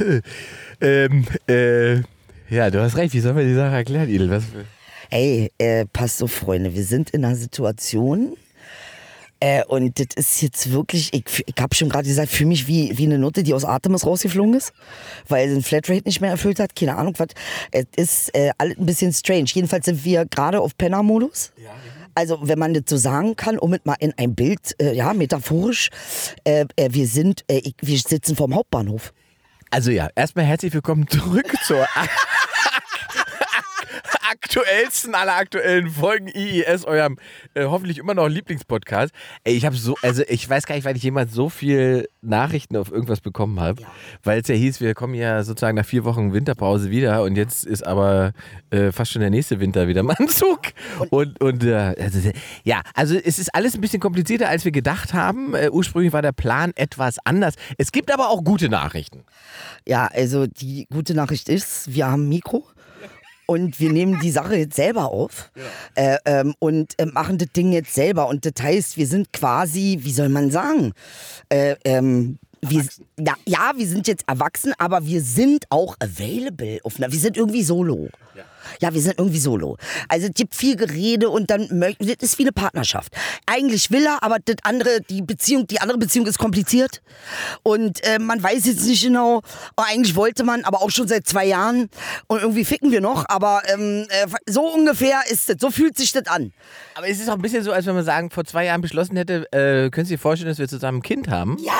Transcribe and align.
ähm, 0.80 1.26
äh, 1.48 1.96
ja, 2.48 2.70
du 2.70 2.80
hast 2.82 2.96
recht. 2.96 3.14
Wie 3.14 3.20
sollen 3.20 3.36
wir 3.36 3.44
die 3.44 3.54
Sache 3.54 3.74
erklären, 3.74 4.08
Idel? 4.08 4.30
Was, 4.30 4.44
Ey, 5.10 5.52
äh, 5.58 5.84
passt 5.92 6.22
auf, 6.22 6.32
Freunde, 6.32 6.74
wir 6.74 6.84
sind 6.84 7.10
in 7.10 7.24
einer 7.24 7.36
Situation. 7.36 8.36
Äh, 9.40 9.64
und 9.64 9.98
das 9.98 10.06
ist 10.14 10.40
jetzt 10.40 10.70
wirklich, 10.70 11.12
ich, 11.12 11.24
ich 11.44 11.54
habe 11.60 11.74
schon 11.74 11.88
gerade 11.88 12.06
gesagt, 12.06 12.30
für 12.30 12.46
mich 12.46 12.68
wie, 12.68 12.96
wie 12.96 13.06
eine 13.06 13.18
Note, 13.18 13.42
die 13.42 13.54
aus 13.54 13.64
Artemis 13.64 14.06
rausgeflogen 14.06 14.54
ist, 14.54 14.72
weil 15.28 15.48
sie 15.48 15.54
den 15.54 15.62
Flatrate 15.64 16.02
nicht 16.06 16.20
mehr 16.20 16.30
erfüllt 16.30 16.60
hat. 16.60 16.76
Keine 16.76 16.96
Ahnung, 16.96 17.14
was. 17.18 17.28
Es 17.72 17.86
ist 17.96 18.34
äh, 18.36 18.52
alles 18.56 18.78
ein 18.78 18.86
bisschen 18.86 19.12
strange. 19.12 19.46
Jedenfalls 19.52 19.84
sind 19.84 20.04
wir 20.04 20.24
gerade 20.26 20.60
auf 20.60 20.76
Penner-Modus. 20.78 21.52
Also, 22.14 22.38
wenn 22.42 22.58
man 22.58 22.74
das 22.74 22.84
so 22.86 22.96
sagen 22.96 23.36
kann, 23.36 23.58
um 23.58 23.72
es 23.72 23.80
mal 23.84 23.96
in 23.98 24.12
ein 24.16 24.34
Bild, 24.34 24.74
äh, 24.80 24.92
ja, 24.94 25.14
metaphorisch, 25.14 25.88
äh, 26.44 26.66
äh, 26.76 26.88
wir 26.92 27.06
sind, 27.06 27.44
äh, 27.48 27.72
wir 27.80 27.98
sitzen 27.98 28.36
vorm 28.36 28.54
Hauptbahnhof. 28.54 29.12
Also 29.70 29.90
ja, 29.90 30.10
erstmal 30.14 30.44
herzlich 30.44 30.74
willkommen 30.74 31.08
zurück 31.08 31.54
zur 31.66 31.86
aktuellsten 34.32 35.14
aller 35.14 35.36
aktuellen 35.36 35.90
Folgen 35.90 36.28
IIS, 36.28 36.84
eurem 36.84 37.18
äh, 37.54 37.64
hoffentlich 37.64 37.98
immer 37.98 38.14
noch 38.14 38.28
Lieblingspodcast. 38.28 39.12
Ey, 39.44 39.54
ich 39.54 39.66
habe 39.66 39.76
so, 39.76 39.94
also 40.02 40.22
ich 40.26 40.48
weiß 40.48 40.64
gar 40.66 40.74
nicht, 40.74 40.84
weil 40.84 40.96
ich 40.96 41.02
jemals 41.02 41.32
so 41.32 41.50
viel 41.50 42.08
Nachrichten 42.22 42.76
auf 42.76 42.90
irgendwas 42.90 43.20
bekommen 43.20 43.60
habe, 43.60 43.82
weil 44.22 44.40
es 44.40 44.48
ja 44.48 44.54
hieß, 44.54 44.80
wir 44.80 44.94
kommen 44.94 45.14
ja 45.14 45.42
sozusagen 45.42 45.76
nach 45.76 45.84
vier 45.84 46.04
Wochen 46.04 46.32
Winterpause 46.32 46.90
wieder 46.90 47.22
und 47.22 47.36
jetzt 47.36 47.66
ist 47.66 47.86
aber 47.86 48.32
äh, 48.70 48.90
fast 48.90 49.12
schon 49.12 49.20
der 49.20 49.30
nächste 49.30 49.60
Winter 49.60 49.86
wieder 49.86 50.00
im 50.00 50.10
Anzug. 50.10 50.60
Und, 51.10 51.40
und 51.40 51.64
äh, 51.64 51.94
also, 52.00 52.30
ja, 52.64 52.80
also 52.94 53.14
es 53.16 53.38
ist 53.38 53.54
alles 53.54 53.74
ein 53.74 53.80
bisschen 53.82 54.00
komplizierter, 54.00 54.48
als 54.48 54.64
wir 54.64 54.72
gedacht 54.72 55.12
haben. 55.12 55.54
Äh, 55.54 55.68
ursprünglich 55.70 56.12
war 56.12 56.22
der 56.22 56.32
Plan 56.32 56.72
etwas 56.76 57.16
anders. 57.24 57.54
Es 57.76 57.92
gibt 57.92 58.12
aber 58.12 58.30
auch 58.30 58.42
gute 58.42 58.70
Nachrichten. 58.70 59.24
Ja, 59.86 60.06
also 60.06 60.46
die 60.46 60.86
gute 60.90 61.14
Nachricht 61.14 61.48
ist, 61.48 61.92
wir 61.92 62.06
haben 62.06 62.24
ein 62.24 62.28
Mikro. 62.28 62.64
Und 63.46 63.80
wir 63.80 63.92
nehmen 63.92 64.20
die 64.20 64.30
Sache 64.30 64.56
jetzt 64.56 64.76
selber 64.76 65.10
auf 65.10 65.50
äh, 65.94 66.16
ähm, 66.24 66.54
und 66.58 66.98
äh, 66.98 67.06
machen 67.06 67.38
das 67.38 67.48
Ding 67.54 67.72
jetzt 67.72 67.94
selber. 67.94 68.28
Und 68.28 68.46
das 68.46 68.62
heißt, 68.62 68.96
wir 68.96 69.06
sind 69.06 69.32
quasi, 69.32 69.98
wie 70.00 70.12
soll 70.12 70.28
man 70.28 70.50
sagen, 70.50 70.92
äh, 71.48 71.76
ähm, 71.84 72.38
wir, 72.60 72.84
ja, 73.18 73.34
ja, 73.44 73.72
wir 73.76 73.86
sind 73.86 74.06
jetzt 74.06 74.24
erwachsen, 74.28 74.72
aber 74.78 75.04
wir 75.04 75.20
sind 75.20 75.64
auch 75.70 75.96
available. 75.98 76.78
Auf 76.84 76.98
wir 76.98 77.10
sind 77.10 77.36
irgendwie 77.36 77.64
solo. 77.64 78.08
Ja. 78.36 78.44
Wir 78.80 79.00
sind 79.00 79.18
irgendwie 79.18 79.38
solo. 79.38 79.76
Also 80.08 80.26
es 80.28 80.34
gibt 80.34 80.54
viel 80.54 80.76
Gerede 80.76 81.30
und 81.30 81.50
dann 81.50 81.68
mö- 81.68 81.96
das 81.98 82.16
ist 82.30 82.38
wie 82.38 82.42
eine 82.42 82.52
Partnerschaft. 82.52 83.14
Eigentlich 83.46 83.90
will 83.90 84.04
er, 84.06 84.22
aber 84.22 84.38
das 84.44 84.56
andere, 84.62 85.00
die 85.08 85.22
Beziehung, 85.22 85.66
die 85.66 85.80
andere 85.80 85.98
Beziehung 85.98 86.26
ist 86.26 86.38
kompliziert 86.38 87.02
und 87.62 88.02
äh, 88.04 88.18
man 88.18 88.42
weiß 88.42 88.66
jetzt 88.66 88.86
nicht 88.86 89.02
genau. 89.02 89.42
oh, 89.76 89.82
Eigentlich 89.86 90.16
wollte 90.16 90.44
man, 90.44 90.64
aber 90.64 90.82
auch 90.82 90.90
schon 90.90 91.08
seit 91.08 91.26
zwei 91.26 91.46
Jahren 91.46 91.88
und 92.26 92.40
irgendwie 92.40 92.64
ficken 92.64 92.90
wir 92.90 93.00
noch. 93.00 93.24
Aber 93.28 93.62
ähm, 93.68 94.06
äh, 94.08 94.26
so 94.50 94.62
ungefähr 94.72 95.20
ist 95.30 95.48
es. 95.50 95.56
So 95.60 95.70
fühlt 95.70 95.96
sich 95.96 96.12
das 96.12 96.26
an. 96.26 96.52
Aber 96.94 97.08
es 97.08 97.20
ist 97.20 97.28
auch 97.28 97.34
ein 97.34 97.42
bisschen 97.42 97.62
so, 97.62 97.72
als 97.72 97.86
wenn 97.86 97.94
man 97.94 98.04
sagen, 98.04 98.30
vor 98.30 98.44
zwei 98.44 98.64
Jahren 98.66 98.80
beschlossen 98.80 99.16
hätte, 99.16 99.46
äh, 99.52 99.90
können 99.90 100.06
Sie 100.06 100.14
sich 100.14 100.20
vorstellen, 100.20 100.48
dass 100.50 100.58
wir 100.58 100.68
zusammen 100.68 100.98
ein 100.98 101.02
Kind 101.02 101.28
haben? 101.28 101.56
Ja. 101.60 101.72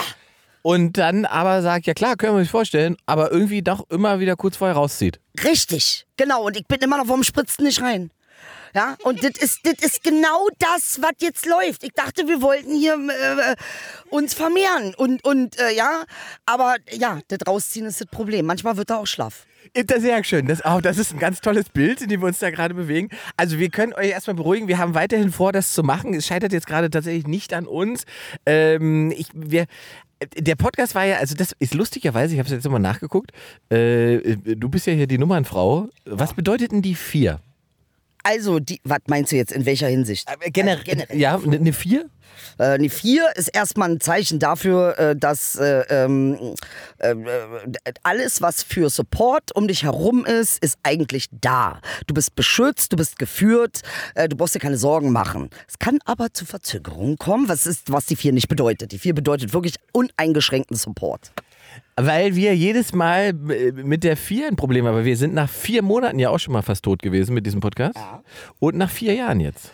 Und 0.63 0.97
dann 0.97 1.25
aber 1.25 1.61
sagt, 1.61 1.87
ja 1.87 1.95
klar, 1.95 2.17
können 2.17 2.37
wir 2.37 2.43
sich 2.43 2.51
vorstellen, 2.51 2.97
aber 3.05 3.33
irgendwie 3.33 3.63
doch 3.63 3.89
immer 3.91 4.21
wieder 4.21 4.37
kurz 4.37 4.57
vorher 4.57 4.77
rauszieht. 4.77 5.21
Richtig, 5.43 6.07
genau. 6.17 6.47
Und 6.47 6.57
ich 6.57 6.67
bin 6.67 6.79
immer 6.81 6.99
noch 6.99 7.07
vom 7.07 7.25
Spritzen 7.25 7.65
nicht 7.65 7.83
rein. 7.83 8.11
Ja, 8.75 8.97
und 9.03 9.23
das 9.23 9.33
ist, 9.39 9.61
das 9.65 9.75
ist 9.81 10.03
genau 10.03 10.49
das, 10.59 11.03
was 11.03 11.13
jetzt 11.21 11.45
läuft. 11.45 11.85
Ich 11.85 11.93
dachte, 11.93 12.27
wir 12.27 12.41
wollten 12.41 12.75
hier 12.75 12.95
äh, 12.95 13.55
uns 14.09 14.33
vermehren. 14.33 14.95
Und, 14.95 15.23
und 15.25 15.59
äh, 15.59 15.75
ja, 15.75 16.05
aber 16.47 16.77
ja, 16.91 17.21
das 17.29 17.41
Rausziehen 17.47 17.85
ist 17.85 18.01
das 18.01 18.09
Problem. 18.09 18.47
Manchmal 18.47 18.79
wird 18.79 18.91
er 18.91 19.01
auch 19.01 19.07
schlaff. 19.07 19.47
Das 19.75 19.99
ist 19.99 20.03
sehr 20.03 20.25
schön. 20.25 20.47
Das, 20.47 20.63
auch, 20.63 20.81
das 20.81 20.97
ist 20.97 21.13
ein 21.13 21.19
ganz 21.19 21.41
tolles 21.41 21.69
Bild, 21.69 22.01
in 22.01 22.09
dem 22.09 22.21
wir 22.23 22.27
uns 22.27 22.39
da 22.39 22.51
gerade 22.51 22.75
bewegen. 22.75 23.11
Also 23.37 23.59
wir 23.59 23.69
können 23.69 23.93
euch 23.93 24.09
erstmal 24.11 24.37
beruhigen, 24.37 24.69
wir 24.69 24.79
haben 24.79 24.95
weiterhin 24.95 25.33
vor, 25.33 25.53
das 25.53 25.73
zu 25.73 25.83
machen. 25.83 26.15
Es 26.15 26.27
scheitert 26.27 26.53
jetzt 26.53 26.67
gerade 26.67 26.89
tatsächlich 26.89 27.27
nicht 27.27 27.53
an 27.53 27.67
uns. 27.67 28.05
Ähm, 28.47 29.13
ich, 29.17 29.29
wir, 29.35 29.67
der 30.37 30.57
Podcast 30.57 30.95
war 30.95 31.05
ja, 31.05 31.17
also 31.17 31.35
das 31.35 31.53
ist 31.59 31.75
lustigerweise, 31.75 32.35
ich 32.35 32.39
habe 32.39 32.47
es 32.47 32.53
jetzt 32.53 32.65
nochmal 32.65 32.81
nachgeguckt, 32.81 33.33
äh, 33.71 34.37
du 34.37 34.69
bist 34.69 34.87
ja 34.87 34.93
hier 34.93 35.07
die 35.07 35.19
Nummernfrau. 35.19 35.89
Was 36.05 36.35
bedeutet 36.35 36.73
denn 36.73 36.83
die 36.83 36.95
vier? 36.95 37.41
Also, 38.23 38.61
die, 38.61 38.81
was 38.85 39.01
meinst 39.07 39.33
du 39.33 39.37
jetzt, 39.37 39.53
in 39.53 39.67
welcher 39.67 39.89
Hinsicht? 39.89 40.29
Generell, 40.53 40.85
generell. 40.85 41.19
Ja, 41.19 41.39
eine 41.39 41.73
vier? 41.73 42.09
Äh, 42.59 42.65
eine 42.65 42.91
4 42.91 43.37
ist 43.37 43.49
erstmal 43.49 43.91
ein 43.91 44.01
Zeichen 44.01 44.39
dafür, 44.39 44.99
äh, 44.99 45.17
dass 45.17 45.57
äh, 45.57 45.85
ähm, 45.89 46.55
äh, 46.99 47.11
äh, 47.11 47.93
alles, 48.03 48.43
was 48.43 48.63
für 48.63 48.91
Support 48.91 49.55
um 49.55 49.69
dich 49.69 49.85
herum 49.85 50.25
ist, 50.25 50.63
ist 50.63 50.79
eigentlich 50.83 51.29
da. 51.31 51.81
Du 52.07 52.15
bist 52.15 52.35
beschützt, 52.35 52.93
du 52.93 52.97
bist 52.97 53.19
geführt, 53.19 53.83
äh, 54.15 54.29
du 54.29 54.37
brauchst 54.37 54.55
dir 54.55 54.61
keine 54.61 54.79
Sorgen 54.79 55.13
machen. 55.13 55.51
Es 55.69 55.79
kann 55.79 55.99
aber 56.05 56.33
zu 56.33 56.45
Verzögerungen 56.45 57.17
kommen, 57.19 57.49
was 57.49 57.67
ist, 57.67 57.93
was 57.93 58.07
die 58.07 58.17
4 58.17 58.33
nicht 58.33 58.49
bedeutet. 58.49 58.93
Die 58.93 58.99
4 58.99 59.15
bedeutet 59.15 59.53
wirklich 59.53 59.75
uneingeschränkten 59.93 60.77
Support. 60.77 61.33
Weil 61.97 62.35
wir 62.37 62.57
jedes 62.57 62.93
Mal 62.93 63.35
äh, 63.51 63.73
mit 63.73 64.05
der 64.05 64.17
vier 64.17 64.49
ein 64.49 64.57
Problem 64.57 64.87
haben. 64.87 64.95
Aber 64.95 65.05
wir 65.05 65.17
sind 65.17 65.35
nach 65.35 65.49
vier 65.49 65.83
Monaten 65.83 66.19
ja 66.19 66.31
auch 66.31 66.39
schon 66.39 66.53
mal 66.53 66.63
fast 66.63 66.85
tot 66.85 67.03
gewesen 67.03 67.35
mit 67.35 67.47
diesem 67.47 67.61
Podcast. 67.61 67.99
Und 68.59 68.77
nach 68.77 68.91
vier 68.91 69.15
Jahren 69.15 69.41
jetzt. 69.41 69.71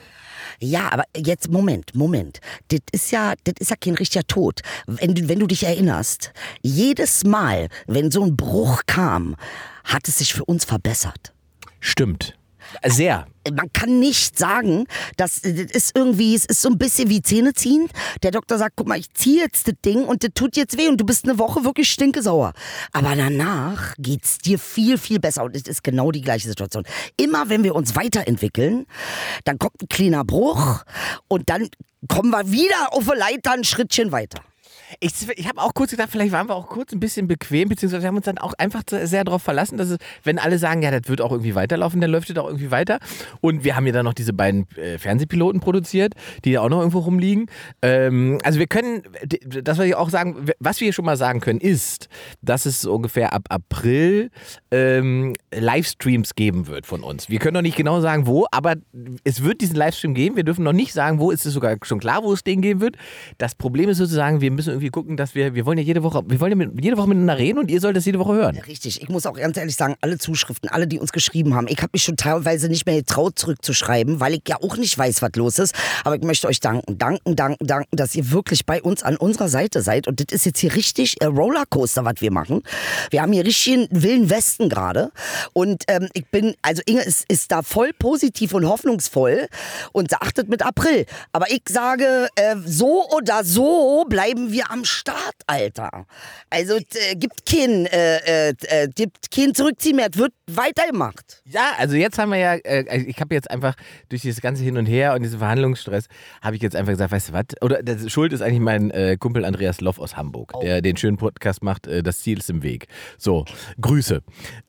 Ja, 0.60 0.92
aber 0.92 1.04
jetzt 1.16 1.50
Moment, 1.50 1.94
Moment. 1.94 2.40
Das 2.68 2.80
ist 2.90 3.10
ja, 3.12 3.34
das 3.44 3.54
ist 3.60 3.70
ja 3.70 3.76
kein 3.76 3.94
richtiger 3.94 4.26
Tod. 4.26 4.60
Wenn 4.86 5.14
du, 5.14 5.28
wenn 5.28 5.38
du 5.38 5.46
dich 5.46 5.64
erinnerst, 5.64 6.32
jedes 6.62 7.24
Mal, 7.24 7.68
wenn 7.86 8.10
so 8.10 8.24
ein 8.24 8.36
Bruch 8.36 8.82
kam, 8.86 9.36
hat 9.84 10.08
es 10.08 10.18
sich 10.18 10.34
für 10.34 10.44
uns 10.44 10.64
verbessert. 10.64 11.32
Stimmt. 11.80 12.36
Sehr. 12.84 13.26
Man 13.50 13.72
kann 13.72 13.98
nicht 13.98 14.38
sagen, 14.38 14.86
das 15.16 15.38
ist 15.38 15.96
irgendwie, 15.96 16.34
es 16.34 16.44
ist 16.44 16.60
so 16.60 16.68
ein 16.68 16.76
bisschen 16.76 17.08
wie 17.08 17.22
Zähne 17.22 17.54
ziehen. 17.54 17.88
Der 18.22 18.30
Doktor 18.30 18.58
sagt, 18.58 18.74
guck 18.76 18.86
mal, 18.86 18.98
ich 18.98 19.12
ziehe 19.14 19.40
jetzt 19.42 19.68
das 19.68 19.74
Ding 19.84 20.04
und 20.04 20.22
das 20.22 20.30
tut 20.34 20.56
jetzt 20.56 20.76
weh 20.76 20.88
und 20.88 21.00
du 21.00 21.06
bist 21.06 21.24
eine 21.24 21.38
Woche 21.38 21.64
wirklich 21.64 21.90
stinkesauer. 21.90 22.52
Aber 22.92 23.16
danach 23.16 23.94
geht's 23.98 24.38
dir 24.38 24.58
viel, 24.58 24.98
viel 24.98 25.18
besser 25.18 25.44
und 25.44 25.56
es 25.56 25.62
ist 25.62 25.82
genau 25.82 26.10
die 26.10 26.20
gleiche 26.20 26.48
Situation. 26.48 26.84
Immer 27.16 27.48
wenn 27.48 27.64
wir 27.64 27.74
uns 27.74 27.96
weiterentwickeln, 27.96 28.86
dann 29.44 29.58
kommt 29.58 29.82
ein 29.82 29.88
kleiner 29.88 30.24
Bruch 30.24 30.84
und 31.28 31.48
dann 31.48 31.68
kommen 32.08 32.30
wir 32.30 32.50
wieder 32.50 32.92
auf 32.92 33.06
Leiter 33.06 33.52
ein 33.52 33.64
Schrittchen 33.64 34.12
weiter. 34.12 34.42
Ich, 35.00 35.12
ich 35.36 35.48
habe 35.48 35.60
auch 35.60 35.74
kurz 35.74 35.90
gedacht, 35.90 36.08
vielleicht 36.10 36.32
waren 36.32 36.48
wir 36.48 36.54
auch 36.54 36.68
kurz 36.68 36.92
ein 36.92 37.00
bisschen 37.00 37.28
bequem, 37.28 37.68
beziehungsweise 37.68 38.02
wir 38.02 38.08
haben 38.08 38.16
uns 38.16 38.24
dann 38.24 38.38
auch 38.38 38.54
einfach 38.54 38.82
sehr 38.88 39.24
darauf 39.24 39.42
verlassen, 39.42 39.76
dass 39.76 39.90
es, 39.90 39.98
wenn 40.24 40.38
alle 40.38 40.58
sagen, 40.58 40.82
ja, 40.82 40.90
das 40.90 41.08
wird 41.08 41.20
auch 41.20 41.32
irgendwie 41.32 41.54
weiterlaufen, 41.54 42.00
dann 42.00 42.10
läuft 42.10 42.30
es 42.30 42.36
auch 42.36 42.46
irgendwie 42.46 42.70
weiter. 42.70 42.98
Und 43.40 43.64
wir 43.64 43.76
haben 43.76 43.86
ja 43.86 43.92
dann 43.92 44.04
noch 44.04 44.14
diese 44.14 44.32
beiden 44.32 44.66
äh, 44.76 44.98
Fernsehpiloten 44.98 45.60
produziert, 45.60 46.14
die 46.44 46.52
ja 46.52 46.62
auch 46.62 46.68
noch 46.68 46.78
irgendwo 46.78 47.00
rumliegen. 47.00 47.46
Ähm, 47.82 48.38
also 48.44 48.58
wir 48.58 48.66
können, 48.66 49.02
das 49.62 49.78
will 49.78 49.86
ich 49.86 49.94
auch 49.94 50.10
sagen, 50.10 50.46
was 50.58 50.80
wir 50.80 50.86
hier 50.86 50.92
schon 50.92 51.04
mal 51.04 51.16
sagen 51.16 51.40
können, 51.40 51.60
ist, 51.60 52.08
dass 52.42 52.66
es 52.66 52.84
ungefähr 52.84 53.32
ab 53.32 53.44
April 53.50 54.30
ähm, 54.70 55.34
Livestreams 55.52 56.34
geben 56.34 56.66
wird 56.66 56.86
von 56.86 57.02
uns. 57.02 57.28
Wir 57.28 57.38
können 57.38 57.54
noch 57.54 57.62
nicht 57.62 57.76
genau 57.76 58.00
sagen, 58.00 58.26
wo, 58.26 58.46
aber 58.50 58.76
es 59.24 59.42
wird 59.42 59.60
diesen 59.60 59.76
Livestream 59.76 60.14
geben. 60.14 60.36
Wir 60.36 60.44
dürfen 60.44 60.64
noch 60.64 60.72
nicht 60.72 60.92
sagen, 60.92 61.18
wo. 61.18 61.32
Es 61.32 61.44
ist 61.46 61.54
sogar 61.54 61.76
schon 61.82 62.00
klar, 62.00 62.22
wo 62.22 62.32
es 62.32 62.42
den 62.42 62.60
geben 62.62 62.80
wird. 62.80 62.96
Das 63.38 63.54
Problem 63.54 63.88
ist 63.88 63.98
sozusagen, 63.98 64.40
wir 64.40 64.50
müssen 64.58 64.70
irgendwie 64.70 64.90
gucken, 64.90 65.16
dass 65.16 65.34
wir, 65.34 65.54
wir 65.54 65.64
wollen 65.64 65.78
ja 65.78 65.84
jede 65.84 66.02
Woche, 66.02 66.22
wir 66.26 66.40
wollen 66.40 66.50
ja 66.50 66.56
mit, 66.56 66.84
jede 66.84 66.96
Woche 66.98 67.08
miteinander 67.08 67.38
reden 67.38 67.58
und 67.58 67.70
ihr 67.70 67.80
sollt 67.80 67.96
das 67.96 68.04
jede 68.04 68.18
Woche 68.18 68.34
hören. 68.34 68.58
Richtig, 68.66 69.00
ich 69.00 69.08
muss 69.08 69.24
auch 69.24 69.34
ganz 69.34 69.56
ehrlich 69.56 69.76
sagen, 69.76 69.94
alle 70.00 70.18
Zuschriften, 70.18 70.68
alle, 70.68 70.86
die 70.86 70.98
uns 70.98 71.12
geschrieben 71.12 71.54
haben, 71.54 71.68
ich 71.68 71.78
habe 71.78 71.90
mich 71.92 72.02
schon 72.02 72.16
teilweise 72.16 72.68
nicht 72.68 72.84
mehr 72.84 72.96
getraut, 72.96 73.38
zurückzuschreiben, 73.38 74.20
weil 74.20 74.34
ich 74.34 74.42
ja 74.48 74.56
auch 74.60 74.76
nicht 74.76 74.98
weiß, 74.98 75.22
was 75.22 75.30
los 75.36 75.58
ist. 75.58 75.74
Aber 76.04 76.16
ich 76.16 76.22
möchte 76.22 76.48
euch 76.48 76.60
danken, 76.60 76.98
danken, 76.98 77.36
danken, 77.36 77.66
danken, 77.66 77.96
dass 77.96 78.14
ihr 78.14 78.30
wirklich 78.32 78.66
bei 78.66 78.82
uns 78.82 79.02
an 79.02 79.16
unserer 79.16 79.48
Seite 79.48 79.80
seid. 79.80 80.08
Und 80.08 80.20
das 80.20 80.26
ist 80.34 80.44
jetzt 80.44 80.58
hier 80.58 80.74
richtig 80.74 81.22
äh, 81.22 81.26
Rollercoaster, 81.26 82.04
was 82.04 82.16
wir 82.18 82.32
machen. 82.32 82.62
Wir 83.10 83.22
haben 83.22 83.32
hier 83.32 83.44
richtig 83.44 83.74
einen 83.74 84.02
wilden 84.02 84.28
Westen 84.28 84.68
gerade. 84.68 85.12
Und 85.52 85.84
ähm, 85.86 86.08
ich 86.14 86.26
bin, 86.26 86.54
also 86.62 86.82
Inge 86.86 87.02
ist, 87.02 87.24
ist 87.30 87.52
da 87.52 87.62
voll 87.62 87.92
positiv 87.96 88.54
und 88.54 88.66
hoffnungsvoll 88.66 89.46
und 89.92 90.12
es 90.12 90.48
mit 90.48 90.62
April. 90.62 91.06
Aber 91.32 91.48
ich 91.50 91.62
sage, 91.68 92.28
äh, 92.34 92.56
so 92.64 93.08
oder 93.10 93.44
so 93.44 94.04
bleiben 94.08 94.47
wir 94.52 94.70
am 94.70 94.84
Start, 94.84 95.34
Alter. 95.46 96.06
Also 96.50 96.76
äh, 96.76 97.14
gibt 97.16 97.46
kein, 97.46 97.86
äh, 97.86 98.48
äh, 98.48 98.54
äh, 98.68 98.88
gibt 98.88 99.30
kein 99.30 99.54
Zurückziehen 99.54 99.96
mehr. 99.96 100.08
Es 100.12 100.18
wird 100.18 100.32
weitergemacht. 100.46 101.42
Ja, 101.44 101.72
also 101.78 101.96
jetzt 101.96 102.18
haben 102.18 102.30
wir 102.30 102.38
ja, 102.38 102.54
äh, 102.54 103.02
ich 103.02 103.20
habe 103.20 103.34
jetzt 103.34 103.50
einfach 103.50 103.74
durch 104.08 104.22
dieses 104.22 104.40
ganze 104.40 104.62
Hin 104.62 104.76
und 104.76 104.86
Her 104.86 105.14
und 105.14 105.22
diesen 105.22 105.38
Verhandlungsstress, 105.38 106.06
habe 106.42 106.56
ich 106.56 106.62
jetzt 106.62 106.76
einfach 106.76 106.92
gesagt, 106.92 107.12
weißt 107.12 107.28
du 107.30 107.32
was? 107.32 107.44
Oder 107.60 107.82
das 107.82 108.10
Schuld 108.10 108.32
ist 108.32 108.42
eigentlich 108.42 108.60
mein 108.60 108.90
äh, 108.90 109.16
Kumpel 109.18 109.44
Andreas 109.44 109.80
Loff 109.80 109.98
aus 109.98 110.16
Hamburg, 110.16 110.52
der 110.62 110.82
den 110.82 110.96
schönen 110.96 111.16
Podcast 111.16 111.62
macht, 111.62 111.86
das 111.86 112.20
Ziel 112.20 112.38
ist 112.38 112.50
im 112.50 112.62
Weg. 112.62 112.86
So, 113.18 113.44
Grüße. 113.80 114.22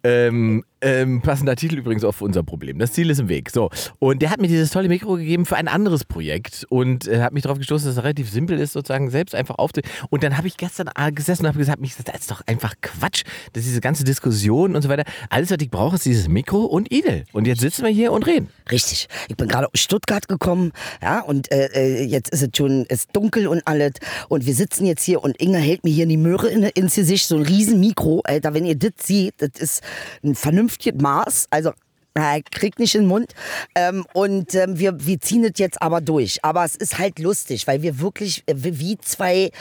Ähm, 0.03 0.63
Ähm, 0.81 1.21
passender 1.21 1.57
Titel 1.57 1.77
übrigens 1.77 2.05
auch 2.05 2.13
für 2.13 2.23
unser 2.23 2.43
Problem. 2.43 2.79
Das 2.79 2.93
Ziel 2.93 3.09
ist 3.09 3.19
im 3.19 3.27
Weg. 3.27 3.49
So. 3.49 3.69
Und 3.99 4.21
der 4.21 4.29
hat 4.29 4.39
mir 4.39 4.47
dieses 4.47 4.71
tolle 4.71 4.87
Mikro 4.87 5.15
gegeben 5.15 5.45
für 5.45 5.57
ein 5.57 5.67
anderes 5.67 6.05
Projekt 6.05 6.65
und 6.69 7.05
äh, 7.07 7.21
hat 7.21 7.33
mich 7.33 7.43
darauf 7.43 7.57
gestoßen, 7.57 7.87
dass 7.87 7.97
es 7.97 8.03
relativ 8.03 8.29
simpel 8.29 8.57
ist, 8.59 8.73
sozusagen 8.73 9.09
selbst 9.09 9.35
einfach 9.35 9.55
aufzunehmen. 9.57 9.91
Und 10.09 10.23
dann 10.23 10.37
habe 10.37 10.47
ich 10.47 10.55
gestern 10.55 10.89
gesessen 11.13 11.43
und 11.43 11.49
habe 11.49 11.59
gesagt, 11.59 11.81
mich, 11.81 11.95
das 11.95 12.21
ist 12.21 12.31
doch 12.31 12.41
einfach 12.45 12.75
Quatsch. 12.81 13.23
Das 13.51 13.63
ist 13.63 13.69
diese 13.69 13.81
ganze 13.81 14.05
Diskussion 14.05 14.75
und 14.75 14.81
so 14.81 14.87
weiter. 14.87 15.03
Alles, 15.29 15.51
was 15.51 15.57
ich 15.59 15.69
brauche, 15.69 15.95
ist 15.95 16.05
dieses 16.05 16.29
Mikro 16.29 16.59
und 16.59 16.91
Idel. 16.93 17.25
Und 17.33 17.45
jetzt 17.45 17.59
sitzen 17.59 17.83
wir 17.83 17.91
hier 17.91 18.13
und 18.13 18.25
reden. 18.25 18.47
Richtig. 18.71 19.09
Ich 19.27 19.35
bin 19.35 19.49
gerade 19.49 19.67
aus 19.67 19.79
Stuttgart 19.79 20.27
gekommen, 20.29 20.71
ja, 21.01 21.19
und 21.21 21.51
äh, 21.51 21.69
äh 21.73 22.03
jetzt 22.03 22.31
ist 22.31 22.41
es 22.41 22.49
schon 22.55 22.85
ist 22.85 23.09
dunkel 23.13 23.47
und 23.47 23.67
alles. 23.67 23.93
Und 24.29 24.45
wir 24.45 24.53
sitzen 24.53 24.85
jetzt 24.85 25.03
hier 25.03 25.23
und 25.23 25.35
Inge 25.41 25.57
hält 25.57 25.83
mir 25.83 25.91
hier 25.91 26.05
die 26.05 26.17
Möhre 26.17 26.47
in, 26.47 26.63
ins 26.63 26.95
Gesicht, 26.95 27.27
so 27.27 27.35
ein 27.35 27.43
riesen 27.43 27.81
Mikro, 27.81 28.21
Alter. 28.23 28.53
Wenn 28.53 28.65
ihr 28.65 28.75
das 28.75 28.91
seht, 29.01 29.35
das 29.39 29.59
ist 29.59 29.83
ein 30.23 30.35
vernünftiges 30.35 30.68
Maß. 31.01 31.47
Also 31.49 31.73
er 32.13 32.41
kriegt 32.41 32.79
nicht 32.79 32.95
in 32.95 33.01
den 33.01 33.07
Mund. 33.07 33.33
Ähm, 33.75 34.05
und 34.13 34.53
ähm, 34.55 34.79
wir, 34.79 35.05
wir 35.05 35.19
ziehen 35.19 35.43
es 35.43 35.57
jetzt 35.57 35.81
aber 35.81 36.01
durch. 36.01 36.43
Aber 36.43 36.65
es 36.65 36.75
ist 36.75 36.97
halt 36.97 37.19
lustig, 37.19 37.67
weil 37.67 37.81
wir 37.81 37.99
wirklich 37.99 38.43
äh, 38.47 38.53
wie 38.55 38.97
zwei, 38.97 39.51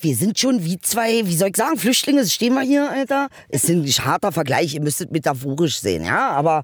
wir 0.00 0.16
sind 0.16 0.38
schon 0.38 0.64
wie 0.64 0.78
zwei, 0.80 1.26
wie 1.26 1.36
soll 1.36 1.48
ich 1.48 1.56
sagen, 1.56 1.78
Flüchtlinge, 1.78 2.26
stehen 2.26 2.54
wir 2.54 2.62
hier, 2.62 2.90
Alter. 2.90 3.28
Es 3.48 3.64
ist 3.64 3.70
ein 3.70 4.04
harter 4.04 4.32
Vergleich, 4.32 4.74
ihr 4.74 4.82
müsstet 4.82 5.12
metaphorisch 5.12 5.80
sehen, 5.80 6.04
ja. 6.04 6.30
Aber 6.30 6.62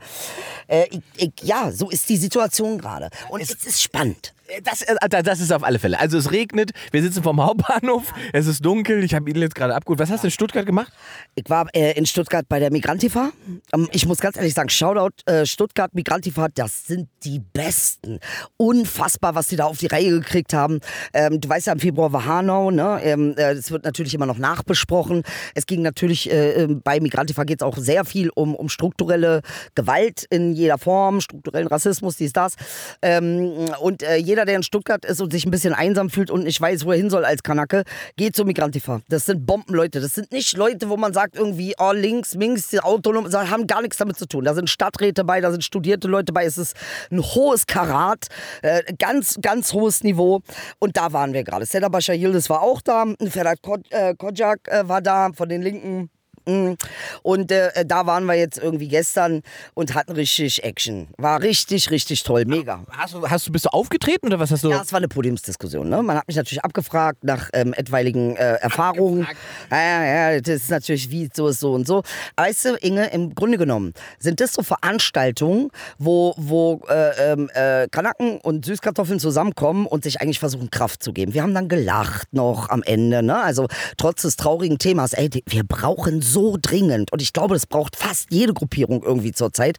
äh, 0.66 0.86
ich, 0.90 1.00
ich, 1.16 1.32
ja, 1.42 1.70
so 1.72 1.90
ist 1.90 2.08
die 2.08 2.16
Situation 2.16 2.78
gerade. 2.78 3.10
Und 3.28 3.40
es 3.40 3.50
ist 3.50 3.80
spannend. 3.80 4.32
Das, 4.64 4.82
äh, 4.82 5.22
das 5.22 5.40
ist 5.40 5.52
auf 5.52 5.62
alle 5.62 5.78
Fälle. 5.78 5.98
Also 5.98 6.18
es 6.18 6.32
regnet, 6.32 6.72
wir 6.90 7.02
sitzen 7.02 7.22
vom 7.22 7.44
Hauptbahnhof, 7.44 8.12
es 8.32 8.46
ist 8.46 8.64
dunkel, 8.64 9.04
ich 9.04 9.14
habe 9.14 9.30
ihn 9.30 9.36
jetzt 9.36 9.54
gerade 9.54 9.74
abgeholt. 9.74 9.98
Was 9.98 10.10
hast 10.10 10.22
du 10.22 10.26
in 10.28 10.30
Stuttgart 10.30 10.66
gemacht? 10.66 10.92
Ich 11.34 11.48
war 11.48 11.66
äh, 11.74 11.92
in 11.92 12.06
Stuttgart 12.06 12.46
bei 12.48 12.58
der 12.58 12.72
Migrantifa. 12.72 13.30
Ähm, 13.72 13.88
ich 13.92 14.06
muss 14.06 14.18
ganz 14.18 14.36
ehrlich 14.36 14.54
sagen, 14.54 14.68
Shoutout 14.68 15.22
äh, 15.26 15.46
Stuttgart 15.46 15.94
Migrantifa, 15.94 16.48
das 16.48 16.86
sind 16.86 17.08
die 17.24 17.38
Besten. 17.38 18.18
Unfassbar, 18.56 19.34
was 19.34 19.48
die 19.48 19.56
da 19.56 19.64
auf 19.64 19.78
die 19.78 19.86
Reihe 19.86 20.10
gekriegt 20.10 20.52
haben. 20.52 20.80
Ähm, 21.12 21.40
du 21.40 21.48
weißt 21.48 21.66
ja, 21.66 21.72
im 21.72 21.80
Februar 21.80 22.12
war 22.12 22.24
Hanau, 22.24 22.70
ne? 22.70 23.00
Ähm, 23.02 23.32
äh, 23.36 23.54
das 23.54 23.70
wird 23.70 23.84
natürlich 23.84 24.14
immer 24.14 24.26
noch 24.26 24.38
nachbesprochen. 24.38 25.22
Es 25.54 25.66
ging 25.66 25.82
natürlich, 25.82 26.30
äh, 26.30 26.62
ähm, 26.62 26.80
bei 26.82 27.00
Migrantifa 27.00 27.44
geht 27.44 27.60
es 27.60 27.66
auch 27.66 27.76
sehr 27.76 28.04
viel 28.04 28.30
um, 28.34 28.54
um 28.54 28.68
strukturelle 28.68 29.42
Gewalt 29.74 30.24
in 30.30 30.52
jeder 30.52 30.78
Form, 30.78 31.20
strukturellen 31.20 31.68
Rassismus, 31.68 32.16
dies, 32.16 32.32
das. 32.32 32.54
Ähm, 33.02 33.70
und 33.80 34.02
äh, 34.02 34.16
jeder 34.16 34.39
jeder, 34.40 34.46
der 34.46 34.56
in 34.56 34.62
Stuttgart 34.62 35.04
ist 35.04 35.20
und 35.20 35.32
sich 35.32 35.44
ein 35.44 35.50
bisschen 35.50 35.74
einsam 35.74 36.08
fühlt 36.08 36.30
und 36.30 36.44
nicht 36.44 36.60
weiß, 36.60 36.86
wo 36.86 36.92
er 36.92 36.96
hin 36.96 37.10
soll 37.10 37.24
als 37.24 37.42
Kanake, 37.42 37.84
geht 38.16 38.34
zur 38.34 38.46
Migrantifa. 38.46 39.02
Das 39.08 39.26
sind 39.26 39.44
Bombenleute. 39.44 40.00
Das 40.00 40.14
sind 40.14 40.32
nicht 40.32 40.56
Leute, 40.56 40.88
wo 40.88 40.96
man 40.96 41.12
sagt 41.12 41.36
irgendwie, 41.36 41.74
oh, 41.78 41.92
links, 41.92 42.34
links, 42.34 42.74
Autonom, 42.78 43.30
haben 43.30 43.66
gar 43.66 43.82
nichts 43.82 43.98
damit 43.98 44.16
zu 44.16 44.26
tun. 44.26 44.44
Da 44.44 44.54
sind 44.54 44.70
Stadträte 44.70 45.24
bei, 45.24 45.40
da 45.40 45.50
sind 45.50 45.62
studierte 45.62 46.08
Leute 46.08 46.32
bei. 46.32 46.44
Es 46.44 46.56
ist 46.56 46.74
ein 47.10 47.20
hohes 47.20 47.66
Karat, 47.66 48.28
äh, 48.62 48.82
ganz, 48.98 49.36
ganz 49.42 49.74
hohes 49.74 50.02
Niveau. 50.04 50.40
Und 50.78 50.96
da 50.96 51.12
waren 51.12 51.34
wir 51.34 51.44
gerade. 51.44 51.66
Seda 51.66 51.88
Bashar 51.88 52.14
Yildiz 52.14 52.48
war 52.48 52.62
auch 52.62 52.80
da, 52.80 53.04
Ferhat 53.28 53.58
äh, 53.90 54.14
Kojak 54.14 54.68
äh, 54.68 54.88
war 54.88 55.02
da 55.02 55.30
von 55.34 55.48
den 55.48 55.60
Linken. 55.60 56.10
Mm. 56.50 56.76
Und 57.22 57.52
äh, 57.52 57.84
da 57.84 58.06
waren 58.06 58.24
wir 58.24 58.34
jetzt 58.34 58.58
irgendwie 58.58 58.88
gestern 58.88 59.42
und 59.74 59.94
hatten 59.94 60.12
richtig 60.12 60.64
Action. 60.64 61.08
War 61.18 61.42
richtig, 61.42 61.90
richtig 61.90 62.22
toll, 62.22 62.44
mega. 62.46 62.84
Hast 62.90 63.14
du, 63.14 63.28
hast 63.28 63.46
du, 63.46 63.52
bist 63.52 63.66
du 63.66 63.70
aufgetreten 63.70 64.26
oder 64.26 64.40
was 64.40 64.50
hast 64.50 64.64
du? 64.64 64.70
Ja, 64.70 64.82
es 64.82 64.92
war 64.92 64.98
eine 64.98 65.08
Podiumsdiskussion. 65.08 65.88
Ne? 65.88 66.02
Man 66.02 66.16
hat 66.16 66.26
mich 66.26 66.36
natürlich 66.36 66.64
abgefragt 66.64 67.24
nach 67.24 67.50
ähm, 67.52 67.72
etwaigen 67.74 68.36
äh, 68.36 68.54
Erfahrungen. 68.54 69.26
Ja, 69.70 70.32
ja, 70.32 70.40
das 70.40 70.62
ist 70.62 70.70
natürlich 70.70 71.10
wie 71.10 71.28
so 71.32 71.50
so 71.50 71.72
und 71.72 71.86
so. 71.86 72.02
Weißt 72.36 72.64
du, 72.64 72.76
Inge, 72.80 73.10
im 73.10 73.34
Grunde 73.34 73.58
genommen 73.58 73.92
sind 74.18 74.40
das 74.40 74.52
so 74.52 74.62
Veranstaltungen, 74.62 75.70
wo, 75.98 76.34
wo 76.36 76.80
äh, 76.88 77.32
ähm, 77.32 77.50
äh, 77.54 77.88
Kanaken 77.90 78.38
und 78.40 78.64
Süßkartoffeln 78.64 79.20
zusammenkommen 79.20 79.86
und 79.86 80.04
sich 80.04 80.20
eigentlich 80.20 80.40
versuchen, 80.40 80.70
Kraft 80.70 81.02
zu 81.02 81.12
geben. 81.12 81.34
Wir 81.34 81.42
haben 81.42 81.54
dann 81.54 81.68
gelacht 81.68 82.32
noch 82.32 82.68
am 82.70 82.82
Ende. 82.82 83.22
Ne? 83.22 83.40
Also 83.40 83.66
trotz 83.96 84.22
des 84.22 84.36
traurigen 84.36 84.78
Themas, 84.78 85.12
ey, 85.12 85.30
wir 85.46 85.64
brauchen 85.64 86.22
so 86.22 86.39
dringend, 86.60 87.12
und 87.12 87.22
ich 87.22 87.32
glaube, 87.32 87.54
das 87.54 87.66
braucht 87.66 87.96
fast 87.96 88.28
jede 88.30 88.52
Gruppierung 88.52 89.02
irgendwie 89.02 89.32
zurzeit, 89.32 89.76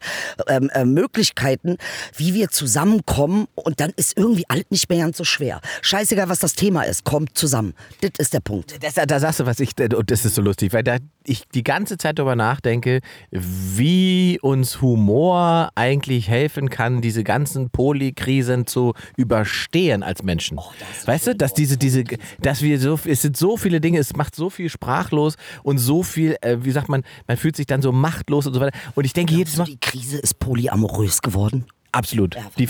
ähm, 0.48 0.70
äh, 0.74 0.84
Möglichkeiten, 0.84 1.76
wie 2.16 2.34
wir 2.34 2.48
zusammenkommen 2.48 3.46
und 3.54 3.80
dann 3.80 3.92
ist 3.96 4.16
irgendwie 4.16 4.44
alles 4.48 4.66
nicht 4.70 4.88
mehr 4.88 4.98
ganz 4.98 5.16
so 5.16 5.24
schwer. 5.24 5.60
Scheißegal, 5.82 6.28
was 6.28 6.40
das 6.40 6.54
Thema 6.54 6.82
ist, 6.82 7.04
kommt 7.04 7.36
zusammen. 7.36 7.74
Das 8.00 8.12
ist 8.18 8.34
der 8.34 8.40
Punkt. 8.40 8.82
Das, 8.82 8.94
da 8.94 9.20
sagst 9.20 9.40
du 9.40 9.46
was, 9.46 9.60
ich, 9.60 9.72
und 9.78 10.10
das 10.10 10.24
ist 10.24 10.34
so 10.34 10.42
lustig, 10.42 10.72
weil 10.72 10.82
da 10.82 10.98
ich 11.24 11.44
die 11.54 11.62
ganze 11.62 11.98
Zeit 11.98 12.18
darüber 12.18 12.36
nachdenke, 12.36 13.00
wie 13.30 14.38
uns 14.42 14.80
Humor 14.80 15.70
eigentlich 15.74 16.28
helfen 16.28 16.68
kann, 16.68 17.00
diese 17.00 17.24
ganzen 17.24 17.70
Polykrisen 17.70 18.66
zu 18.66 18.94
überstehen 19.16 20.02
als 20.02 20.22
Menschen. 20.22 20.58
Oh, 20.58 20.72
weißt 21.04 21.28
du, 21.28 21.34
dass 21.36 21.54
diese, 21.54 21.76
diese, 21.76 22.04
dass 22.40 22.62
wir 22.62 22.78
so, 22.78 22.98
es 23.04 23.22
sind 23.22 23.36
so 23.36 23.56
viele 23.56 23.80
Dinge, 23.80 23.98
es 23.98 24.16
macht 24.16 24.34
so 24.34 24.50
viel 24.50 24.68
sprachlos 24.68 25.36
und 25.62 25.78
so 25.78 26.02
viel 26.02 26.36
äh, 26.40 26.51
wie 26.64 26.70
sagt 26.70 26.88
man, 26.88 27.02
man 27.26 27.36
fühlt 27.36 27.56
sich 27.56 27.66
dann 27.66 27.82
so 27.82 27.92
machtlos 27.92 28.46
und 28.46 28.54
so 28.54 28.60
weiter. 28.60 28.76
Und 28.94 29.04
ich 29.04 29.12
denke 29.12 29.34
jedes 29.34 29.56
Mal. 29.56 29.64
Die 29.64 29.78
Krise 29.78 30.18
ist 30.18 30.38
polyamorös 30.38 31.22
geworden. 31.22 31.66
Absolut. 31.92 32.36
Die, 32.58 32.68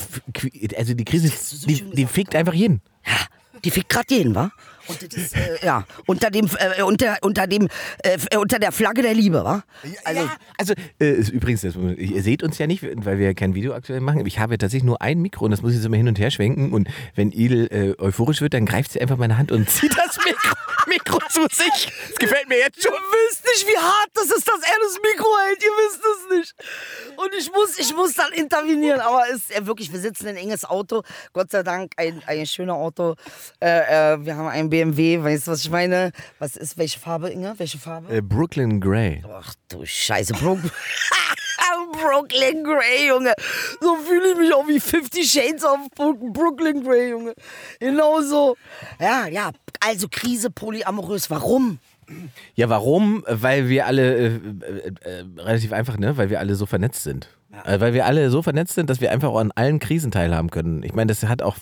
also 0.76 0.94
die 0.94 1.04
Krise, 1.04 1.32
die, 1.66 1.82
die 1.82 2.06
fickt 2.06 2.34
einfach 2.34 2.54
jeden. 2.54 2.80
Ja, 3.06 3.26
die 3.64 3.70
fickt 3.70 3.88
gerade 3.88 4.14
jeden, 4.14 4.34
wa? 4.34 4.50
Und 4.88 5.02
das 5.02 5.22
ist, 5.22 5.36
äh, 5.36 5.64
ja, 5.64 5.84
unter 6.06 6.30
dem, 6.30 6.48
äh, 6.58 6.82
unter, 6.82 7.18
unter 7.22 7.46
dem, 7.46 7.68
äh, 8.02 8.36
unter 8.36 8.58
der 8.58 8.72
Flagge 8.72 9.02
der 9.02 9.14
Liebe, 9.14 9.44
wa? 9.44 9.62
Also, 10.04 10.20
ja, 10.22 10.36
also 10.58 10.74
äh, 10.98 11.12
ist 11.12 11.30
übrigens, 11.30 11.62
das, 11.62 11.76
ihr 11.76 12.22
seht 12.22 12.42
uns 12.42 12.58
ja 12.58 12.66
nicht, 12.66 12.82
weil 12.82 13.18
wir 13.18 13.34
kein 13.34 13.54
Video 13.54 13.74
aktuell 13.74 14.00
machen. 14.00 14.26
Ich 14.26 14.38
habe 14.38 14.58
tatsächlich 14.58 14.84
nur 14.84 15.00
ein 15.00 15.20
Mikro 15.20 15.44
und 15.44 15.50
das 15.50 15.62
muss 15.62 15.72
ich 15.72 15.78
jetzt 15.78 15.86
immer 15.86 15.96
hin 15.96 16.08
und 16.08 16.18
her 16.18 16.30
schwenken. 16.30 16.72
Und 16.72 16.88
wenn 17.14 17.30
Idel 17.30 17.68
äh, 17.70 18.02
euphorisch 18.02 18.40
wird, 18.40 18.54
dann 18.54 18.66
greift 18.66 18.92
sie 18.92 19.00
einfach 19.00 19.16
meine 19.16 19.38
Hand 19.38 19.52
und 19.52 19.68
zieht 19.70 19.96
das 19.96 20.18
Mikro, 20.24 20.54
Mikro 20.88 21.18
zu 21.28 21.42
sich. 21.50 21.92
Das 22.08 22.18
gefällt 22.18 22.48
mir 22.48 22.58
jetzt 22.58 22.82
schon. 22.82 22.92
Ihr 22.92 22.98
wisst 22.98 23.44
nicht, 23.44 23.66
wie 23.68 23.78
hart 23.78 24.10
das 24.14 24.24
ist, 24.24 24.48
dass 24.48 24.60
er 24.60 24.76
das 24.82 24.98
Mikro 25.02 25.28
hält. 25.46 25.62
Ihr 25.62 25.70
wisst 25.70 26.00
es 26.00 26.38
nicht. 26.38 26.54
Und 27.16 27.34
ich 27.38 27.52
muss, 27.52 27.78
ich 27.78 27.94
muss 27.94 28.14
dann 28.14 28.32
intervenieren. 28.32 29.00
Aber 29.00 29.24
es 29.30 29.36
ist 29.36 29.54
ja 29.54 29.66
wirklich, 29.66 29.92
wir 29.92 30.00
sitzen 30.00 30.26
in 30.26 30.36
ein 30.36 30.42
enges 30.42 30.64
Auto. 30.64 31.02
Gott 31.32 31.50
sei 31.50 31.62
Dank 31.62 31.92
ein, 31.96 32.22
ein 32.26 32.46
schöner 32.46 32.74
Auto. 32.74 33.14
Äh, 33.60 34.18
wir 34.20 34.36
haben 34.36 34.48
ein 34.48 34.71
BMW, 34.72 35.22
weißt 35.22 35.46
du, 35.46 35.50
was 35.50 35.60
ich 35.60 35.70
meine? 35.70 36.12
Was 36.38 36.56
ist, 36.56 36.78
welche 36.78 36.98
Farbe, 36.98 37.28
Inge? 37.28 37.52
Welche 37.58 37.76
Farbe? 37.76 38.10
Äh, 38.10 38.22
Brooklyn 38.22 38.80
Grey. 38.80 39.22
Ach 39.30 39.54
du 39.68 39.84
Scheiße, 39.84 40.32
Brook 40.32 40.60
Brooklyn 41.92 42.64
Grey, 42.64 43.08
Junge. 43.08 43.34
So 43.82 43.96
fühle 43.96 44.32
ich 44.32 44.38
mich 44.38 44.54
auch 44.54 44.66
wie 44.66 44.80
50 44.80 45.30
Shades 45.30 45.62
of 45.62 45.78
Brooklyn 45.94 46.82
Grey, 46.82 47.10
Junge. 47.10 47.34
Genau 47.80 48.22
so. 48.22 48.56
Ja, 48.98 49.26
ja, 49.26 49.50
also 49.80 50.08
Krise 50.10 50.50
polyamorös. 50.50 51.28
Warum? 51.28 51.78
Ja, 52.54 52.70
warum? 52.70 53.24
Weil 53.28 53.68
wir 53.68 53.86
alle 53.86 54.16
äh, 54.16 54.26
äh, 54.26 54.92
äh, 55.02 55.24
relativ 55.36 55.74
einfach, 55.74 55.98
ne? 55.98 56.16
Weil 56.16 56.30
wir 56.30 56.40
alle 56.40 56.54
so 56.54 56.64
vernetzt 56.64 57.02
sind. 57.02 57.28
Ja. 57.52 57.74
Äh, 57.74 57.80
weil 57.80 57.92
wir 57.92 58.06
alle 58.06 58.30
so 58.30 58.40
vernetzt 58.40 58.74
sind, 58.74 58.88
dass 58.88 59.02
wir 59.02 59.12
einfach 59.12 59.28
auch 59.28 59.38
an 59.38 59.52
allen 59.54 59.80
Krisen 59.80 60.10
teilhaben 60.10 60.50
können. 60.50 60.82
Ich 60.82 60.94
meine, 60.94 61.08
das 61.08 61.22
hat 61.24 61.42
auch 61.42 61.56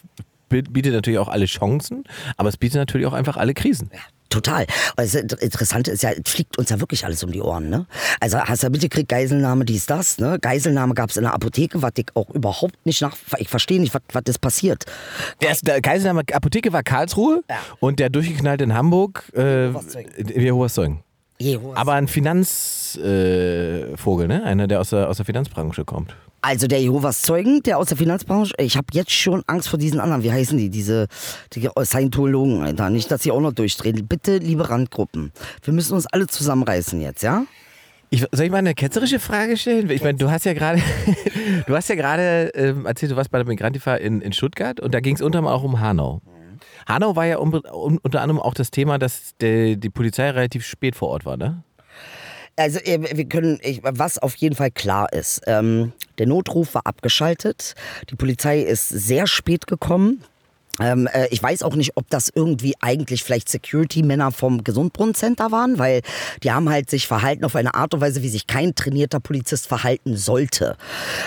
bietet 0.50 0.92
natürlich 0.92 1.18
auch 1.18 1.28
alle 1.28 1.46
Chancen, 1.46 2.04
aber 2.36 2.48
es 2.48 2.56
bietet 2.56 2.76
natürlich 2.76 3.06
auch 3.06 3.12
einfach 3.12 3.36
alle 3.36 3.54
Krisen. 3.54 3.90
Ja. 3.92 4.00
Total. 4.30 4.66
das 4.96 5.14
Interessante 5.16 5.90
ist 5.90 6.04
ja, 6.04 6.10
es 6.10 6.30
fliegt 6.30 6.56
uns 6.56 6.70
ja 6.70 6.78
wirklich 6.78 7.04
alles 7.04 7.24
um 7.24 7.32
die 7.32 7.42
Ohren. 7.42 7.68
Ne? 7.68 7.86
Also 8.20 8.38
hast 8.38 8.62
du 8.62 8.68
ja 8.68 8.70
mitgekriegt, 8.70 9.08
Geiselnahme, 9.08 9.64
dies, 9.64 9.86
das. 9.86 10.18
Ne? 10.18 10.38
Geiselnahme 10.40 10.94
gab 10.94 11.10
es 11.10 11.16
in 11.16 11.24
der 11.24 11.34
Apotheke, 11.34 11.82
was 11.82 11.90
ich 11.96 12.06
auch 12.14 12.30
überhaupt 12.30 12.86
nicht 12.86 13.02
nach... 13.02 13.16
Ich 13.38 13.48
verstehe 13.48 13.80
nicht, 13.80 13.92
was, 13.92 14.22
das 14.22 14.38
passiert. 14.38 14.84
Der, 15.42 15.56
der 15.62 15.80
Geiselnahme 15.80 16.22
Apotheke 16.32 16.72
war 16.72 16.84
Karlsruhe 16.84 17.42
ja. 17.50 17.56
und 17.80 17.98
der 17.98 18.08
durchgeknallt 18.08 18.62
in 18.62 18.72
Hamburg 18.72 19.24
äh, 19.34 19.70
Jehovas 20.22 20.74
Zeugen. 20.74 21.02
Jehovas. 21.38 21.76
Aber 21.76 21.94
ein 21.94 22.06
Finanzvogel, 22.06 24.26
äh, 24.26 24.28
ne? 24.28 24.44
Einer, 24.44 24.68
der 24.68 24.80
aus 24.80 24.90
der, 24.90 25.08
aus 25.08 25.16
der 25.16 25.26
Finanzbranche 25.26 25.84
kommt. 25.84 26.14
Also 26.42 26.66
der 26.66 26.80
Jehovas 26.80 27.20
Zeugen, 27.22 27.62
der 27.62 27.78
aus 27.78 27.88
der 27.88 27.98
Finanzbranche, 27.98 28.54
ich 28.58 28.76
habe 28.76 28.86
jetzt 28.92 29.12
schon 29.12 29.42
Angst 29.46 29.68
vor 29.68 29.78
diesen 29.78 30.00
anderen, 30.00 30.22
wie 30.22 30.32
heißen 30.32 30.56
die, 30.56 30.70
diese 30.70 31.06
die 31.52 31.68
Scientologen, 31.84 32.62
Alter, 32.62 32.88
nicht, 32.88 33.10
dass 33.10 33.22
sie 33.22 33.30
auch 33.30 33.40
noch 33.40 33.52
durchdrehen. 33.52 34.06
Bitte, 34.06 34.38
liebe 34.38 34.70
Randgruppen, 34.70 35.32
wir 35.62 35.74
müssen 35.74 35.94
uns 35.94 36.06
alle 36.06 36.26
zusammenreißen 36.26 37.00
jetzt, 37.00 37.22
ja? 37.22 37.44
Ich, 38.12 38.24
soll 38.32 38.46
ich 38.46 38.50
mal 38.50 38.58
eine 38.58 38.74
ketzerische 38.74 39.20
Frage 39.20 39.56
stellen? 39.56 39.88
Ich 39.90 40.02
meine, 40.02 40.18
du 40.18 40.30
hast 40.30 40.44
ja 40.44 40.52
gerade, 40.52 40.82
du 41.66 41.76
hast 41.76 41.88
ja 41.88 41.94
gerade 41.94 42.50
ähm, 42.54 42.86
erzählt, 42.86 43.12
du 43.12 43.16
warst 43.16 43.30
bei 43.30 43.38
der 43.38 43.46
Migrantifa 43.46 43.94
in, 43.94 44.20
in 44.20 44.32
Stuttgart 44.32 44.80
und 44.80 44.94
da 44.94 45.00
ging 45.00 45.14
es 45.14 45.22
unter 45.22 45.38
anderem 45.38 45.54
auch 45.54 45.62
um 45.62 45.80
Hanau. 45.80 46.20
Hanau 46.88 47.14
war 47.14 47.26
ja 47.26 47.38
um, 47.38 47.52
um, 47.52 47.98
unter 48.02 48.22
anderem 48.22 48.40
auch 48.40 48.54
das 48.54 48.70
Thema, 48.70 48.98
dass 48.98 49.36
de, 49.40 49.76
die 49.76 49.90
Polizei 49.90 50.30
relativ 50.30 50.66
spät 50.66 50.96
vor 50.96 51.08
Ort 51.08 51.24
war, 51.24 51.36
ne? 51.36 51.62
Also 52.60 52.78
äh, 52.80 53.16
wir 53.16 53.24
können, 53.24 53.58
was 53.82 54.18
auf 54.18 54.34
jeden 54.36 54.54
Fall 54.54 54.70
klar 54.70 55.10
ist, 55.14 55.40
ähm, 55.46 55.92
der 56.18 56.26
Notruf 56.26 56.74
war 56.74 56.86
abgeschaltet, 56.86 57.74
die 58.10 58.16
Polizei 58.16 58.60
ist 58.60 58.86
sehr 58.86 59.26
spät 59.26 59.66
gekommen. 59.66 60.22
Ähm, 60.78 61.08
äh, 61.12 61.26
ich 61.30 61.42
weiß 61.42 61.62
auch 61.62 61.74
nicht, 61.74 61.96
ob 61.96 62.08
das 62.10 62.30
irgendwie 62.34 62.74
eigentlich 62.80 63.24
vielleicht 63.24 63.48
Security-Männer 63.48 64.30
vom 64.32 64.62
Gesundbrunnen-Center 64.62 65.50
waren, 65.50 65.78
weil 65.78 66.02
die 66.42 66.52
haben 66.52 66.70
halt 66.70 66.90
sich 66.90 67.06
verhalten 67.06 67.44
auf 67.44 67.56
eine 67.56 67.74
Art 67.74 67.92
und 67.94 68.00
Weise, 68.00 68.22
wie 68.22 68.28
sich 68.28 68.46
kein 68.46 68.74
trainierter 68.74 69.20
Polizist 69.20 69.66
verhalten 69.66 70.16
sollte. 70.16 70.76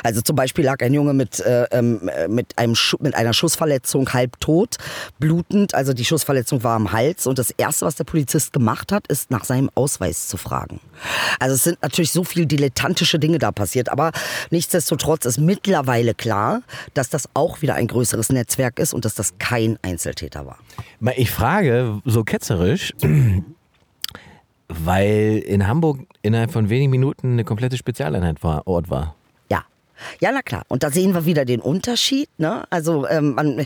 Also 0.03 0.21
zum 0.21 0.35
Beispiel 0.35 0.65
lag 0.65 0.81
ein 0.81 0.93
Junge 0.93 1.13
mit, 1.13 1.39
äh, 1.41 1.65
ähm, 1.71 2.07
äh, 2.07 2.27
mit, 2.27 2.57
einem 2.57 2.75
mit 2.99 3.15
einer 3.15 3.33
Schussverletzung 3.33 4.11
halb 4.13 4.39
tot, 4.39 4.77
blutend. 5.19 5.75
Also 5.75 5.93
die 5.93 6.05
Schussverletzung 6.05 6.63
war 6.63 6.75
am 6.75 6.91
Hals. 6.91 7.27
Und 7.27 7.37
das 7.37 7.51
Erste, 7.51 7.85
was 7.85 7.95
der 7.95 8.05
Polizist 8.05 8.53
gemacht 8.53 8.91
hat, 8.91 9.07
ist 9.07 9.29
nach 9.29 9.43
seinem 9.43 9.69
Ausweis 9.75 10.27
zu 10.27 10.37
fragen. 10.37 10.79
Also 11.39 11.55
es 11.55 11.63
sind 11.63 11.81
natürlich 11.81 12.11
so 12.11 12.23
viele 12.23 12.47
dilettantische 12.47 13.19
Dinge 13.19 13.39
da 13.39 13.51
passiert. 13.51 13.89
Aber 13.89 14.11
nichtsdestotrotz 14.49 15.25
ist 15.25 15.37
mittlerweile 15.37 16.13
klar, 16.13 16.61
dass 16.93 17.09
das 17.09 17.29
auch 17.33 17.61
wieder 17.61 17.75
ein 17.75 17.87
größeres 17.87 18.29
Netzwerk 18.29 18.79
ist 18.79 18.93
und 18.93 19.05
dass 19.05 19.15
das 19.15 19.32
kein 19.39 19.77
Einzeltäter 19.81 20.45
war. 20.45 20.57
Ich 21.15 21.31
frage 21.31 22.01
so 22.05 22.23
ketzerisch, 22.23 22.93
weil 24.67 25.37
in 25.45 25.67
Hamburg 25.67 25.99
innerhalb 26.21 26.51
von 26.51 26.69
wenigen 26.69 26.91
Minuten 26.91 27.33
eine 27.33 27.43
komplette 27.43 27.77
Spezialeinheit 27.77 28.43
war, 28.43 28.67
Ort 28.67 28.89
war. 28.89 29.15
Ja. 30.19 30.31
Na 30.31 30.41
klar. 30.41 30.63
Und 30.67 30.83
da 30.83 30.91
sehen 30.91 31.13
wir 31.13 31.25
wieder 31.25 31.45
den 31.45 31.59
Unterschied. 31.59 32.29
Ne? 32.37 32.63
Also 32.69 33.07
ähm, 33.07 33.33
man, 33.35 33.59
äh, 33.59 33.65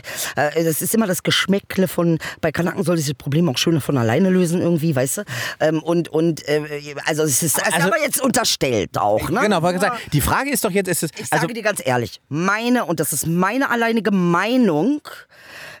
das 0.64 0.82
ist 0.82 0.94
immer 0.94 1.06
das 1.06 1.22
Geschmäckle 1.22 1.88
von, 1.88 2.18
bei 2.40 2.52
Kanaken 2.52 2.84
soll 2.84 2.96
sich 2.96 3.06
das 3.06 3.14
Problem 3.14 3.48
auch 3.48 3.58
schöner 3.58 3.80
von 3.80 3.96
alleine 3.98 4.30
lösen 4.30 4.60
irgendwie, 4.60 4.94
weißt 4.94 5.18
du? 5.18 5.22
Ähm, 5.60 5.82
und 5.82 6.08
und 6.08 6.46
äh, 6.48 6.62
also 7.06 7.22
es 7.22 7.42
ist, 7.42 7.64
Also- 7.64 7.88
aber 7.88 8.00
jetzt 8.00 8.20
unterstellt 8.20 8.98
auch. 8.98 9.30
Ne? 9.30 9.40
Genau, 9.40 9.62
war 9.62 9.72
gesagt. 9.72 10.12
Die 10.12 10.20
Frage 10.20 10.50
ist 10.50 10.64
doch 10.64 10.70
jetzt, 10.70 10.88
ist 10.88 11.02
es, 11.02 11.10
Ich 11.16 11.32
also 11.32 11.42
sage 11.42 11.54
dir 11.54 11.62
ganz 11.62 11.80
ehrlich, 11.84 12.20
meine, 12.28 12.84
und 12.84 13.00
das 13.00 13.12
ist 13.12 13.26
meine 13.26 13.70
alleinige 13.70 14.10
Meinung, 14.10 15.00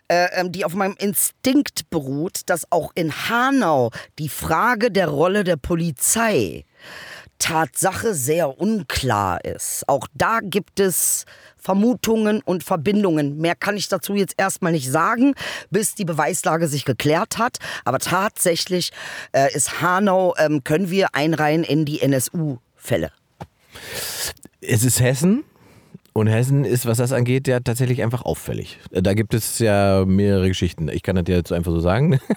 äh, 0.08 0.26
ähm, 0.40 0.52
die 0.52 0.64
auf 0.64 0.74
meinem 0.74 0.94
Instinkt 0.98 1.90
beruht, 1.90 2.40
dass 2.46 2.70
auch 2.72 2.92
in 2.94 3.12
Hanau 3.28 3.90
die 4.18 4.28
Frage 4.30 4.90
der 4.90 5.08
Rolle 5.08 5.44
der 5.44 5.56
Polizei 5.56 6.64
Tatsache 7.38 8.14
sehr 8.14 8.58
unklar 8.60 9.44
ist. 9.44 9.88
Auch 9.88 10.06
da 10.14 10.40
gibt 10.42 10.80
es 10.80 11.24
Vermutungen 11.56 12.42
und 12.42 12.64
Verbindungen. 12.64 13.38
Mehr 13.38 13.54
kann 13.54 13.76
ich 13.76 13.88
dazu 13.88 14.14
jetzt 14.14 14.34
erstmal 14.36 14.72
nicht 14.72 14.90
sagen, 14.90 15.34
bis 15.70 15.94
die 15.94 16.04
Beweislage 16.04 16.68
sich 16.68 16.84
geklärt 16.84 17.38
hat. 17.38 17.58
Aber 17.84 17.98
tatsächlich 17.98 18.90
äh, 19.32 19.54
ist 19.54 19.80
Hanau, 19.80 20.34
ähm, 20.38 20.64
können 20.64 20.90
wir 20.90 21.14
einreihen 21.14 21.64
in 21.64 21.84
die 21.84 22.00
NSU-Fälle. 22.00 23.12
es 24.60 24.84
ist 24.84 25.00
Hessen. 25.00 25.44
Und 26.18 26.26
Hessen 26.26 26.64
ist, 26.64 26.84
was 26.86 26.98
das 26.98 27.12
angeht, 27.12 27.46
ja 27.48 27.60
tatsächlich 27.60 28.02
einfach 28.02 28.22
auffällig. 28.22 28.78
Da 28.90 29.14
gibt 29.14 29.34
es 29.34 29.58
ja 29.58 30.04
mehrere 30.06 30.48
Geschichten. 30.48 30.88
Ich 30.88 31.02
kann 31.02 31.16
das 31.16 31.24
ja 31.28 31.36
jetzt 31.36 31.52
einfach 31.52 31.72
so 31.72 31.80
sagen. 31.80 32.18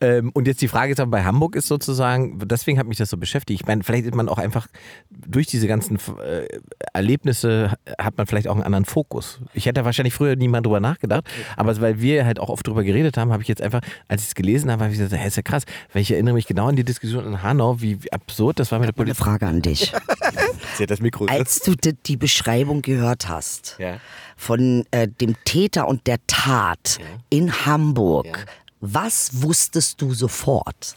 Ähm, 0.00 0.30
und 0.32 0.46
jetzt 0.46 0.62
die 0.62 0.68
Frage 0.68 0.92
ist 0.92 1.00
aber 1.00 1.10
bei 1.10 1.24
Hamburg 1.24 1.56
ist 1.56 1.66
sozusagen, 1.68 2.38
deswegen 2.46 2.78
hat 2.78 2.86
mich 2.86 2.96
das 2.98 3.10
so 3.10 3.16
beschäftigt. 3.18 3.60
Ich 3.60 3.66
meine, 3.66 3.82
vielleicht 3.82 4.06
ist 4.06 4.14
man 4.14 4.28
auch 4.28 4.38
einfach 4.38 4.66
durch 5.10 5.46
diese 5.46 5.66
ganzen 5.66 5.96
äh, 5.96 6.46
Erlebnisse 6.94 7.74
hat 7.98 8.16
man 8.16 8.26
vielleicht 8.26 8.48
auch 8.48 8.54
einen 8.54 8.62
anderen 8.62 8.84
Fokus. 8.84 9.40
Ich 9.52 9.66
hätte 9.66 9.84
wahrscheinlich 9.84 10.14
früher 10.14 10.36
niemand 10.36 10.66
drüber 10.66 10.80
nachgedacht, 10.80 11.24
aber 11.56 11.78
weil 11.80 12.00
wir 12.00 12.24
halt 12.24 12.38
auch 12.38 12.48
oft 12.48 12.66
drüber 12.66 12.82
geredet 12.84 13.16
haben, 13.16 13.32
habe 13.32 13.42
ich 13.42 13.48
jetzt 13.48 13.60
einfach, 13.62 13.80
als 14.08 14.22
ich 14.22 14.28
es 14.28 14.34
gelesen 14.34 14.70
habe, 14.70 14.84
habe 14.84 14.92
ich 14.92 14.98
gesagt, 14.98 15.18
hey, 15.20 15.28
ist 15.28 15.36
ja 15.36 15.42
krass, 15.42 15.64
weil 15.92 16.02
ich 16.02 16.10
erinnere 16.12 16.34
mich 16.34 16.46
genau 16.46 16.68
an 16.68 16.76
die 16.76 16.84
Diskussion 16.84 17.26
in 17.26 17.42
Hanau, 17.42 17.80
wie, 17.80 17.98
absurd 18.12 18.58
das 18.58 18.72
war 18.72 18.78
mit 18.78 18.88
der 18.88 18.94
Eine 18.96 19.04
Polizei. 19.14 19.24
Frage 19.24 19.46
an 19.46 19.62
dich. 19.62 19.92
Sie 20.76 20.82
hat 20.84 20.90
das 20.90 21.00
Mikro. 21.00 21.26
Als 21.26 21.60
du 21.60 21.74
di- 21.74 21.94
die 22.06 22.16
Beschreibung 22.16 22.82
gehört 22.94 23.28
hast 23.28 23.76
Ja. 23.78 23.98
von 24.36 24.84
äh, 24.90 25.08
dem 25.08 25.36
Täter 25.44 25.88
und 25.88 26.06
der 26.06 26.18
Tat 26.26 26.98
in 27.30 27.64
Hamburg, 27.66 28.46
was 28.80 29.42
wusstest 29.42 30.00
du 30.00 30.14
sofort? 30.14 30.96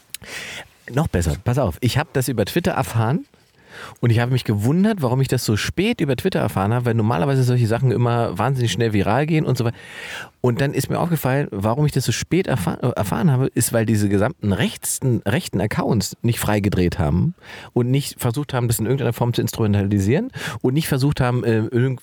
Noch 0.92 1.08
besser, 1.08 1.36
pass 1.42 1.58
auf. 1.58 1.76
Ich 1.80 1.96
habe 1.98 2.10
das 2.12 2.28
über 2.28 2.44
Twitter 2.44 2.72
erfahren 2.72 3.26
und 4.00 4.10
ich 4.10 4.20
habe 4.20 4.32
mich 4.32 4.44
gewundert, 4.44 5.02
warum 5.02 5.20
ich 5.20 5.28
das 5.28 5.44
so 5.44 5.56
spät 5.56 6.00
über 6.00 6.16
Twitter 6.16 6.40
erfahren 6.40 6.72
habe, 6.72 6.86
weil 6.86 6.94
normalerweise 6.94 7.42
solche 7.42 7.66
Sachen 7.66 7.90
immer 7.90 8.38
wahnsinnig 8.38 8.72
schnell 8.72 8.92
viral 8.92 9.26
gehen 9.26 9.44
und 9.44 9.58
so 9.58 9.64
weiter. 9.64 9.76
Und 10.40 10.60
dann 10.60 10.74
ist 10.74 10.90
mir 10.90 10.98
aufgefallen, 10.98 11.48
warum 11.50 11.86
ich 11.86 11.92
das 11.92 12.04
so 12.04 12.12
spät 12.12 12.46
erfahren, 12.46 12.80
äh, 12.82 12.92
erfahren 12.96 13.30
habe, 13.30 13.46
ist, 13.46 13.72
weil 13.72 13.86
diese 13.86 14.10
gesamten 14.10 14.52
rechten, 14.52 15.22
rechten 15.26 15.58
Accounts 15.60 16.18
nicht 16.20 16.38
freigedreht 16.38 16.98
haben 16.98 17.34
und 17.72 17.90
nicht 17.90 18.20
versucht 18.20 18.52
haben, 18.52 18.68
das 18.68 18.78
in 18.78 18.84
irgendeiner 18.84 19.14
Form 19.14 19.32
zu 19.32 19.40
instrumentalisieren 19.40 20.30
und 20.60 20.74
nicht 20.74 20.86
versucht 20.86 21.22
haben, 21.22 21.44
äh, 21.44 21.60
irgend, 21.60 22.02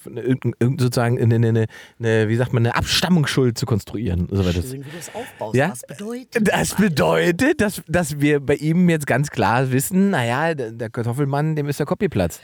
sozusagen 0.60 1.22
eine, 1.22 1.36
eine, 1.36 1.68
eine, 2.00 2.30
wie 2.30 2.36
sagt 2.36 2.52
man, 2.52 2.66
eine 2.66 2.76
Abstammungsschuld 2.76 3.60
zu 3.60 3.68
konstruieren. 3.68 4.28
So 4.32 4.44
weiter. 4.44 4.64
wie 4.64 4.80
du 4.80 4.86
das 4.96 5.14
aufbaust. 5.14 5.56
Ja? 5.56 5.70
Was 5.70 5.82
bedeutet 5.82 6.48
Das 6.52 6.74
bedeutet, 6.74 7.62
dass, 7.62 7.84
dass 7.88 8.20
wir 8.20 8.40
bei 8.40 8.56
ihm 8.56 8.90
jetzt 8.90 9.06
ganz 9.06 9.30
klar 9.30 9.72
wissen, 9.72 10.10
naja, 10.10 10.56
der 10.56 10.72
der 10.82 10.90
Kartoffelmann, 10.90 11.56
dem 11.62 11.70
ist 11.70 11.80
der 11.80 11.86
Copyplatz. 11.86 12.40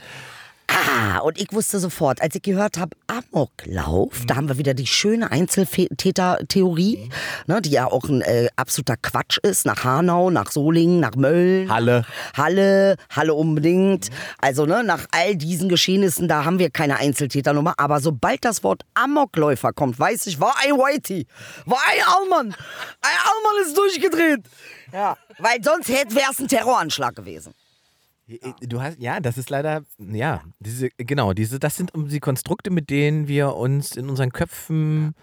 Ah, 0.69 1.19
und 1.19 1.39
ich 1.39 1.47
wusste 1.53 1.79
sofort, 1.79 2.21
als 2.21 2.35
ich 2.35 2.41
gehört 2.41 2.77
habe, 2.77 2.91
Amoklauf, 3.07 4.19
Mhm. 4.23 4.27
da 4.27 4.35
haben 4.35 4.49
wir 4.49 4.57
wieder 4.57 4.73
die 4.73 4.85
schöne 4.85 5.31
Einzeltäter-Theorie, 5.31 7.09
ne, 7.47 7.61
die 7.61 7.69
ja 7.69 7.85
auch 7.85 8.03
ein 8.09 8.21
äh, 8.21 8.49
absoluter 8.57 8.97
Quatsch 8.97 9.37
ist, 9.37 9.65
nach 9.65 9.85
Hanau, 9.85 10.29
nach 10.29 10.51
Solingen, 10.51 10.99
nach 10.99 11.15
Mölln. 11.15 11.71
Halle. 11.71 12.05
Halle, 12.35 12.97
Halle 13.09 13.33
unbedingt. 13.33 14.09
Also 14.39 14.65
ne, 14.65 14.83
nach 14.83 15.05
all 15.11 15.37
diesen 15.37 15.69
Geschehnissen, 15.69 16.27
da 16.27 16.43
haben 16.43 16.59
wir 16.59 16.69
keine 16.69 16.97
Einzeltäternummer. 16.97 17.75
Aber 17.77 18.01
sobald 18.01 18.43
das 18.43 18.61
Wort 18.63 18.83
Amokläufer 18.93 19.71
kommt, 19.71 19.97
weiß 19.97 20.27
ich, 20.27 20.41
war 20.41 20.53
ein 20.63 20.71
Whitey, 20.73 21.27
war 21.65 21.79
ein 21.89 22.03
Allmann. 22.05 22.47
Ein 23.01 23.17
Allmann 23.23 23.65
ist 23.65 23.77
durchgedreht. 23.77 24.41
Ja, 24.91 25.15
weil 25.39 25.63
sonst 25.63 25.87
wäre 25.87 26.05
es 26.31 26.39
ein 26.39 26.49
Terroranschlag 26.49 27.15
gewesen. 27.15 27.53
Du 28.61 28.81
hast, 28.81 28.99
ja, 28.99 29.21
das 29.21 29.37
ist 29.37 29.49
leider, 29.49 29.83
ja, 29.97 30.43
diese, 30.59 30.89
genau, 30.97 31.31
diese, 31.31 31.59
das 31.59 31.77
sind 31.77 31.91
die 31.95 32.19
Konstrukte, 32.19 32.71
mit 32.71 32.89
denen 32.89 33.29
wir 33.29 33.55
uns 33.55 33.95
in 33.95 34.09
unseren 34.09 34.33
Köpfen, 34.33 35.15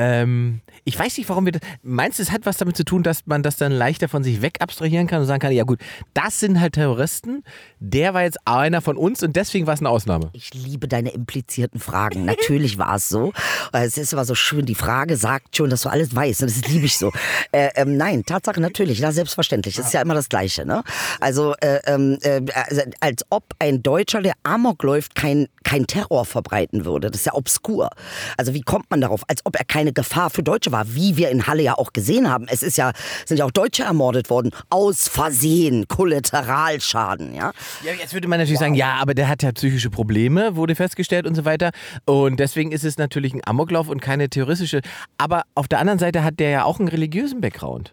ähm, 0.00 0.62
ich 0.84 0.98
weiß 0.98 1.18
nicht, 1.18 1.28
warum 1.28 1.44
wir 1.44 1.52
das, 1.52 1.60
meinst 1.82 2.18
du, 2.18 2.22
es 2.22 2.32
hat 2.32 2.46
was 2.46 2.56
damit 2.56 2.74
zu 2.74 2.86
tun, 2.86 3.02
dass 3.02 3.26
man 3.26 3.42
das 3.42 3.56
dann 3.56 3.70
leichter 3.70 4.08
von 4.08 4.24
sich 4.24 4.40
weg 4.40 4.56
abstrahieren 4.60 5.06
kann 5.06 5.20
und 5.20 5.26
sagen 5.26 5.40
kann, 5.40 5.52
ja 5.52 5.64
gut, 5.64 5.78
das 6.14 6.40
sind 6.40 6.58
halt 6.58 6.72
Terroristen, 6.72 7.44
der 7.80 8.14
war 8.14 8.22
jetzt 8.22 8.38
einer 8.46 8.80
von 8.80 8.96
uns 8.96 9.22
und 9.22 9.36
deswegen 9.36 9.66
war 9.66 9.74
es 9.74 9.80
eine 9.80 9.90
Ausnahme. 9.90 10.30
Ich 10.32 10.54
liebe 10.54 10.88
deine 10.88 11.10
implizierten 11.10 11.80
Fragen. 11.80 12.24
Natürlich 12.24 12.78
war 12.78 12.96
es 12.96 13.10
so. 13.10 13.34
Es 13.72 13.98
ist 13.98 14.14
aber 14.14 14.24
so 14.24 14.34
schön, 14.34 14.64
die 14.64 14.74
Frage 14.74 15.16
sagt 15.16 15.54
schon, 15.56 15.68
dass 15.68 15.82
du 15.82 15.90
alles 15.90 16.16
weißt. 16.16 16.42
Und 16.42 16.50
das 16.50 16.66
liebe 16.68 16.86
ich 16.86 16.96
so. 16.96 17.12
Äh, 17.52 17.70
ähm, 17.74 17.96
nein, 17.96 18.24
Tatsache 18.24 18.60
natürlich, 18.60 19.00
ja, 19.00 19.10
selbstverständlich. 19.10 19.74
Das 19.74 19.86
ist 19.86 19.92
ja 19.92 20.02
immer 20.02 20.14
das 20.14 20.28
Gleiche. 20.28 20.64
Ne? 20.64 20.84
Also, 21.18 21.54
äh, 21.60 21.80
ähm, 21.86 22.16
äh, 22.22 22.42
also, 22.54 22.82
als 23.00 23.24
ob 23.30 23.44
ein 23.58 23.82
Deutscher, 23.82 24.22
der 24.22 24.34
Amok 24.44 24.82
läuft, 24.84 25.14
kein, 25.16 25.48
kein 25.64 25.86
Terror 25.86 26.24
verbreiten 26.24 26.84
würde. 26.84 27.10
Das 27.10 27.20
ist 27.20 27.26
ja 27.26 27.34
obskur. 27.34 27.90
Also, 28.36 28.54
wie 28.54 28.60
kommt 28.60 28.90
man 28.90 29.00
darauf? 29.00 29.22
Als 29.26 29.44
ob 29.44 29.56
er 29.56 29.64
keine 29.64 29.89
Gefahr 29.92 30.30
für 30.30 30.42
Deutsche 30.42 30.72
war, 30.72 30.94
wie 30.94 31.16
wir 31.16 31.30
in 31.30 31.46
Halle 31.46 31.62
ja 31.62 31.74
auch 31.74 31.92
gesehen 31.92 32.30
haben. 32.30 32.46
Es 32.48 32.62
ist 32.62 32.76
ja, 32.76 32.92
sind 33.26 33.38
ja 33.38 33.44
auch 33.44 33.50
Deutsche 33.50 33.84
ermordet 33.84 34.30
worden. 34.30 34.50
Aus 34.70 35.08
Versehen, 35.08 35.86
Kollateralschaden, 35.88 37.34
ja. 37.34 37.52
Ja, 37.84 37.92
jetzt 37.98 38.14
würde 38.14 38.28
man 38.28 38.38
natürlich 38.38 38.60
sagen, 38.60 38.74
ja, 38.74 38.94
aber 39.00 39.14
der 39.14 39.28
hat 39.28 39.42
ja 39.42 39.52
psychische 39.52 39.90
Probleme, 39.90 40.56
wurde 40.56 40.74
festgestellt 40.74 41.26
und 41.26 41.34
so 41.34 41.44
weiter. 41.44 41.70
Und 42.04 42.40
deswegen 42.40 42.72
ist 42.72 42.84
es 42.84 42.98
natürlich 42.98 43.34
ein 43.34 43.40
Amoklauf 43.44 43.88
und 43.88 44.00
keine 44.00 44.28
terroristische. 44.28 44.80
Aber 45.18 45.42
auf 45.54 45.68
der 45.68 45.78
anderen 45.78 45.98
Seite 45.98 46.24
hat 46.24 46.40
der 46.40 46.50
ja 46.50 46.64
auch 46.64 46.78
einen 46.78 46.88
religiösen 46.88 47.40
Background. 47.40 47.92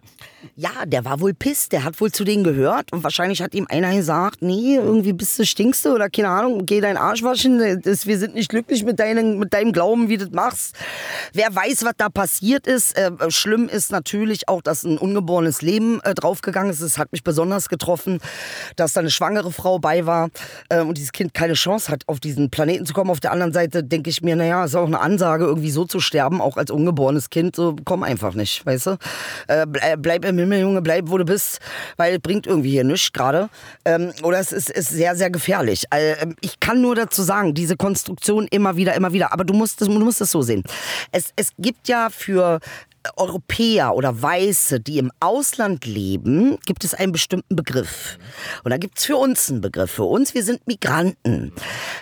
Ja, 0.56 0.86
der 0.86 1.04
war 1.04 1.20
wohl 1.20 1.34
piss, 1.34 1.68
der 1.68 1.84
hat 1.84 2.00
wohl 2.00 2.12
zu 2.12 2.24
denen 2.24 2.44
gehört 2.44 2.94
und 2.94 3.04
wahrscheinlich 3.04 3.42
hat 3.42 3.56
ihm 3.56 3.66
einer 3.70 3.96
gesagt, 3.96 4.44
nee, 4.44 4.76
irgendwie 4.76 5.12
bist 5.14 5.40
du 5.40 5.46
stinkst 5.46 5.84
du 5.84 5.94
oder 5.96 6.12
keine 6.12 6.30
Ahnung, 6.30 6.66
geh 6.68 6.80
deinen 6.80 6.98
Arsch 6.98 7.24
waschen, 7.24 7.82
das, 7.82 8.06
wir 8.06 8.20
sind 8.20 8.36
nicht 8.36 8.50
glücklich 8.50 8.84
mit, 8.84 9.00
deinen, 9.00 9.40
mit 9.40 9.52
deinem 9.54 9.72
Glauben, 9.72 10.10
wie 10.10 10.18
du 10.18 10.26
das 10.26 10.34
machst. 10.36 10.76
Wer 11.34 11.56
weiß, 11.56 11.84
was 11.86 11.94
da 11.98 12.10
passiert 12.10 12.68
ist. 12.68 12.96
Äh, 12.96 13.12
schlimm 13.30 13.68
ist 13.68 13.92
natürlich 13.92 14.48
auch, 14.48 14.62
dass 14.62 14.84
ein 14.84 15.00
ungeborenes 15.00 15.64
Leben 15.64 16.02
äh, 16.04 16.14
draufgegangen 16.14 16.72
ist. 16.72 16.82
Es 16.82 17.00
hat 17.00 17.12
mich 17.12 17.24
besonders 17.24 17.68
getroffen, 17.68 18.20
dass 18.76 18.94
da 18.94 19.00
eine 19.00 19.10
schwangere 19.10 19.52
Frau 19.52 19.80
bei 19.80 20.06
war 20.06 20.30
äh, 20.70 20.82
und 20.82 20.98
dieses 21.00 21.14
Kind 21.14 21.34
keine 21.34 21.54
Chance 21.54 21.92
hat, 21.92 22.04
auf 22.06 22.20
diesen 22.20 22.52
Planeten 22.52 22.86
zu 22.86 22.94
kommen. 22.94 23.10
Auf 23.10 23.20
der 23.20 23.32
anderen 23.32 23.54
Seite 23.54 23.84
denke 23.84 24.12
ich 24.12 24.22
mir, 24.22 24.36
naja, 24.36 24.66
ist 24.66 24.76
auch 24.76 24.86
eine 24.86 25.00
Ansage, 25.00 25.46
irgendwie 25.46 25.72
so 25.72 25.86
zu 25.86 26.00
sterben, 26.00 26.42
auch 26.42 26.58
als 26.58 26.70
ungeborenes 26.70 27.32
Kind, 27.32 27.56
so 27.56 27.76
komm 27.86 28.04
einfach 28.04 28.36
nicht, 28.36 28.64
weißt 28.66 28.86
du? 28.86 28.98
Äh, 29.48 29.64
ble- 29.64 29.98
bleib 29.98 30.27
im 30.30 30.38
Himmel, 30.38 30.62
Junge, 30.62 30.82
bleib, 30.82 31.10
wo 31.10 31.18
du 31.18 31.26
bist, 31.26 31.60
weil 31.98 32.20
bringt 32.20 32.48
irgendwie 32.48 32.72
hier 32.72 32.84
nichts 32.84 33.12
gerade. 33.12 33.50
Ähm, 33.86 34.12
oder 34.24 34.40
es 34.40 34.52
ist, 34.52 34.70
ist 34.70 34.90
sehr, 34.90 35.16
sehr 35.16 35.30
gefährlich. 35.30 35.86
Äh, 35.92 36.28
ich 36.42 36.60
kann 36.60 36.82
nur 36.82 36.96
dazu 36.96 37.24
sagen, 37.24 37.54
diese 37.54 37.76
Konstruktion 37.78 38.48
immer 38.50 38.78
wieder, 38.78 38.96
immer 38.96 39.14
wieder, 39.14 39.34
aber 39.34 39.44
du 39.44 39.54
musst 39.54 39.82
es 39.82 39.88
du 39.88 40.00
musst 40.00 40.22
es 40.22 40.32
so 40.32 40.42
sehen. 40.42 40.64
Es, 41.12 41.32
es 41.36 41.52
gibt 41.58 41.88
ja 41.88 42.10
für 42.10 42.60
Europäer 43.16 43.96
oder 43.96 44.22
Weiße, 44.22 44.80
die 44.80 44.98
im 44.98 45.12
Ausland 45.20 45.86
leben, 45.86 46.58
gibt 46.66 46.84
es 46.84 46.94
einen 46.94 47.12
bestimmten 47.12 47.56
Begriff. 47.56 48.18
Und 48.64 48.72
da 48.72 48.78
gibt 48.78 48.98
es 48.98 49.06
für 49.06 49.18
uns 49.18 49.50
einen 49.50 49.62
Begriff. 49.62 49.92
Für 49.92 50.04
uns, 50.04 50.34
wir 50.34 50.44
sind 50.44 50.66
Migranten. 50.68 51.54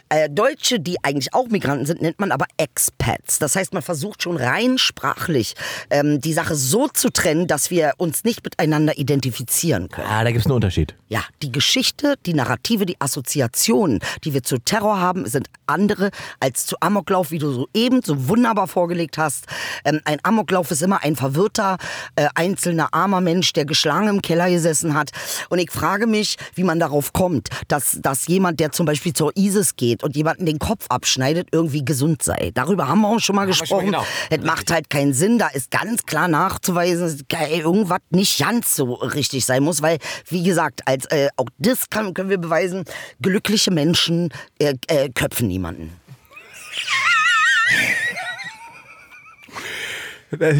Äh, 0.09 0.29
Deutsche, 0.29 0.79
die 0.79 0.97
eigentlich 1.03 1.33
auch 1.33 1.47
Migranten 1.47 1.85
sind, 1.85 2.01
nennt 2.01 2.19
man 2.19 2.31
aber 2.31 2.45
Expats. 2.57 3.39
Das 3.39 3.55
heißt, 3.55 3.74
man 3.74 3.83
versucht 3.83 4.24
schon 4.24 4.38
rein 4.38 4.77
sprachlich 4.77 5.55
ähm, 5.89 6.21
die 6.21 6.33
Sache 6.33 6.55
so 6.55 6.88
zu 6.88 7.09
trennen, 7.09 7.47
dass 7.47 7.69
wir 7.69 7.93
uns 7.97 8.24
nicht 8.24 8.43
miteinander 8.43 8.97
identifizieren 8.97 9.89
können. 9.89 10.07
Ah, 10.09 10.24
da 10.24 10.31
gibt 10.31 10.41
es 10.41 10.45
einen 10.45 10.55
Unterschied. 10.55 10.95
Ja, 11.07 11.21
die 11.41 11.51
Geschichte, 11.51 12.15
die 12.25 12.33
Narrative, 12.33 12.85
die 12.85 13.00
Assoziationen, 13.00 14.00
die 14.24 14.33
wir 14.33 14.43
zu 14.43 14.57
Terror 14.57 15.00
haben, 15.00 15.27
sind 15.27 15.47
andere 15.67 16.12
als 16.39 16.65
zu 16.65 16.75
Amoklauf, 16.79 17.31
wie 17.31 17.39
du 17.39 17.51
so 17.51 17.67
eben 17.74 18.01
so 18.03 18.27
wunderbar 18.27 18.67
vorgelegt 18.67 19.17
hast. 19.17 19.45
Ähm, 19.83 20.01
ein 20.05 20.19
Amoklauf 20.24 20.71
ist 20.71 20.81
immer 20.81 20.94
ein 21.03 21.15
verwirrter, 21.15 21.77
äh, 22.15 22.27
einzelner 22.35 22.93
armer 22.93 23.21
Mensch, 23.21 23.53
der 23.53 23.65
geschlagen 23.65 24.07
im 24.07 24.21
Keller 24.21 24.49
gesessen 24.49 24.93
hat. 24.93 25.11
Und 25.49 25.59
ich 25.59 25.71
frage 25.71 26.07
mich, 26.07 26.37
wie 26.53 26.63
man 26.63 26.79
darauf 26.79 27.13
kommt, 27.13 27.49
dass, 27.67 27.97
dass 28.01 28.27
jemand, 28.27 28.59
der 28.59 28.71
zum 28.71 28.85
Beispiel 28.85 29.13
zur 29.13 29.35
ISIS 29.35 29.75
geht 29.75 30.03
und 30.03 30.15
jemanden 30.15 30.45
den 30.45 30.59
Kopf 30.59 30.85
abschneidet, 30.89 31.49
irgendwie 31.51 31.83
gesund 31.83 32.23
sei. 32.23 32.51
Darüber 32.53 32.87
haben 32.87 33.01
wir 33.01 33.09
auch 33.09 33.19
schon 33.19 33.35
mal 33.35 33.45
gesprochen. 33.45 33.85
genau. 33.85 34.05
Es 34.29 34.41
macht 34.41 34.71
halt 34.71 34.89
keinen 34.89 35.13
Sinn. 35.13 35.37
Da 35.37 35.47
ist 35.47 35.71
ganz 35.71 36.03
klar 36.03 36.27
nachzuweisen, 36.27 37.23
dass 37.27 37.49
irgendwas 37.49 37.99
nicht 38.09 38.39
ganz 38.39 38.75
so 38.75 38.93
richtig 38.93 39.45
sein 39.45 39.63
muss, 39.63 39.81
weil, 39.81 39.97
wie 40.27 40.43
gesagt, 40.43 40.87
als, 40.87 41.05
äh, 41.07 41.29
auch 41.37 41.47
das 41.57 41.89
kann, 41.89 42.13
können 42.13 42.29
wir 42.29 42.37
beweisen, 42.37 42.85
glückliche 43.21 43.71
Menschen 43.71 44.29
äh, 44.59 44.75
äh, 44.87 45.09
köpfen 45.09 45.47
niemanden. 45.47 45.91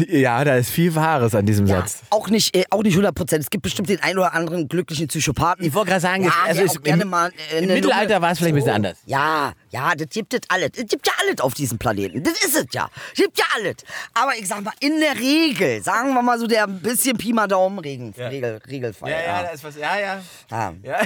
Ja, 0.08 0.44
da 0.44 0.56
ist 0.56 0.70
viel 0.70 0.94
Wahres 0.94 1.34
an 1.34 1.46
diesem 1.46 1.66
Ja, 1.66 1.78
Satz. 1.80 2.02
auch 2.10 2.28
nicht, 2.30 2.56
äh, 2.56 2.64
auch 2.70 2.82
nicht 2.82 2.94
100 2.94 3.14
Prozent. 3.14 3.42
Es 3.42 3.50
gibt 3.50 3.62
bestimmt 3.62 3.88
den 3.88 4.02
einen 4.02 4.18
oder 4.18 4.32
anderen 4.34 4.68
glücklichen 4.68 5.08
Psychopathen. 5.08 5.64
Ich 5.64 5.74
wollte 5.74 5.90
gerade 5.90 6.00
sagen, 6.00 6.24
ja, 6.24 6.32
also 6.46 6.80
gerne 6.80 7.02
im- 7.02 7.08
mal, 7.10 7.30
äh, 7.52 7.58
im 7.62 7.66
Mittelalter 7.68 8.20
war 8.22 8.32
es 8.32 8.38
vielleicht 8.38 8.54
ein 8.54 8.56
bisschen 8.56 8.72
anders. 8.74 8.98
Ja, 9.06 9.52
ja, 9.70 9.94
das 9.94 10.08
gibt 10.10 10.32
es 10.34 10.40
alles. 10.48 10.70
Es 10.76 10.86
gibt 10.86 11.06
ja 11.06 11.12
alles 11.20 11.40
auf 11.40 11.54
diesem 11.54 11.78
Planeten. 11.78 12.22
Das 12.22 12.34
ist 12.44 12.56
es 12.56 12.66
ja. 12.72 12.88
Es 13.12 13.22
gibt 13.22 13.38
ja 13.38 13.44
alles. 13.54 13.76
Aber 14.14 14.36
ich 14.36 14.46
sag 14.46 14.62
mal, 14.62 14.72
in 14.80 15.00
der 15.00 15.18
Regel, 15.18 15.82
sagen 15.82 16.14
wir 16.14 16.22
mal 16.22 16.38
so 16.38 16.46
der 16.46 16.64
ein 16.64 16.80
bisschen 16.80 17.16
Pi 17.16 17.32
mal 17.32 17.48
Daumen 17.48 17.78
Regen, 17.78 18.14
Regel, 18.16 18.60
Regelfall. 18.68 19.12
ist 19.52 19.64
was, 19.64 19.76
ja, 19.76 19.98
ja. 19.98 20.22
Ja. 20.50 20.74
Ja. 20.82 20.98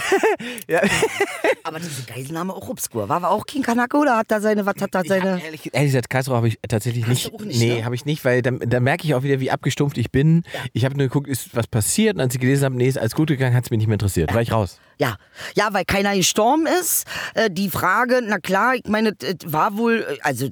ja. 0.69 0.81
Aber 1.65 1.79
diese 1.79 2.03
Geiselnahme 2.03 2.55
auch 2.55 2.69
obskur. 2.69 3.09
War 3.09 3.17
aber 3.17 3.31
auch 3.31 3.47
King 3.47 3.63
Kanake 3.63 3.97
oder 3.97 4.17
hat 4.17 4.31
da 4.31 4.41
seine, 4.41 4.67
was 4.67 4.77
hat 4.81 4.95
da 4.95 5.03
seine... 5.05 5.43
ehrlich, 5.43 5.73
ehrlich 5.73 5.91
gesagt, 5.91 6.11
Karlsruhe 6.11 6.37
habe 6.37 6.49
ich 6.49 6.59
tatsächlich 6.69 7.07
nicht. 7.07 7.33
nicht, 7.41 7.59
nee, 7.59 7.75
ne? 7.77 7.85
habe 7.85 7.95
ich 7.95 8.05
nicht, 8.05 8.25
weil 8.25 8.43
da, 8.43 8.51
da 8.51 8.81
merke 8.81 9.05
ich 9.05 9.15
auch 9.15 9.23
wieder, 9.23 9.41
wie 9.41 9.51
abgestumpft 9.51 9.99
ich 9.99 10.11
bin. 10.11 10.43
Ich 10.73 10.85
habe 10.85 10.97
nur 10.97 11.07
geguckt, 11.07 11.29
ist 11.29 11.55
was 11.55 11.67
passiert 11.67 12.17
und 12.17 12.21
als 12.21 12.35
ich 12.35 12.41
gelesen 12.41 12.65
habe, 12.65 12.77
nee, 12.77 12.89
ist 12.89 12.99
alles 12.99 13.15
gut 13.15 13.29
gegangen, 13.29 13.55
hat 13.55 13.65
es 13.65 13.71
mich 13.71 13.79
nicht 13.79 13.89
mehr 13.89 13.95
interessiert. 13.95 14.33
War 14.33 14.43
ich 14.43 14.53
raus. 14.53 14.79
Ja, 15.01 15.17
ja, 15.55 15.73
weil 15.73 15.87
keiner 15.87 16.15
gestorben 16.15 16.67
ist. 16.67 17.07
Äh, 17.35 17.51
die 17.51 17.71
Frage, 17.71 18.21
na 18.23 18.39
klar, 18.39 18.50
ich 18.75 18.85
meine, 18.89 19.13
es 19.23 19.53
war 19.53 19.77
wohl, 19.77 20.07
äh, 20.09 20.19
also 20.23 20.49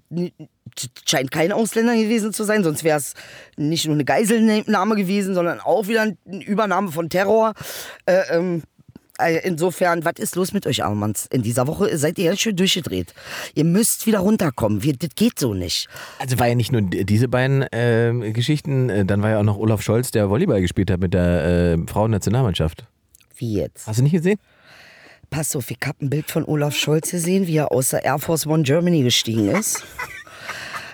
scheint 1.06 1.30
kein 1.30 1.52
Ausländer 1.52 1.94
gewesen 1.94 2.32
zu 2.32 2.44
sein, 2.44 2.62
sonst 2.62 2.84
wäre 2.84 2.98
es 2.98 3.14
nicht 3.56 3.86
nur 3.86 3.94
eine 3.94 4.04
Geiselnahme 4.04 4.96
gewesen, 4.96 5.34
sondern 5.34 5.60
auch 5.60 5.88
wieder 5.88 6.02
eine 6.02 6.44
Übernahme 6.44 6.92
von 6.92 7.08
Terror. 7.08 7.54
Äh, 8.06 8.20
ähm, 8.30 8.62
äh, 9.20 9.40
insofern, 9.44 10.04
was 10.04 10.12
ist 10.18 10.36
los 10.36 10.52
mit 10.52 10.64
euch, 10.68 10.84
Armanns? 10.84 11.26
In 11.32 11.42
dieser 11.42 11.66
Woche 11.66 11.98
seid 11.98 12.18
ihr 12.18 12.26
ganz 12.26 12.38
schön 12.40 12.54
durchgedreht. 12.54 13.12
Ihr 13.56 13.64
müsst 13.64 14.06
wieder 14.06 14.20
runterkommen. 14.20 14.84
Wir, 14.84 14.92
das 14.96 15.10
geht 15.16 15.40
so 15.40 15.54
nicht. 15.54 15.88
Also 16.20 16.38
war 16.38 16.46
ja 16.46 16.54
nicht 16.54 16.70
nur 16.70 16.82
die- 16.82 17.04
diese 17.04 17.26
beiden 17.26 17.64
ähm, 17.72 18.32
Geschichten, 18.32 18.88
äh, 18.90 19.04
dann 19.04 19.20
war 19.22 19.30
ja 19.30 19.40
auch 19.40 19.44
noch 19.44 19.56
Olaf 19.58 19.82
Scholz, 19.82 20.12
der 20.12 20.30
Volleyball 20.30 20.60
gespielt 20.60 20.90
hat 20.92 21.00
mit 21.00 21.14
der 21.14 21.74
äh, 21.74 21.78
Frauennationalmannschaft. 21.90 22.84
Wie 23.36 23.54
jetzt? 23.54 23.88
Hast 23.88 23.98
du 23.98 24.04
nicht 24.04 24.12
gesehen? 24.12 24.38
Pass 25.30 25.54
auf, 25.56 25.70
ich 25.70 25.78
habe 25.84 26.04
ein 26.04 26.10
Bild 26.10 26.30
von 26.30 26.44
Olaf 26.44 26.74
Scholz 26.74 27.10
gesehen, 27.10 27.46
wie 27.46 27.56
er 27.56 27.70
aus 27.70 27.90
der 27.90 28.04
Air 28.04 28.18
Force 28.18 28.46
One 28.46 28.62
Germany 28.62 29.02
gestiegen 29.02 29.48
ist. 29.48 29.84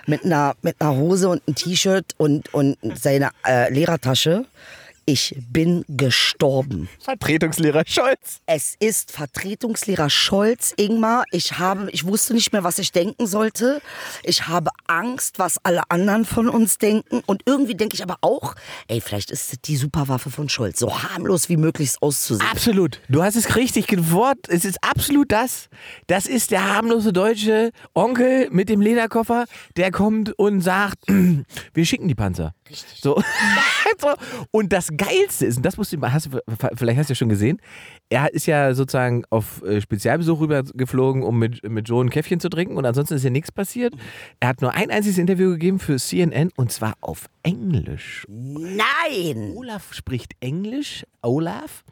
mit, 0.07 0.25
einer, 0.25 0.55
mit 0.61 0.75
einer 0.79 0.95
Hose 0.95 1.29
und 1.29 1.41
einem 1.47 1.55
T-Shirt 1.55 2.13
und, 2.17 2.53
und 2.53 2.77
seiner 2.95 3.31
äh, 3.45 3.71
Lehrertasche. 3.71 4.45
Ich 5.07 5.35
bin 5.51 5.85
gestorben. 5.87 6.89
Vertretungslehrer 6.99 7.83
Scholz. 7.85 8.41
Es 8.47 8.75
ist 8.79 9.11
Vertretungslehrer 9.11 10.09
Scholz, 10.09 10.73
Ingmar. 10.77 11.25
Ich 11.31 11.59
habe, 11.59 11.91
ich 11.91 12.07
wusste 12.07 12.33
nicht 12.33 12.51
mehr, 12.53 12.63
was 12.63 12.79
ich 12.79 12.91
denken 12.91 13.27
sollte. 13.27 13.83
Ich 14.23 14.47
habe 14.47 14.71
Angst, 14.87 15.37
was 15.37 15.59
alle 15.63 15.83
anderen 15.91 16.25
von 16.25 16.49
uns 16.49 16.79
denken. 16.79 17.21
Und 17.27 17.43
irgendwie 17.45 17.75
denke 17.75 17.93
ich 17.93 18.01
aber 18.01 18.17
auch, 18.21 18.55
ey, 18.87 18.99
vielleicht 18.99 19.29
ist 19.29 19.53
es 19.53 19.61
die 19.61 19.77
Superwaffe 19.77 20.31
von 20.31 20.49
Scholz, 20.49 20.79
so 20.79 21.03
harmlos 21.03 21.49
wie 21.49 21.57
möglich 21.57 21.91
auszusehen. 22.01 22.49
Absolut. 22.49 22.99
Du 23.07 23.21
hast 23.21 23.35
es 23.35 23.55
richtig 23.55 23.85
gewort. 23.85 24.39
Es 24.47 24.65
ist 24.65 24.83
absolut 24.83 25.31
das. 25.31 25.69
Das 26.07 26.25
ist 26.25 26.49
der 26.49 26.73
harmlose 26.73 27.13
deutsche 27.13 27.69
Onkel 27.93 28.49
mit 28.49 28.69
dem 28.69 28.81
Lederkoffer, 28.81 29.45
der 29.77 29.91
kommt 29.91 30.31
und 30.39 30.61
sagt, 30.61 30.97
wir 31.75 31.85
schicken 31.85 32.07
die 32.07 32.15
Panzer. 32.15 32.55
So. 32.99 33.21
So. 33.99 34.13
Und 34.51 34.73
das 34.73 34.89
Geilste 34.95 35.45
ist, 35.45 35.57
und 35.57 35.65
das 35.65 35.77
musst 35.77 35.93
du, 35.93 36.01
hast 36.01 36.27
du, 36.27 36.39
vielleicht 36.75 36.99
hast 36.99 37.09
du 37.09 37.13
ja 37.13 37.15
schon 37.15 37.29
gesehen, 37.29 37.61
er 38.09 38.33
ist 38.33 38.45
ja 38.45 38.73
sozusagen 38.73 39.23
auf 39.29 39.61
äh, 39.63 39.81
Spezialbesuch 39.81 40.39
rübergeflogen, 40.39 41.23
um 41.23 41.39
mit, 41.39 41.67
mit 41.67 41.87
Joe 41.87 42.03
ein 42.03 42.09
Käffchen 42.09 42.39
zu 42.39 42.49
trinken 42.49 42.77
und 42.77 42.85
ansonsten 42.85 43.15
ist 43.15 43.23
ja 43.23 43.29
nichts 43.29 43.51
passiert. 43.51 43.93
Er 44.39 44.49
hat 44.49 44.61
nur 44.61 44.73
ein 44.73 44.91
einziges 44.91 45.17
Interview 45.17 45.51
gegeben 45.51 45.79
für 45.79 45.97
CNN 45.97 46.51
und 46.55 46.71
zwar 46.71 46.95
auf 47.01 47.25
Englisch. 47.43 48.25
Nein! 48.27 49.53
Olaf 49.55 49.93
spricht 49.93 50.33
Englisch. 50.39 51.05
Olaf. 51.21 51.83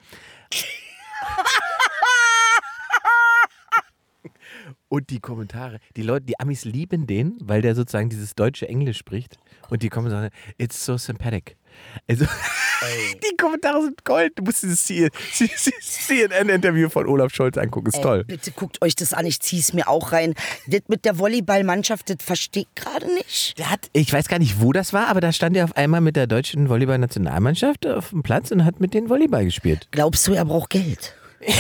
Und 4.90 5.10
die 5.10 5.20
Kommentare, 5.20 5.80
die 5.96 6.04
Leute, 6.04 6.26
die 6.26 6.40
Amis 6.40 6.66
lieben 6.66 7.08
den, 7.08 7.38
weil 7.42 7.62
der 7.64 7.74
sozusagen 7.74 8.10
dieses 8.10 8.36
deutsche 8.36 8.70
Englisch 8.70 8.98
spricht. 9.00 9.38
Und 9.70 9.82
die 9.82 9.90
kommen 9.90 10.06
und 10.06 10.12
sagen, 10.12 10.30
it's 10.58 10.86
so 10.86 10.98
sympathetic. 10.98 11.58
Also, 12.08 12.26
die 13.24 13.38
Kommentare 13.38 13.84
sind 13.84 14.04
Gold. 14.04 14.34
Du 14.36 14.44
musst 14.44 14.64
dieses 14.64 14.84
CNN-Interview 14.84 16.90
von 16.94 17.08
Olaf 17.08 17.34
Scholz 17.34 17.58
angucken. 17.58 17.88
Ist 17.88 17.98
Ey, 17.98 18.02
toll. 18.02 18.24
Bitte 18.26 18.52
guckt 18.52 18.82
euch 18.82 18.96
das 18.96 19.14
an, 19.14 19.26
ich 19.26 19.40
zieh's 19.40 19.74
mir 19.74 19.88
auch 19.88 20.12
rein. 20.12 20.34
Das 20.68 20.82
mit 20.88 21.06
der 21.06 21.20
Volleyballmannschaft, 21.20 22.10
das 22.10 22.18
verstehe 22.20 22.64
ich 22.64 22.84
gerade 22.84 23.14
nicht. 23.14 23.58
Der 23.58 23.70
hat, 23.70 23.90
ich 23.94 24.12
weiß 24.12 24.28
gar 24.28 24.40
nicht, 24.40 24.62
wo 24.62 24.74
das 24.74 24.94
war, 24.94 25.08
aber 25.08 25.22
da 25.22 25.32
stand 25.32 25.56
er 25.56 25.66
auf 25.66 25.78
einmal 25.78 26.02
mit 26.02 26.16
der 26.16 26.28
deutschen 26.28 26.70
Volleyball-Nationalmannschaft 26.70 27.88
auf 27.88 28.10
dem 28.10 28.24
Platz 28.24 28.52
und 28.52 28.66
hat 28.66 28.80
mit 28.80 28.94
denen 28.94 29.10
Volleyball 29.10 29.46
gespielt. 29.46 29.88
Glaubst 29.92 30.28
du, 30.28 30.34
er 30.34 30.46
braucht 30.46 30.72
Geld? 30.72 31.16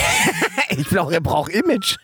Ich 0.75 0.87
glaube, 0.87 1.13
er 1.13 1.21
braucht 1.21 1.51
Image. 1.51 1.97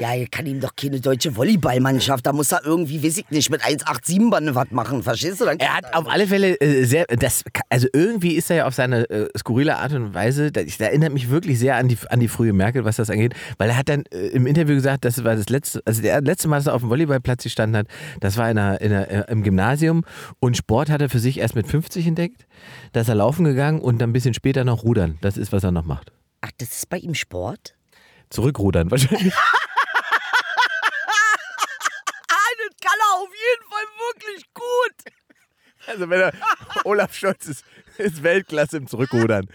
Ja, 0.00 0.14
er 0.14 0.26
kann 0.28 0.46
ihm 0.46 0.60
doch 0.60 0.74
keine 0.74 0.98
deutsche 0.98 1.36
Volleyballmannschaft. 1.36 2.24
Da 2.24 2.32
muss 2.32 2.50
er 2.52 2.64
irgendwie, 2.64 3.04
weiß 3.04 3.18
ich 3.18 3.28
nicht, 3.28 3.50
mit 3.50 3.62
187 3.62 4.30
Bande 4.30 4.54
was 4.54 4.70
machen. 4.70 5.02
Verstehst 5.02 5.42
du? 5.42 5.44
Dann 5.44 5.58
Er 5.58 5.76
hat 5.76 5.92
auf 5.92 6.08
alle 6.08 6.26
Fälle 6.26 6.58
äh, 6.58 6.84
sehr, 6.84 7.04
das, 7.04 7.44
also 7.68 7.86
irgendwie 7.92 8.32
ist 8.32 8.48
er 8.48 8.56
ja 8.56 8.66
auf 8.66 8.74
seine 8.74 9.08
äh, 9.10 9.28
skurrile 9.38 9.76
Art 9.76 9.92
und 9.92 10.14
Weise, 10.14 10.50
das, 10.52 10.64
das 10.64 10.80
erinnert 10.80 11.12
mich 11.12 11.28
wirklich 11.28 11.58
sehr 11.58 11.76
an 11.76 11.88
die, 11.88 11.98
an 12.08 12.18
die 12.18 12.28
frühe 12.28 12.54
Merkel, 12.54 12.86
was 12.86 12.96
das 12.96 13.10
angeht, 13.10 13.34
weil 13.58 13.68
er 13.68 13.76
hat 13.76 13.90
dann 13.90 14.04
äh, 14.10 14.28
im 14.28 14.46
Interview 14.46 14.74
gesagt, 14.74 15.04
das 15.04 15.22
war 15.22 15.36
das 15.36 15.50
letzte, 15.50 15.82
also 15.84 16.00
der 16.00 16.22
letzte 16.22 16.48
Mal, 16.48 16.56
dass 16.56 16.66
er 16.68 16.74
auf 16.74 16.80
dem 16.80 16.88
Volleyballplatz 16.88 17.42
gestanden 17.42 17.76
hat, 17.80 17.86
das 18.20 18.38
war 18.38 18.50
in 18.50 18.56
einer, 18.56 18.80
in 18.80 18.92
einer, 18.92 19.08
äh, 19.28 19.30
im 19.30 19.42
Gymnasium 19.42 20.04
und 20.38 20.56
Sport 20.56 20.88
hat 20.88 21.02
er 21.02 21.10
für 21.10 21.18
sich 21.18 21.38
erst 21.38 21.56
mit 21.56 21.66
50 21.66 22.06
entdeckt, 22.06 22.46
da 22.92 23.02
ist 23.02 23.08
er 23.08 23.16
laufen 23.16 23.44
gegangen 23.44 23.80
und 23.80 23.98
dann 23.98 24.10
ein 24.10 24.12
bisschen 24.14 24.32
später 24.32 24.64
noch 24.64 24.82
rudern, 24.82 25.18
das 25.20 25.36
ist, 25.36 25.52
was 25.52 25.62
er 25.62 25.72
noch 25.72 25.84
macht. 25.84 26.10
Ach, 26.40 26.50
das 26.56 26.70
ist 26.70 26.88
bei 26.88 26.96
ihm 26.96 27.14
Sport? 27.14 27.74
Zurückrudern 28.30 28.90
wahrscheinlich. 28.90 29.34
Ah, 32.32 32.52
das 32.58 32.76
kann 32.80 32.98
er 32.98 33.12
auf 33.22 33.30
jeden 33.30 33.66
Fall 33.68 33.86
wirklich 33.98 34.44
gut. 34.70 35.12
Also 35.86 36.08
wenn 36.10 36.20
er, 36.20 36.32
Olaf 36.84 37.14
Scholz 37.14 37.46
ist, 37.46 37.64
ist 37.98 38.22
Weltklasse 38.22 38.76
im 38.76 38.86
Zurückrudern. 38.86 39.48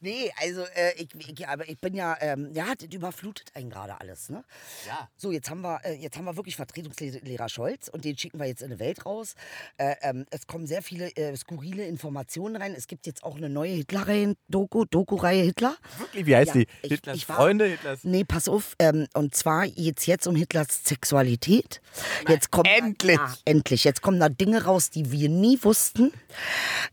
Nee, 0.00 0.30
also 0.40 0.62
äh, 0.74 0.92
ich, 0.96 1.08
ich, 1.16 1.48
aber 1.48 1.68
ich 1.68 1.80
bin 1.80 1.94
ja, 1.94 2.16
ähm, 2.20 2.50
ja, 2.52 2.66
das 2.78 2.88
überflutet 2.92 3.50
einen 3.54 3.68
gerade 3.70 4.00
alles, 4.00 4.28
ne? 4.30 4.44
Ja. 4.86 5.08
So, 5.16 5.32
jetzt 5.32 5.50
haben 5.50 5.62
wir, 5.62 5.80
äh, 5.84 5.94
jetzt 5.94 6.16
haben 6.16 6.24
wir 6.24 6.36
wirklich 6.36 6.54
Vertretungslehrer 6.56 7.48
Scholz 7.48 7.88
und 7.88 8.04
den 8.04 8.16
schicken 8.16 8.38
wir 8.38 8.46
jetzt 8.46 8.62
in 8.62 8.70
die 8.70 8.78
Welt 8.78 9.04
raus. 9.06 9.34
Äh, 9.76 9.96
ähm, 10.02 10.24
es 10.30 10.46
kommen 10.46 10.66
sehr 10.66 10.82
viele 10.82 11.08
äh, 11.16 11.36
skurrile 11.36 11.84
Informationen 11.86 12.56
rein. 12.56 12.74
Es 12.76 12.86
gibt 12.86 13.06
jetzt 13.06 13.24
auch 13.24 13.36
eine 13.36 13.48
neue 13.48 13.72
Hitler-Reihe, 13.72 14.34
Doku, 14.48 14.84
Doku-Reihe 14.84 15.42
Hitler. 15.42 15.76
Wirklich, 15.98 16.26
wie 16.26 16.36
heißt 16.36 16.48
Ja, 16.48 16.60
die? 16.62 16.66
ich- 16.82 16.90
Hitlers 16.92 17.16
ich 17.16 17.28
war- 17.28 17.36
Freunde, 17.36 17.66
Hitlers... 17.66 18.04
Nee, 18.04 18.24
pass 18.24 18.48
auf. 18.48 18.74
Ähm, 18.78 19.06
und 19.14 19.34
zwar 19.34 19.66
geht's 19.66 20.06
jetzt 20.06 20.26
um 20.28 20.36
Hitlers 20.36 20.84
Sexualität. 20.84 21.80
Jetzt 22.28 22.50
kommt 22.52 22.68
endlich. 22.68 23.16
Da, 23.16 23.34
endlich. 23.44 23.84
Jetzt 23.84 24.02
kommen 24.02 24.20
da 24.20 24.28
Dinge 24.28 24.64
raus, 24.64 24.90
die 24.90 25.10
wir 25.10 25.28
nie 25.28 25.58
wussten. 25.62 26.12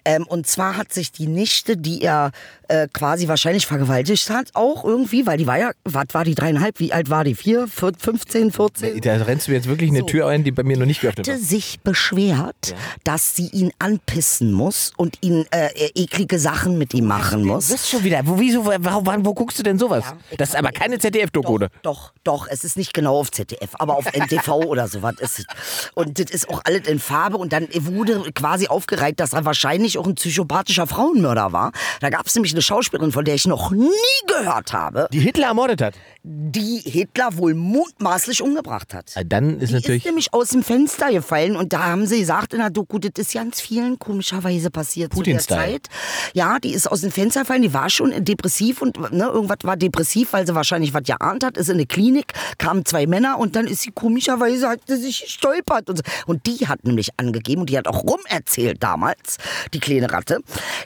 Ähm, 0.05 0.25
und 0.25 0.47
zwar 0.47 0.75
hat 0.77 0.91
sich 0.91 1.11
die 1.11 1.27
Nichte, 1.27 1.77
die 1.77 2.01
er 2.01 2.31
äh, 2.67 2.87
quasi 2.95 3.27
wahrscheinlich 3.27 3.67
vergewaltigt 3.67 4.29
hat, 4.29 4.49
auch 4.53 4.83
irgendwie, 4.83 5.27
weil 5.27 5.37
die 5.37 5.45
war 5.45 5.59
ja, 5.59 5.71
was 5.83 6.05
war 6.13 6.23
die 6.23 6.33
dreieinhalb, 6.33 6.79
wie 6.79 6.93
alt 6.93 7.09
war 7.09 7.23
die? 7.23 7.35
Vier, 7.35 7.67
vier 7.67 7.91
15, 7.97 8.51
14? 8.51 9.01
Da 9.01 9.15
rennst 9.17 9.47
du 9.47 9.51
jetzt 9.51 9.67
wirklich 9.67 9.89
eine 9.89 9.99
So. 9.99 10.05
Tür 10.05 10.27
ein, 10.27 10.43
die 10.43 10.51
bei 10.51 10.63
mir 10.63 10.77
noch 10.77 10.85
nicht 10.85 11.01
geöffnet 11.01 11.27
hatte 11.27 11.37
war. 11.39 11.45
sich 11.45 11.79
beschwert, 11.81 12.73
dass 13.03 13.35
sie 13.35 13.47
ihn 13.49 13.71
anpissen 13.79 14.51
muss 14.53 14.91
und 14.97 15.17
ihn 15.21 15.45
äh, 15.51 15.69
eklige 15.95 16.39
Sachen 16.39 16.77
mit 16.77 16.93
ihm 16.93 17.05
machen 17.05 17.43
muss. 17.43 17.67
Das 17.67 17.81
ist 17.81 17.89
schon 17.89 18.03
wieder. 18.03 18.21
Wo, 18.25 18.39
wieso, 18.39 18.65
wo, 18.65 18.71
wo, 18.71 19.25
wo 19.25 19.33
guckst 19.33 19.59
du 19.59 19.63
denn 19.63 19.77
sowas? 19.77 20.05
das 20.37 20.49
ist 20.49 20.55
aber 20.55 20.71
keine 20.71 20.97
ZDF-Doku, 20.99 21.59
Doch, 21.59 21.69
doch, 21.81 22.13
doch, 22.23 22.47
es 22.49 22.63
ist 22.63 22.77
nicht 22.77 22.93
genau 22.93 23.17
auf 23.19 23.31
ZDF, 23.31 23.71
aber 23.73 23.97
auf 23.97 24.05
NTV 24.05 24.47
oder 24.65 24.87
sowas 24.87 25.15
ist 25.19 25.39
es. 25.39 25.45
Und 25.93 26.17
das 26.19 26.31
ist 26.31 26.49
auch 26.49 26.61
alles 26.63 26.87
in 26.87 26.99
Farbe 26.99 27.37
und 27.37 27.51
dann 27.51 27.67
wurde 27.73 28.31
quasi 28.33 28.67
aufgereiht, 28.67 29.19
dass 29.19 29.33
er 29.33 29.43
wahrscheinlich 29.45 29.97
auch 29.97 30.07
ein 30.07 30.15
psychopathischer 30.15 30.87
Frauenmörder 30.87 31.51
war. 31.51 31.71
Da 31.99 32.09
gab 32.09 32.25
es 32.27 32.35
nämlich 32.35 32.53
eine 32.53 32.61
Schauspielerin, 32.61 32.84
von 32.91 33.25
der 33.25 33.35
ich 33.35 33.45
noch 33.47 33.71
nie 33.71 33.89
gehört 34.27 34.73
habe, 34.73 35.07
Die 35.11 35.19
Hitler 35.19 35.47
ermordet 35.47 35.81
hat. 35.81 35.95
die 36.23 36.81
Hitler 36.83 37.37
wohl 37.37 37.53
mutmaßlich 37.53 38.41
umgebracht 38.41 38.93
hat. 38.93 39.11
Ah, 39.15 39.21
Dann 39.25 39.59
ist 39.59 39.69
Die 39.69 39.75
natürlich. 39.75 40.03
ist 40.03 40.05
nämlich 40.05 40.33
aus 40.33 40.49
dem 40.49 40.63
Fenster 40.63 41.11
gefallen 41.11 41.55
und 41.55 41.73
da 41.73 41.83
haben 41.85 42.05
sie 42.07 42.19
gesagt 42.19 42.53
in 42.53 42.59
der 42.59 42.69
Doku, 42.69 42.97
das 42.99 43.11
ist 43.15 43.33
ganz 43.33 43.61
vielen 43.61 43.99
komischerweise 43.99 44.69
passiert 44.71 45.13
zu 45.13 45.21
der. 45.21 45.39
Zeit. 45.39 45.87
Ja, 46.33 46.59
die 46.59 46.73
ist 46.73 46.91
aus 46.91 47.01
dem 47.01 47.11
Fenster 47.11 47.41
gefallen, 47.41 47.61
die 47.61 47.73
war 47.73 47.89
schon 47.89 48.11
depressiv 48.23 48.81
und 48.81 48.99
ne, 49.11 49.25
irgendwas 49.25 49.57
war 49.63 49.77
depressiv, 49.77 50.33
weil 50.33 50.45
sie 50.47 50.55
wahrscheinlich 50.55 50.93
was 50.93 51.03
geahnt 51.03 51.43
hat, 51.43 51.57
ist 51.57 51.69
in 51.69 51.75
eine 51.75 51.85
Klinik, 51.85 52.33
kamen 52.57 52.85
zwei 52.85 53.05
Männer 53.07 53.37
und 53.39 53.55
dann 53.55 53.67
ist 53.67 53.81
sie 53.83 53.91
komischerweise, 53.91 54.67
hat 54.69 54.79
sie 54.87 54.97
sich 54.97 55.21
gestolpert 55.25 55.89
und 55.89 55.97
so. 55.97 56.03
Und 56.25 56.45
die 56.47 56.67
hat 56.67 56.83
nämlich 56.85 57.09
angegeben 57.17 57.61
und 57.61 57.69
die 57.69 57.77
hat 57.77 57.87
auch 57.87 58.03
rumerzählt 58.03 58.81
damals, 58.81 59.37
die 59.73 59.79
kleine 59.79 60.11
Ratte, 60.11 60.39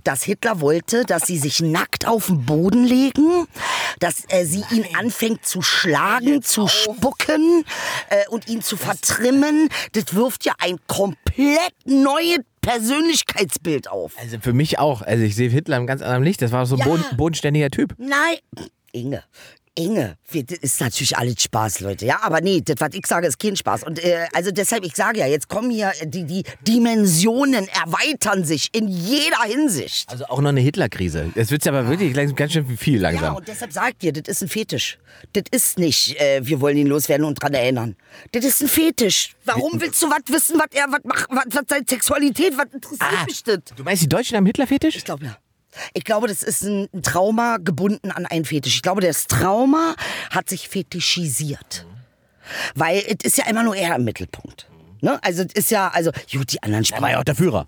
dass 0.03 0.23
Hitler 0.23 0.59
wollte, 0.61 1.05
dass 1.05 1.27
sie 1.27 1.37
sich 1.37 1.61
nackt 1.61 1.88
auf 2.05 2.27
den 2.27 2.45
Boden 2.45 2.83
legen, 2.85 3.45
dass 3.99 4.23
äh, 4.29 4.45
sie 4.45 4.63
ihn 4.71 4.85
anfängt 4.97 5.45
zu 5.45 5.61
schlagen, 5.61 6.41
zu 6.41 6.67
spucken 6.67 7.65
äh, 8.09 8.27
und 8.29 8.47
ihn 8.47 8.61
zu 8.61 8.77
vertrimmen. 8.77 9.69
Das 9.93 10.13
wirft 10.15 10.45
ja 10.45 10.53
ein 10.59 10.77
komplett 10.87 11.73
neues 11.85 12.39
Persönlichkeitsbild 12.61 13.89
auf. 13.89 14.13
Also 14.19 14.37
für 14.39 14.53
mich 14.53 14.79
auch. 14.79 15.01
Also 15.01 15.23
ich 15.23 15.35
sehe 15.35 15.49
Hitler 15.49 15.77
im 15.77 15.87
ganz 15.87 16.01
anderen 16.01 16.23
Licht. 16.23 16.41
Das 16.41 16.51
war 16.51 16.65
so 16.65 16.75
ein 16.75 16.79
Ja. 16.79 16.85
boden, 16.85 17.03
bodenständiger 17.17 17.69
Typ. 17.69 17.93
Nein, 17.97 18.37
Inge. 18.91 19.23
Wir- 20.31 20.43
das 20.43 20.59
ist 20.59 20.81
natürlich 20.81 21.17
alles 21.17 21.41
Spaß, 21.41 21.79
Leute. 21.79 22.05
Ja, 22.05 22.19
aber 22.21 22.41
nee, 22.41 22.61
das, 22.61 22.75
was 22.79 22.89
ich 22.93 23.05
sage, 23.07 23.27
ist 23.27 23.39
kein 23.39 23.55
Spaß. 23.55 23.83
Und 23.83 24.03
äh, 24.03 24.27
also 24.33 24.51
deshalb, 24.51 24.83
ich 24.85 24.95
sage 24.95 25.19
ja, 25.19 25.27
jetzt 25.27 25.47
kommen 25.47 25.71
hier 25.71 25.91
äh, 25.99 26.07
die, 26.07 26.23
die 26.25 26.43
Dimensionen 26.67 27.67
erweitern 27.67 28.43
sich 28.43 28.69
in 28.73 28.87
jeder 28.87 29.41
Hinsicht. 29.45 30.09
Also 30.09 30.25
auch 30.25 30.41
noch 30.41 30.49
eine 30.49 30.61
Hitler-Krise. 30.61 31.31
Es 31.35 31.51
wird 31.51 31.65
aber 31.67 31.87
wirklich 31.89 32.13
gleich- 32.13 32.33
ganz 32.35 32.53
schön 32.53 32.77
viel 32.77 33.01
Ja, 33.01 33.09
langsam. 33.09 33.35
und 33.35 33.47
deshalb 33.47 33.71
sagt 33.71 34.03
ihr, 34.03 34.11
das 34.11 34.27
ist 34.27 34.41
ein 34.43 34.49
Fetisch. 34.49 34.97
Das 35.33 35.43
ist 35.51 35.77
nicht, 35.79 36.19
äh, 36.19 36.41
wir 36.43 36.59
wollen 36.61 36.77
ihn 36.77 36.87
loswerden 36.87 37.25
und 37.25 37.41
dran 37.41 37.53
erinnern. 37.53 37.95
Das 38.31 38.43
ist 38.45 38.61
ein 38.61 38.67
Fetisch. 38.67 39.35
Warum 39.45 39.79
willst 39.81 40.01
du 40.01 40.07
was 40.09 40.21
wissen, 40.27 40.59
was 40.59 40.67
er, 40.73 40.85
was 40.91 41.03
macht, 41.03 41.27
was, 41.29 41.45
was 41.53 41.63
seine 41.67 41.85
Sexualität, 41.87 42.57
was 42.57 42.65
interessiert 42.73 43.01
Ah. 43.01 43.25
mich 43.25 43.43
das? 43.43 43.59
du 43.75 43.83
meinst, 43.83 44.03
die 44.03 44.09
Deutschen 44.09 44.37
haben 44.37 44.45
Hitler-Fetisch? 44.45 44.95
Ich 44.95 45.05
glaube 45.05 45.25
ja. 45.25 45.37
Ich 45.93 46.03
glaube, 46.03 46.27
das 46.27 46.43
ist 46.43 46.63
ein 46.63 46.87
Trauma 47.01 47.57
gebunden 47.57 48.11
an 48.11 48.25
einen 48.25 48.45
Fetisch. 48.45 48.75
Ich 48.75 48.81
glaube, 48.81 49.01
das 49.01 49.27
Trauma 49.27 49.95
hat 50.31 50.49
sich 50.49 50.69
fetischisiert. 50.69 51.85
Weil 52.75 53.03
es 53.05 53.23
ist 53.23 53.37
ja 53.37 53.47
immer 53.47 53.63
nur 53.63 53.75
er 53.75 53.95
im 53.95 54.03
Mittelpunkt. 54.03 54.68
Ne? 55.01 55.19
Also 55.23 55.43
es 55.43 55.53
ist 55.53 55.71
ja, 55.71 55.89
also, 55.89 56.11
gut, 56.31 56.51
die 56.51 56.61
anderen 56.63 56.85
Er 56.91 57.01
war 57.01 57.11
ja 57.11 57.19
auch 57.19 57.23
der 57.23 57.35
Führer. 57.35 57.67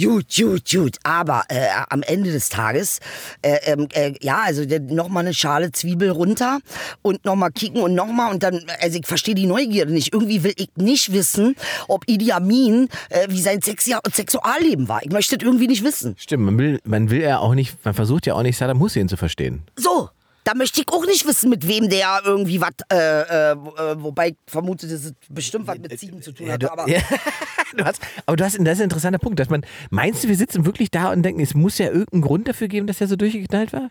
Gut, 0.00 0.26
gut, 0.34 0.70
gut. 0.70 0.96
Aber 1.02 1.44
äh, 1.48 1.66
am 1.88 2.02
Ende 2.02 2.32
des 2.32 2.48
Tages, 2.48 3.00
äh, 3.42 3.58
ähm, 3.64 3.88
äh, 3.92 4.14
ja, 4.20 4.42
also 4.44 4.62
nochmal 4.88 5.24
eine 5.24 5.34
Schale 5.34 5.72
Zwiebel 5.72 6.10
runter 6.10 6.58
und 7.02 7.24
nochmal 7.24 7.50
kicken 7.50 7.82
und 7.82 7.94
nochmal 7.94 8.32
und 8.32 8.42
dann, 8.42 8.64
also 8.80 8.98
ich 8.98 9.06
verstehe 9.06 9.34
die 9.34 9.46
Neugierde 9.46 9.92
nicht. 9.92 10.12
Irgendwie 10.12 10.42
will 10.42 10.54
ich 10.56 10.70
nicht 10.76 11.12
wissen, 11.12 11.56
ob 11.88 12.04
Idi 12.06 12.32
Amin, 12.32 12.88
äh, 13.10 13.26
wie 13.28 13.40
sein 13.40 13.62
Sexu 13.62 13.92
Sexualleben 14.12 14.88
war. 14.88 15.02
Ich 15.02 15.10
möchte 15.10 15.38
das 15.38 15.46
irgendwie 15.46 15.68
nicht 15.68 15.84
wissen. 15.84 16.14
Stimmt, 16.18 16.44
man 16.44 16.58
will, 16.58 16.80
man 16.84 17.10
will 17.10 17.22
ja 17.22 17.38
auch 17.38 17.54
nicht, 17.54 17.84
man 17.84 17.94
versucht 17.94 18.26
ja 18.26 18.34
auch 18.34 18.42
nicht 18.42 18.56
Saddam 18.56 18.80
Hussein 18.80 19.08
zu 19.08 19.16
verstehen. 19.16 19.62
So. 19.76 20.10
Da 20.46 20.54
möchte 20.54 20.80
ich 20.80 20.88
auch 20.90 21.04
nicht 21.04 21.26
wissen, 21.26 21.50
mit 21.50 21.66
wem 21.66 21.88
der 21.88 22.20
irgendwie 22.24 22.60
was, 22.60 22.70
äh, 22.92 22.96
äh, 22.96 23.50
äh, 23.50 23.56
wobei 24.00 24.28
ich 24.28 24.36
vermute, 24.46 24.86
dass 24.86 25.02
es 25.04 25.12
bestimmt 25.28 25.66
was 25.66 25.76
mit 25.76 25.98
Ziegen 25.98 26.22
zu 26.22 26.30
tun 26.30 26.48
hat. 26.52 26.62
du, 26.62 26.70
aber 26.70 26.88
ja, 26.88 27.00
du 27.76 27.84
hast, 27.84 28.00
aber 28.26 28.36
du 28.36 28.44
hast, 28.44 28.56
das 28.56 28.74
ist 28.74 28.80
ein 28.80 28.84
interessanter 28.84 29.18
Punkt, 29.18 29.40
dass 29.40 29.50
man, 29.50 29.66
meinst 29.90 30.22
du, 30.22 30.28
wir 30.28 30.36
sitzen 30.36 30.64
wirklich 30.64 30.92
da 30.92 31.10
und 31.10 31.24
denken, 31.24 31.40
es 31.40 31.54
muss 31.54 31.78
ja 31.78 31.86
irgendeinen 31.86 32.22
Grund 32.22 32.46
dafür 32.46 32.68
geben, 32.68 32.86
dass 32.86 33.00
er 33.00 33.08
so 33.08 33.16
durchgeknallt 33.16 33.72
war? 33.72 33.90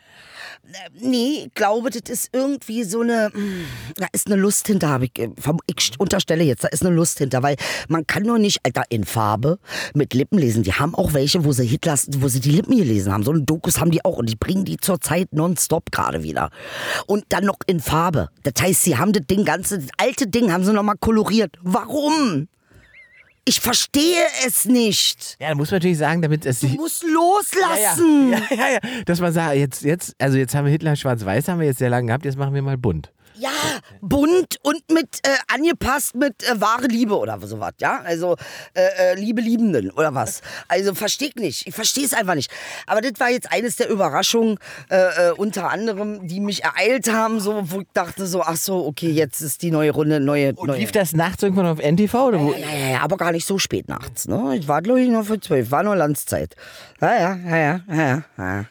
Nee, 0.99 1.43
ich 1.47 1.53
glaube, 1.53 1.89
das 1.89 2.01
ist 2.09 2.29
irgendwie 2.33 2.83
so 2.83 3.01
eine. 3.01 3.29
mm, 3.33 3.65
Da 3.95 4.07
ist 4.11 4.27
eine 4.27 4.35
Lust 4.35 4.67
hinter, 4.67 4.89
habe 4.89 5.05
ich. 5.05 5.17
äh, 5.19 5.29
Ich 5.67 5.99
unterstelle 5.99 6.43
jetzt, 6.43 6.63
da 6.63 6.67
ist 6.69 6.85
eine 6.85 6.95
Lust 6.95 7.17
hinter, 7.19 7.43
weil 7.43 7.55
man 7.87 8.05
kann 8.07 8.23
doch 8.23 8.37
nicht, 8.37 8.59
Alter, 8.63 8.83
in 8.89 9.03
Farbe 9.03 9.59
mit 9.93 10.13
Lippen 10.13 10.37
lesen. 10.37 10.63
Die 10.63 10.73
haben 10.73 10.95
auch 10.95 11.13
welche, 11.13 11.43
wo 11.45 11.51
sie 11.51 11.65
Hitlers, 11.65 12.07
wo 12.17 12.27
sie 12.27 12.39
die 12.39 12.51
Lippen 12.51 12.77
gelesen 12.77 13.11
haben. 13.13 13.23
So 13.23 13.31
eine 13.31 13.41
Dokus 13.41 13.79
haben 13.79 13.91
die 13.91 14.03
auch 14.05 14.17
und 14.17 14.29
die 14.29 14.35
bringen 14.35 14.65
die 14.65 14.77
zurzeit 14.77 15.33
nonstop 15.33 15.91
gerade 15.91 16.23
wieder. 16.23 16.49
Und 17.07 17.25
dann 17.29 17.45
noch 17.45 17.59
in 17.67 17.79
Farbe. 17.79 18.29
Das 18.43 18.53
heißt, 18.61 18.83
sie 18.83 18.97
haben 18.97 19.13
das 19.13 19.25
Ding, 19.27 19.45
ganze, 19.45 19.79
das 19.79 19.89
alte 19.97 20.27
Ding 20.27 20.51
haben 20.51 20.63
sie 20.63 20.73
nochmal 20.73 20.95
koloriert. 20.99 21.55
Warum? 21.61 22.47
Ich 23.47 23.59
verstehe 23.59 24.23
es 24.45 24.65
nicht. 24.65 25.37
Ja, 25.39 25.49
da 25.49 25.55
muss 25.55 25.69
man 25.69 25.77
natürlich 25.77 25.99
sagen, 25.99 26.21
damit 26.23 26.45
es 26.47 26.59
Du 26.61 26.67
sich. 26.67 26.77
musst 26.77 27.03
loslassen. 27.03 28.31
Ja, 28.31 28.41
ja, 28.49 28.69
ja, 28.73 28.79
dass 29.05 29.19
man 29.19 29.31
sagt, 29.33 29.55
jetzt, 29.55 29.83
jetzt, 29.83 30.15
also 30.19 30.37
jetzt 30.37 30.55
haben 30.55 30.65
wir 30.65 30.71
Hitler 30.71 30.95
schwarz-weiß, 30.95 31.47
haben 31.47 31.59
wir 31.59 31.67
jetzt 31.67 31.77
sehr 31.77 31.91
lange 31.91 32.07
gehabt, 32.07 32.25
jetzt 32.25 32.37
machen 32.37 32.55
wir 32.55 32.63
mal 32.63 32.77
bunt. 32.77 33.11
Ja, 33.37 33.51
bunt 34.01 34.57
und 34.61 34.89
mit 34.91 35.19
äh, 35.23 35.29
angepasst 35.53 36.15
mit 36.15 36.43
äh, 36.43 36.59
wahre 36.61 36.87
Liebe 36.87 37.17
oder 37.17 37.39
sowas, 37.41 37.73
ja? 37.79 38.01
Also 38.03 38.35
äh, 38.73 39.11
äh, 39.11 39.15
Liebe 39.15 39.41
Liebenden 39.41 39.91
oder 39.91 40.13
was? 40.15 40.41
Also 40.67 40.93
versteh 40.95 41.25
ich 41.25 41.35
nicht. 41.35 41.67
Ich 41.67 41.75
verstehe 41.75 42.05
es 42.05 42.13
einfach 42.13 42.35
nicht. 42.35 42.49
Aber 42.87 43.01
das 43.01 43.19
war 43.19 43.29
jetzt 43.29 43.51
eines 43.51 43.75
der 43.75 43.89
Überraschungen, 43.89 44.57
äh, 44.89 45.29
äh, 45.29 45.31
unter 45.31 45.69
anderem, 45.69 46.27
die 46.27 46.39
mich 46.39 46.63
ereilt 46.63 47.11
haben, 47.11 47.39
so, 47.39 47.61
wo 47.71 47.81
ich 47.81 47.87
dachte 47.93 48.25
so, 48.25 48.41
ach 48.41 48.57
so, 48.57 48.85
okay, 48.85 49.11
jetzt 49.11 49.41
ist 49.41 49.61
die 49.61 49.71
neue 49.71 49.91
Runde, 49.91 50.19
neue, 50.19 50.53
Und 50.53 50.67
neue. 50.67 50.79
lief 50.79 50.91
das 50.91 51.13
nachts 51.13 51.43
irgendwann 51.43 51.65
auf 51.67 51.79
NTV? 51.79 52.13
Oder 52.15 52.39
wo? 52.39 52.53
Ja, 52.53 52.69
ja, 52.69 52.89
ja, 52.93 53.01
aber 53.01 53.17
gar 53.17 53.31
nicht 53.31 53.45
so 53.45 53.57
spät 53.57 53.89
nachts. 53.89 54.27
Ne? 54.27 54.55
Ich 54.57 54.67
war, 54.67 54.81
glaube 54.81 55.01
ich, 55.01 55.09
noch 55.09 55.25
für 55.25 55.39
zwölf. 55.39 55.71
War 55.71 55.83
nur 55.83 55.95
Landzeit. 55.95 56.55
Ja, 57.01 57.13
ja, 57.15 57.35
ja, 57.35 57.57
ja, 57.57 57.83
ja, 57.89 58.23
ja. 58.37 58.65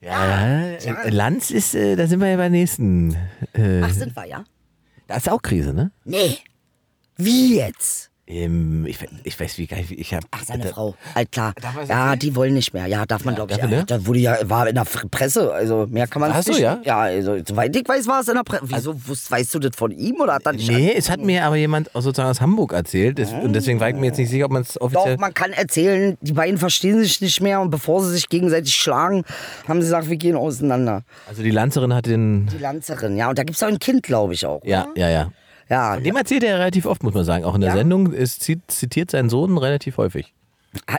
Ja, 0.00 0.68
äh, 0.70 1.10
Lanz 1.10 1.50
ist, 1.50 1.74
äh, 1.74 1.96
da 1.96 2.06
sind 2.06 2.20
wir 2.20 2.28
ja 2.28 2.36
beim 2.36 2.52
nächsten. 2.52 3.16
Äh, 3.52 3.82
Ach, 3.82 3.90
sind 3.90 4.14
wir, 4.14 4.26
ja? 4.26 4.44
da 5.08 5.16
ist 5.16 5.28
auch 5.28 5.42
Krise, 5.42 5.74
ne? 5.74 5.90
Nee. 6.04 6.38
Wie 7.16 7.56
jetzt? 7.56 8.10
Ähm, 8.30 8.84
ich, 8.86 8.98
ich 9.24 9.40
weiß, 9.40 9.56
wie 9.56 9.66
geil, 9.66 9.86
ich 9.88 10.12
habe. 10.12 10.26
Ach, 10.30 10.44
seine 10.44 10.66
Frau. 10.66 10.94
Alt 11.14 11.32
klar. 11.32 11.54
Darf 11.60 11.74
man 11.74 11.82
das 11.82 11.88
Ja, 11.88 12.14
die 12.14 12.36
wollen 12.36 12.52
nicht 12.52 12.74
mehr. 12.74 12.86
Ja, 12.86 13.06
darf 13.06 13.24
man, 13.24 13.34
glaube 13.34 13.52
ich. 13.52 13.58
Ja, 13.58 13.66
ne? 13.66 13.84
Da 13.86 14.04
wurde 14.04 14.18
ja, 14.18 14.36
war 14.50 14.68
in 14.68 14.74
der 14.74 14.84
Presse. 14.84 15.50
Also 15.50 15.86
mehr 15.88 16.06
kann 16.06 16.20
man 16.20 16.42
so, 16.42 16.52
nicht. 16.52 16.60
ja? 16.60 16.78
Ja, 16.84 17.00
also 17.00 17.38
soweit 17.46 17.74
ich 17.74 17.88
weiß, 17.88 18.06
war 18.06 18.20
es 18.20 18.28
in 18.28 18.34
der 18.34 18.42
Presse. 18.42 18.64
Wieso 18.64 19.08
wusst, 19.08 19.30
weißt 19.30 19.54
du 19.54 19.58
das 19.60 19.74
von 19.74 19.92
ihm 19.92 20.20
oder 20.20 20.34
hat 20.34 20.44
er 20.44 20.52
nicht? 20.52 20.70
Nee, 20.70 20.92
es 20.94 21.08
hat 21.08 21.20
mir 21.20 21.44
aber 21.44 21.56
jemand 21.56 21.94
aus, 21.94 22.04
sozusagen 22.04 22.28
aus 22.28 22.42
Hamburg 22.42 22.74
erzählt. 22.74 23.18
Das, 23.18 23.32
und 23.32 23.54
deswegen 23.54 23.80
war 23.80 23.88
ich 23.88 23.96
mir 23.96 24.06
jetzt 24.06 24.18
nicht 24.18 24.28
sicher, 24.28 24.44
ob 24.44 24.52
man 24.52 24.60
es 24.62 24.78
offiziell. 24.78 25.14
Doch, 25.14 25.20
man 25.20 25.32
kann 25.32 25.52
erzählen, 25.52 26.18
die 26.20 26.32
beiden 26.34 26.58
verstehen 26.58 27.00
sich 27.00 27.22
nicht 27.22 27.40
mehr 27.40 27.62
und 27.62 27.70
bevor 27.70 28.04
sie 28.04 28.10
sich 28.12 28.28
gegenseitig 28.28 28.74
schlagen, 28.74 29.24
haben 29.66 29.80
sie 29.80 29.86
gesagt, 29.86 30.10
wir 30.10 30.16
gehen 30.16 30.36
auseinander. 30.36 31.02
Also 31.26 31.42
die 31.42 31.50
Lanzerin 31.50 31.94
hat 31.94 32.04
den. 32.04 32.46
Die 32.48 32.58
Lanzerin, 32.58 33.16
ja. 33.16 33.30
Und 33.30 33.38
da 33.38 33.44
gibt 33.44 33.56
es 33.56 33.62
auch 33.62 33.68
ein 33.68 33.78
Kind, 33.78 34.02
glaube 34.02 34.34
ich 34.34 34.44
auch. 34.44 34.60
Ja, 34.64 34.88
ja, 34.96 35.08
ja. 35.08 35.32
Ja, 35.68 35.94
Von 35.94 36.04
dem 36.04 36.16
erzählt 36.16 36.42
er 36.44 36.58
relativ 36.58 36.86
oft, 36.86 37.02
muss 37.02 37.14
man 37.14 37.24
sagen. 37.24 37.44
Auch 37.44 37.54
in 37.54 37.60
der 37.60 37.70
Ja? 37.70 37.76
Sendung 37.76 38.12
ist, 38.12 38.42
zit- 38.42 38.60
zitiert 38.70 39.10
seinen 39.10 39.28
Sohn 39.28 39.58
relativ 39.58 39.96
häufig. 39.98 40.32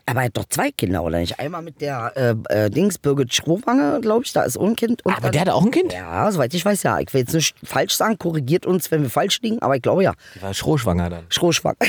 Aber 0.06 0.22
er 0.22 0.26
hat 0.26 0.38
doch 0.38 0.46
zwei 0.50 0.72
Kinder, 0.72 1.04
oder 1.04 1.20
nicht? 1.20 1.40
Einmal 1.40 1.62
mit 1.62 1.80
der 1.80 2.12
äh, 2.16 2.36
äh, 2.66 2.70
Dings 2.70 2.98
Birgit 2.98 3.34
Schrowange, 3.34 4.00
glaube 4.02 4.26
ich, 4.26 4.34
da 4.34 4.42
ist 4.44 4.58
auch 4.58 4.66
ein 4.66 4.76
Kind. 4.76 5.06
Und 5.06 5.12
Aber 5.14 5.22
dann- 5.22 5.32
der 5.32 5.42
hat 5.42 5.50
auch 5.50 5.64
ein 5.64 5.72
Kind? 5.72 5.94
Ja, 5.94 6.32
soweit 6.32 6.54
ich 6.54 6.66
weiß, 6.66 6.84
ja. 6.84 7.00
Ich 7.00 7.14
will 7.14 7.22
jetzt 7.22 7.34
nicht 7.34 7.56
falsch 7.64 7.94
sagen, 7.96 8.18
korrigiert 8.18 8.66
uns, 8.66 8.90
wenn 8.92 9.04
wir 9.04 9.10
falsch 9.10 9.40
liegen, 9.42 9.62
aber 9.62 9.76
ich 9.76 9.82
glaube 9.82 10.04
ja. 10.04 10.14
Die 10.36 10.42
war 10.42 10.54
schrohschwanger 10.54 11.10
dann. 11.10 11.26
Schrohschwanger. 11.30 11.78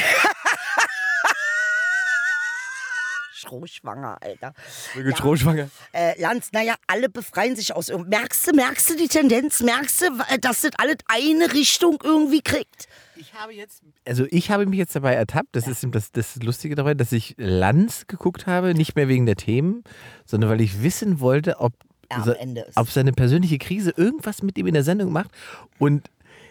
Schrohschwanger, 3.51 4.17
Alter. 4.21 4.55
Birgit 4.95 5.19
schrohschwanger. 5.19 5.69
Äh, 5.93 6.21
Lanz, 6.21 6.53
naja, 6.53 6.75
alle 6.87 7.09
befreien 7.09 7.57
sich 7.57 7.75
aus 7.75 7.89
Merkst 7.89 8.47
du, 8.47 8.55
merkst 8.55 8.91
du 8.91 8.97
die 8.97 9.09
Tendenz? 9.09 9.61
Merkst 9.61 10.03
du, 10.03 10.07
dass 10.41 10.61
das 10.61 10.71
alles 10.79 10.97
eine 11.09 11.53
Richtung 11.53 11.99
irgendwie 12.05 12.43
kriegt? 12.43 12.87
Ich 13.17 13.35
habe 13.35 13.53
jetzt. 13.53 13.83
Also 14.07 14.25
ich 14.31 14.51
habe 14.51 14.67
mich 14.67 14.79
jetzt 14.79 14.95
dabei 14.95 15.15
ertappt, 15.15 15.49
das 15.57 15.67
ist 15.67 15.83
eben 15.83 15.93
das, 15.93 16.13
das 16.13 16.37
Lustige 16.37 16.75
dabei, 16.77 16.95
dass 16.95 17.11
ich 17.13 17.35
Lanz 17.39 18.07
geguckt 18.07 18.47
habe, 18.47 18.73
nicht 18.75 18.95
mehr 18.97 19.09
wegen 19.09 19.27
der 19.27 19.37
Themen, 19.37 19.83
sondern 20.25 20.49
weil 20.49 20.61
ich 20.61 20.83
wissen 20.83 21.19
wollte, 21.21 21.59
ob, 21.61 21.73
Ja, 22.11 22.23
ist- 22.33 22.77
ob 22.77 22.89
seine 22.91 23.13
persönliche 23.13 23.59
Krise 23.59 23.93
irgendwas 23.97 24.43
mit 24.43 24.57
ihm 24.59 24.67
in 24.69 24.75
der 24.75 24.85
Sendung 24.85 25.13
macht. 25.13 25.31
Und 25.79 26.09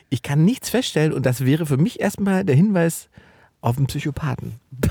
ich 0.10 0.22
kann 0.22 0.44
nichts 0.44 0.70
feststellen 0.70 1.14
und 1.14 1.26
das 1.26 1.46
wäre 1.46 1.66
für 1.66 1.78
mich 1.78 2.00
erstmal 2.02 2.44
der 2.44 2.56
Hinweis 2.56 3.10
auf 3.62 3.78
einen 3.78 3.88
Psychopathen. 3.88 4.60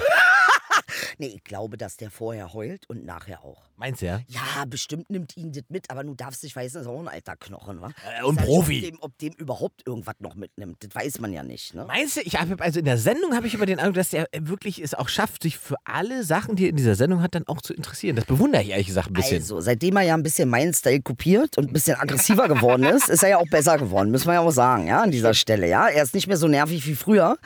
Nee, 1.18 1.33
ich 1.35 1.44
glaube, 1.44 1.76
dass 1.76 1.96
der 1.96 2.11
vorher 2.11 2.54
heult 2.54 2.88
und 2.88 3.04
nachher 3.04 3.44
auch. 3.44 3.68
Meinst 3.76 4.02
du 4.02 4.07
ja? 4.07 4.20
Ja, 4.28 4.64
bestimmt 4.66 5.09
nimmt 5.09 5.37
ihn 5.37 5.52
das 5.52 5.62
mit, 5.68 5.88
aber 5.90 6.02
du 6.02 6.14
darfst 6.14 6.42
nicht 6.42 6.57
wissen, 6.57 6.74
das 6.74 6.83
ist 6.83 6.88
auch 6.88 6.98
ein 6.98 7.09
alter 7.09 7.37
Knochen, 7.37 7.81
wa? 7.81 7.90
Äh, 8.18 8.24
und 8.24 8.37
sag 8.37 8.44
nicht, 8.44 8.54
Profi. 8.54 8.76
Ob 8.78 8.83
dem, 8.83 8.98
ob 9.00 9.18
dem 9.18 9.33
überhaupt 9.35 9.87
irgendwas 9.87 10.16
noch 10.18 10.35
mitnimmt, 10.35 10.83
das 10.83 10.94
weiß 10.94 11.20
man 11.20 11.33
ja 11.33 11.44
nicht, 11.44 11.74
ne? 11.74 11.85
Meinst 11.87 12.16
du, 12.16 12.20
ich 12.22 12.38
habe 12.38 12.61
also 12.61 12.81
in 12.81 12.85
der 12.85 12.98
Sendung 12.98 13.37
habe 13.37 13.46
ich 13.46 13.54
immer 13.54 13.66
den 13.66 13.78
Eindruck, 13.78 13.94
dass 13.94 14.11
der 14.11 14.28
wirklich 14.37 14.81
es 14.81 14.94
auch 14.94 15.09
schafft, 15.09 15.44
sich 15.44 15.59
für 15.59 15.76
alle 15.85 16.24
Sachen, 16.24 16.57
die 16.57 16.64
er 16.64 16.70
in 16.70 16.76
dieser 16.76 16.96
Sendung 16.96 17.22
hat, 17.22 17.35
dann 17.37 17.46
auch 17.46 17.61
zu 17.61 17.72
interessieren. 17.72 18.16
Das 18.16 18.24
bewundere 18.24 18.62
ich 18.62 18.70
ehrlich 18.70 18.88
gesagt 18.88 19.11
ein 19.11 19.12
bisschen. 19.12 19.38
Also, 19.38 19.61
seitdem 19.61 19.96
er 19.96 20.02
ja 20.02 20.14
ein 20.14 20.24
bisschen 20.24 20.48
meinen 20.48 20.74
Style 20.74 21.00
kopiert 21.00 21.57
und 21.59 21.68
ein 21.68 21.72
bisschen 21.72 21.96
aggressiver 21.96 22.48
geworden 22.48 22.85
ist, 22.85 23.09
ist 23.09 23.22
er 23.22 23.28
ja 23.31 23.38
auch 23.38 23.48
besser 23.48 23.78
geworden, 23.78 24.11
müssen 24.11 24.26
wir 24.26 24.35
ja 24.35 24.40
auch 24.40 24.50
sagen, 24.50 24.88
ja, 24.88 25.02
an 25.02 25.11
dieser 25.12 25.35
Stelle, 25.35 25.68
ja. 25.68 25.88
Er 25.88 26.02
ist 26.02 26.14
nicht 26.14 26.26
mehr 26.26 26.37
so 26.37 26.48
nervig 26.48 26.87
wie 26.87 26.94
früher. 26.96 27.38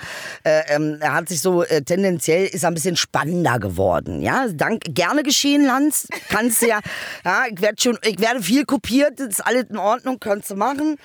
Äh, 0.44 0.62
ähm, 0.74 0.96
er 1.00 1.14
hat 1.14 1.28
sich 1.28 1.40
so, 1.40 1.62
äh, 1.62 1.82
tendenziell 1.82 2.46
ist 2.46 2.62
er 2.62 2.70
ein 2.70 2.74
bisschen 2.74 2.96
spannender 2.96 3.58
geworden, 3.62 4.20
ja. 4.20 4.46
Dank, 4.52 4.82
gerne 4.90 5.22
geschehen, 5.22 5.64
Lanz, 5.64 6.06
kannst 6.28 6.60
du 6.60 6.68
ja, 6.68 6.80
ja, 7.24 7.44
ich 7.50 7.62
werde 7.62 7.76
schon, 7.80 7.96
ich 8.02 8.18
werde 8.20 8.42
viel 8.42 8.66
kopiert, 8.66 9.18
das 9.18 9.28
ist 9.28 9.40
alles 9.40 9.64
in 9.70 9.78
Ordnung, 9.78 10.18
kannst 10.20 10.50
du 10.50 10.56
machen. 10.56 10.96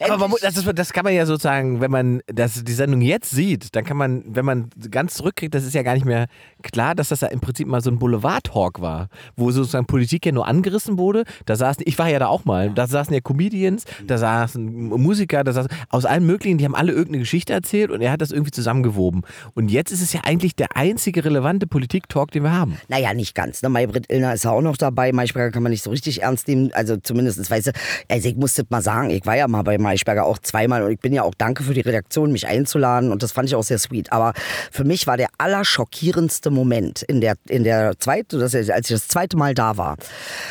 Aber 0.00 0.16
man, 0.18 0.30
muss- 0.30 0.40
das, 0.40 0.56
ist, 0.56 0.70
das 0.78 0.92
kann 0.92 1.04
man 1.04 1.14
ja 1.14 1.26
sozusagen, 1.26 1.80
wenn 1.80 1.90
man 1.90 2.20
das, 2.26 2.62
die 2.62 2.72
Sendung 2.72 3.00
jetzt 3.00 3.30
sieht, 3.30 3.74
dann 3.74 3.84
kann 3.84 3.96
man, 3.96 4.22
wenn 4.26 4.44
man 4.44 4.70
ganz 4.90 5.14
zurückkriegt, 5.14 5.52
das 5.54 5.64
ist 5.64 5.74
ja 5.74 5.82
gar 5.82 5.94
nicht 5.94 6.06
mehr 6.06 6.26
klar, 6.62 6.94
dass 6.94 7.08
das 7.08 7.22
ja 7.22 7.28
im 7.28 7.40
Prinzip 7.40 7.66
mal 7.66 7.80
so 7.80 7.90
ein 7.90 7.98
Boulevard-Talk 7.98 8.80
war, 8.80 9.08
wo 9.34 9.50
sozusagen 9.50 9.86
Politik 9.86 10.26
ja 10.26 10.32
nur 10.32 10.46
angerissen 10.46 10.98
wurde. 10.98 11.24
Da 11.46 11.56
saßen, 11.56 11.82
ich 11.86 11.98
war 11.98 12.08
ja 12.08 12.18
da 12.18 12.26
auch 12.28 12.44
mal, 12.44 12.70
da 12.70 12.86
saßen 12.86 13.12
ja 13.14 13.20
Comedians, 13.20 13.84
da 14.06 14.18
saßen 14.18 14.64
Musiker, 14.88 15.42
da 15.42 15.52
saßen 15.52 15.70
aus 15.88 16.04
allen 16.04 16.26
möglichen, 16.26 16.58
die 16.58 16.64
haben 16.64 16.74
alle 16.74 16.92
irgendeine 16.92 17.18
Geschichte 17.20 17.52
erzählt 17.52 17.90
und 17.90 18.00
er 18.02 18.12
hat 18.12 18.20
das 18.20 18.30
irgendwie 18.30 18.50
zusammengewoben. 18.50 19.22
Und 19.54 19.70
jetzt 19.70 19.90
ist 19.90 20.02
es 20.02 20.12
ja 20.12 20.20
eigentlich 20.24 20.54
der 20.54 20.76
einzige 20.76 21.24
relevante 21.24 21.66
Politik-Talk, 22.02 22.30
den 22.32 22.42
wir 22.42 22.52
haben. 22.52 22.78
Naja, 22.88 23.14
nicht 23.14 23.34
ganz. 23.34 23.62
Ne? 23.62 23.68
Maybrit 23.68 24.10
Illner 24.10 24.34
ist 24.34 24.44
ja 24.44 24.50
auch 24.50 24.60
noch 24.60 24.76
dabei. 24.76 25.12
Maischberger 25.12 25.50
kann 25.50 25.62
man 25.62 25.70
nicht 25.70 25.82
so 25.82 25.90
richtig 25.90 26.22
ernst 26.22 26.48
nehmen. 26.48 26.70
Also 26.74 26.96
zumindest, 26.96 27.50
weißt 27.50 27.68
du, 27.68 27.72
also 28.08 28.28
ich 28.28 28.36
muss 28.36 28.54
das 28.54 28.66
mal 28.68 28.82
sagen, 28.82 29.10
ich 29.10 29.24
war 29.26 29.36
ja 29.36 29.48
mal 29.48 29.62
bei 29.62 29.78
Maischberger 29.78 30.24
auch 30.24 30.38
zweimal 30.38 30.82
und 30.82 30.92
ich 30.92 31.00
bin 31.00 31.12
ja 31.12 31.22
auch 31.22 31.34
danke 31.36 31.62
für 31.62 31.74
die 31.74 31.80
Redaktion, 31.80 32.32
mich 32.32 32.46
einzuladen 32.46 33.12
und 33.12 33.22
das 33.22 33.32
fand 33.32 33.48
ich 33.48 33.54
auch 33.54 33.62
sehr 33.62 33.78
sweet. 33.78 34.12
Aber 34.12 34.32
für 34.70 34.84
mich 34.84 35.06
war 35.06 35.16
der 35.16 35.28
allerschockierendste 35.38 36.50
Moment 36.50 37.02
in 37.02 37.20
der, 37.20 37.34
in 37.48 37.64
der 37.64 37.98
zweiten, 37.98 38.40
als 38.42 38.54
ich 38.54 38.66
das 38.66 39.08
zweite 39.08 39.36
Mal 39.36 39.54
da 39.54 39.76
war. 39.76 39.96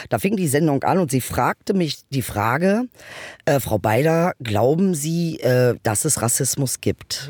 Da 0.09 0.19
fing 0.19 0.35
die 0.35 0.47
Sendung 0.47 0.83
an 0.83 0.97
und 0.97 1.11
sie 1.11 1.21
fragte 1.21 1.73
mich 1.73 1.99
die 2.09 2.21
Frage, 2.21 2.85
äh, 3.45 3.59
Frau 3.59 3.77
Beider, 3.77 4.33
glauben 4.41 4.93
Sie, 4.93 5.39
äh, 5.39 5.75
dass 5.83 6.05
es 6.05 6.21
Rassismus 6.21 6.81
gibt? 6.81 7.29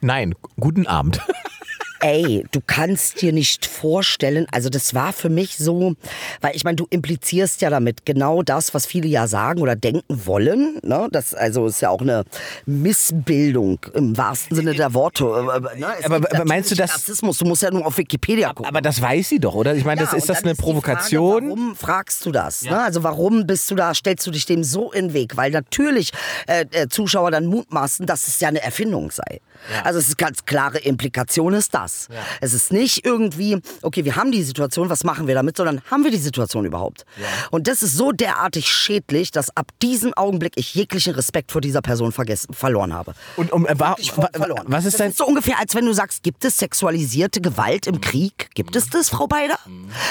Nein, 0.00 0.34
guten 0.58 0.86
Abend. 0.86 1.20
Ey, 2.04 2.44
du 2.50 2.60
kannst 2.66 3.22
dir 3.22 3.32
nicht 3.32 3.64
vorstellen, 3.64 4.46
also 4.50 4.68
das 4.68 4.92
war 4.92 5.12
für 5.12 5.28
mich 5.28 5.56
so, 5.56 5.94
weil 6.40 6.56
ich 6.56 6.64
meine, 6.64 6.74
du 6.74 6.86
implizierst 6.90 7.60
ja 7.60 7.70
damit 7.70 8.04
genau 8.04 8.42
das, 8.42 8.74
was 8.74 8.86
viele 8.86 9.06
ja 9.06 9.28
sagen 9.28 9.60
oder 9.60 9.76
denken 9.76 10.26
wollen. 10.26 10.80
Ne? 10.82 11.06
Das 11.12 11.32
also 11.32 11.66
ist 11.66 11.80
ja 11.80 11.90
auch 11.90 12.00
eine 12.00 12.24
Missbildung 12.66 13.78
im 13.94 14.16
wahrsten 14.16 14.56
Sinne 14.56 14.74
der 14.74 14.94
Worte. 14.94 15.24
äh, 15.26 15.78
Ne? 15.78 15.86
Es 16.00 16.04
Aber- 16.06 16.16
aber 16.16 16.44
meinst 16.44 16.72
du, 16.72 16.74
dass- 16.74 16.92
Rassismus? 16.94 17.38
Du 17.38 17.44
musst 17.44 17.62
ja 17.62 17.70
nur 17.70 17.86
auf 17.86 17.96
Wikipedia 17.98 18.48
gucken. 18.48 18.66
Aber 18.66 18.80
das 18.80 19.00
weiß 19.00 19.28
sie 19.28 19.38
doch, 19.38 19.54
oder? 19.54 19.74
Ich 19.76 19.84
meine, 19.84 20.00
das 20.00 20.10
Ja, 20.10 20.18
ist 20.18 20.24
und 20.24 20.30
das 20.30 20.42
eine 20.42 20.54
die 20.54 20.60
Provokation? 20.60 21.32
Frage, 21.32 21.46
warum 21.46 21.76
fragst 21.76 22.26
du 22.26 22.32
das? 22.32 22.62
Ne? 22.62 22.80
Also 22.82 23.04
warum 23.04 23.46
bist 23.46 23.70
du 23.70 23.76
da, 23.76 23.94
stellst 23.94 24.26
du 24.26 24.32
dich 24.32 24.44
dem 24.46 24.64
so 24.64 24.90
in 24.90 25.08
den 25.08 25.14
Weg? 25.14 25.36
Weil 25.36 25.52
natürlich 25.52 26.10
äh, 26.48 26.64
äh, 26.72 26.88
Zuschauer 26.88 27.30
dann 27.30 27.46
mutmaßen, 27.46 28.06
dass 28.06 28.26
es 28.26 28.40
ja 28.40 28.48
eine 28.48 28.60
Erfindung 28.62 29.12
sei. 29.12 29.40
Also 29.84 30.00
es 30.00 30.08
ist 30.08 30.18
ganz 30.18 30.44
klare 30.44 30.78
Implikation 30.78 31.54
ist 31.54 31.72
das. 31.74 31.91
Es 32.40 32.52
ist 32.52 32.72
nicht 32.72 33.04
irgendwie, 33.04 33.58
okay, 33.82 34.04
wir 34.04 34.16
haben 34.16 34.32
die 34.32 34.42
Situation, 34.42 34.88
was 34.88 35.04
machen 35.04 35.26
wir 35.26 35.34
damit, 35.34 35.56
sondern 35.56 35.80
haben 35.90 36.04
wir 36.04 36.10
die 36.10 36.16
Situation 36.18 36.64
überhaupt? 36.64 37.04
Und 37.50 37.68
das 37.68 37.82
ist 37.82 37.96
so 37.96 38.12
derartig 38.12 38.70
schädlich, 38.70 39.30
dass 39.30 39.54
ab 39.56 39.70
diesem 39.80 40.12
Augenblick 40.14 40.52
ich 40.56 40.74
jeglichen 40.74 41.14
Respekt 41.14 41.52
vor 41.52 41.60
dieser 41.60 41.82
Person 41.82 42.12
vergessen, 42.12 42.54
verloren 42.54 42.92
habe. 42.92 43.14
Und 43.36 43.52
um, 43.52 43.66
äh, 43.66 43.78
wa, 43.78 43.94
Ich 43.98 44.16
wa, 44.16 44.28
verloren. 44.32 44.64
was 44.66 44.84
ist 44.84 44.94
das 44.94 44.98
dein 44.98 45.10
ist 45.10 45.18
so 45.18 45.26
ungefähr, 45.26 45.58
als 45.58 45.74
wenn 45.74 45.86
du 45.86 45.92
sagst, 45.92 46.22
gibt 46.22 46.44
es 46.44 46.58
sexualisierte 46.58 47.40
Gewalt 47.40 47.86
im 47.86 48.00
Krieg? 48.00 48.50
Gibt 48.54 48.76
es 48.76 48.88
das, 48.88 49.08
Frau 49.08 49.26
Beider? 49.26 49.58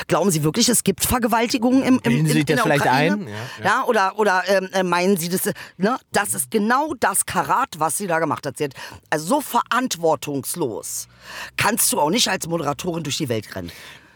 Glauben 0.08 0.32
Sie 0.32 0.44
wirklich, 0.44 0.70
es 0.70 0.84
gibt 0.84 1.04
Vergewaltigungen 1.04 1.84
im, 1.84 1.96
im, 1.96 2.02
Bilden 2.02 2.26
Sie 2.28 2.32
in, 2.34 2.38
in 2.40 2.46
das 2.46 2.62
vielleicht 2.62 2.86
Ukraine? 2.86 3.14
ein? 3.16 3.28
Ja, 3.28 3.66
Ja, 3.66 3.84
oder, 3.86 4.20
oder 4.20 4.44
ähm, 4.48 4.70
äh, 4.74 4.84
meinen 4.84 5.18
Sie 5.18 5.30
das? 5.30 5.50
Ne? 5.78 5.98
Das 6.12 6.34
ist 6.34 6.52
genau 6.52 6.94
das 7.00 7.26
Karat, 7.26 7.70
was 7.78 7.98
sie 7.98 8.08
da 8.08 8.20
gemacht 8.20 8.46
hat. 8.46 8.58
Sie 8.58 8.66
hat 8.66 8.74
also 9.10 9.26
so 9.26 9.42
verantwortungslos 9.42 11.08
kannst 11.72 11.94
du 11.94 12.02
auch 12.02 12.10
nicht 12.10 12.28
als 12.28 12.48
Moderatorin 12.48 13.02
durch 13.02 13.16
die 13.16 13.30
Welt 13.30 13.56
rennen. 13.56 13.72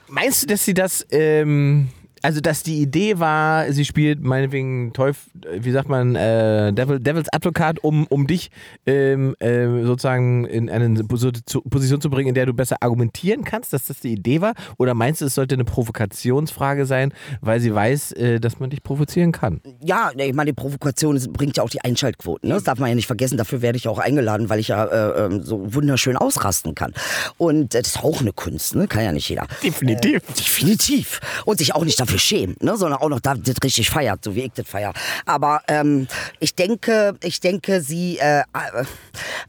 Meinst 0.09 0.43
du, 0.43 0.47
dass 0.47 0.65
sie 0.65 0.73
das, 0.73 1.07
ähm, 1.09 1.87
also 2.25 2.41
dass 2.41 2.63
die 2.63 2.81
Idee 2.81 3.19
war, 3.19 3.71
sie 3.71 3.85
spielt 3.85 4.21
meinetwegen 4.21 4.93
Teufel, 4.93 5.31
wie 5.59 5.71
sagt 5.71 5.89
man, 5.89 6.15
äh, 6.15 6.73
Devil, 6.73 6.99
Devils 6.99 7.29
Advokat, 7.31 7.83
um, 7.83 8.07
um 8.07 8.25
dich 8.25 8.49
ähm, 8.87 9.35
äh, 9.39 9.83
sozusagen 9.83 10.45
in 10.45 10.69
eine 10.69 10.87
Posi- 11.03 11.31
Position 11.69 12.01
zu 12.01 12.09
bringen, 12.09 12.29
in 12.29 12.35
der 12.35 12.47
du 12.47 12.53
besser 12.53 12.77
argumentieren 12.79 13.43
kannst, 13.43 13.73
dass 13.73 13.85
das 13.85 13.99
die 13.99 14.13
Idee 14.13 14.41
war? 14.41 14.53
Oder 14.77 14.95
meinst 14.95 15.21
du, 15.21 15.25
es 15.25 15.35
sollte 15.35 15.53
eine 15.53 15.65
Provokationsfrage 15.65 16.87
sein, 16.87 17.13
weil 17.41 17.59
sie 17.59 17.73
weiß, 17.73 18.13
äh, 18.13 18.39
dass 18.39 18.59
man 18.59 18.71
dich 18.71 18.81
provozieren 18.81 19.31
kann? 19.31 19.61
Ja, 19.83 20.09
ich 20.15 20.33
meine, 20.33 20.49
die 20.49 20.55
Provokation 20.55 21.19
bringt 21.31 21.57
ja 21.57 21.63
auch 21.63 21.69
die 21.69 21.81
Einschaltquoten. 21.81 22.49
Ne? 22.49 22.55
Das 22.55 22.63
darf 22.63 22.79
man 22.79 22.89
ja 22.89 22.95
nicht 22.95 23.07
vergessen. 23.07 23.37
Dafür 23.37 23.61
werde 23.61 23.77
ich 23.77 23.87
auch 23.87 23.99
eingeladen, 23.99 24.49
weil 24.49 24.59
ich 24.59 24.69
ja 24.69 24.83
äh, 24.85 25.25
ähm, 25.25 25.43
so 25.43 25.75
wunderschön 25.75 26.17
ausrasten 26.17 26.73
kann. 26.73 26.93
Und 27.37 27.75
äh, 27.75 27.81
das 27.81 27.95
ist 27.95 28.03
auch 28.03 28.21
eine 28.21 28.33
Kunst, 28.33 28.75
ne? 28.75 28.87
kann 28.87 29.03
ja 29.03 29.11
nicht 29.11 29.29
jeder. 29.29 29.45
Definitiv. 29.61 30.23
Äh, 30.27 30.33
definitiv. 30.33 31.19
Und 31.45 31.59
sich 31.59 31.75
auch 31.75 31.85
nicht 31.85 31.99
dafür 31.99 32.14
schämen, 32.17 32.55
ne? 32.61 32.77
sondern 32.77 32.99
auch 32.99 33.09
noch 33.09 33.19
da 33.19 33.35
das 33.35 33.55
richtig 33.63 33.89
feiert, 33.89 34.23
so 34.23 34.35
wie 34.35 34.41
ich 34.41 34.51
das 34.53 34.67
feier. 34.67 34.93
Aber 35.25 35.61
ähm, 35.67 36.07
ich 36.39 36.55
denke, 36.55 37.15
ich 37.23 37.39
denke, 37.39 37.81
sie, 37.81 38.17
äh, 38.17 38.43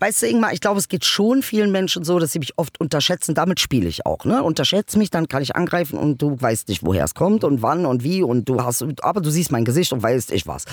weißt 0.01 0.23
du, 0.23 0.27
Ingmar, 0.29 0.53
ich 0.53 0.61
glaube, 0.61 0.79
es 0.79 0.89
geht 0.89 1.05
schon 1.05 1.43
vielen 1.43 1.73
Menschen 1.73 2.05
so, 2.05 2.19
dass 2.19 2.33
sie 2.33 2.39
mich 2.39 2.59
oft 2.59 2.79
unterschätzen. 2.81 3.35
Damit 3.35 3.61
spiele 3.61 3.89
ich 3.89 4.07
auch. 4.07 4.25
Ne? 4.25 4.43
Unterschätze 4.43 4.99
mich, 4.99 5.11
dann 5.11 5.29
kann 5.29 5.43
ich 5.43 5.57
angreifen 5.57 5.99
und 5.99 6.21
du 6.23 6.41
weißt 6.41 6.69
nicht, 6.69 6.85
woher 6.85 7.05
es 7.05 7.15
kommt 7.15 7.45
und 7.45 7.63
wann 7.63 7.87
und 7.87 8.03
wie 8.03 8.23
und 8.23 8.49
du 8.49 8.63
hast, 8.63 8.85
aber 9.03 9.21
du 9.21 9.31
siehst 9.31 9.51
mein 9.51 9.65
Gesicht 9.65 9.93
und 9.93 10.03
weißt 10.03 10.33
ich 10.33 10.47
was. 10.47 10.65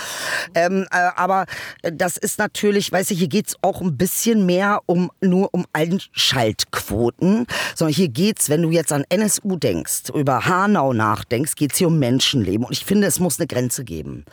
Ähm, 0.56 0.86
äh, 0.92 1.10
aber 1.16 1.46
das 1.82 2.18
ist 2.18 2.40
natürlich, 2.40 2.92
weißt 2.92 3.12
du, 3.12 3.16
hier 3.16 3.28
geht's 3.28 3.56
auch 3.62 3.82
ein 3.82 3.98
bisschen 3.98 4.46
mehr 4.46 4.82
um 4.86 5.12
nur 5.22 5.54
um 5.54 5.66
Einschaltquoten, 5.74 7.46
sondern 7.76 7.94
hier 7.94 8.10
geht's, 8.10 8.50
wenn 8.50 8.62
du 8.62 8.70
jetzt 8.70 8.92
an 8.92 9.04
NSU 9.10 9.58
denkst, 9.58 10.10
über 10.14 10.46
Hanau 10.46 10.94
nachdenkst, 10.94 11.56
geht's 11.56 11.78
hier 11.84 11.90
um 11.90 12.00
Menschenleben. 12.00 12.66
Und 12.66 12.72
ich 12.72 12.86
finde, 12.86 13.08
es 13.08 13.20
muss 13.20 13.40
eine 13.40 13.48
Grenze 13.48 13.84
geben. 13.84 14.24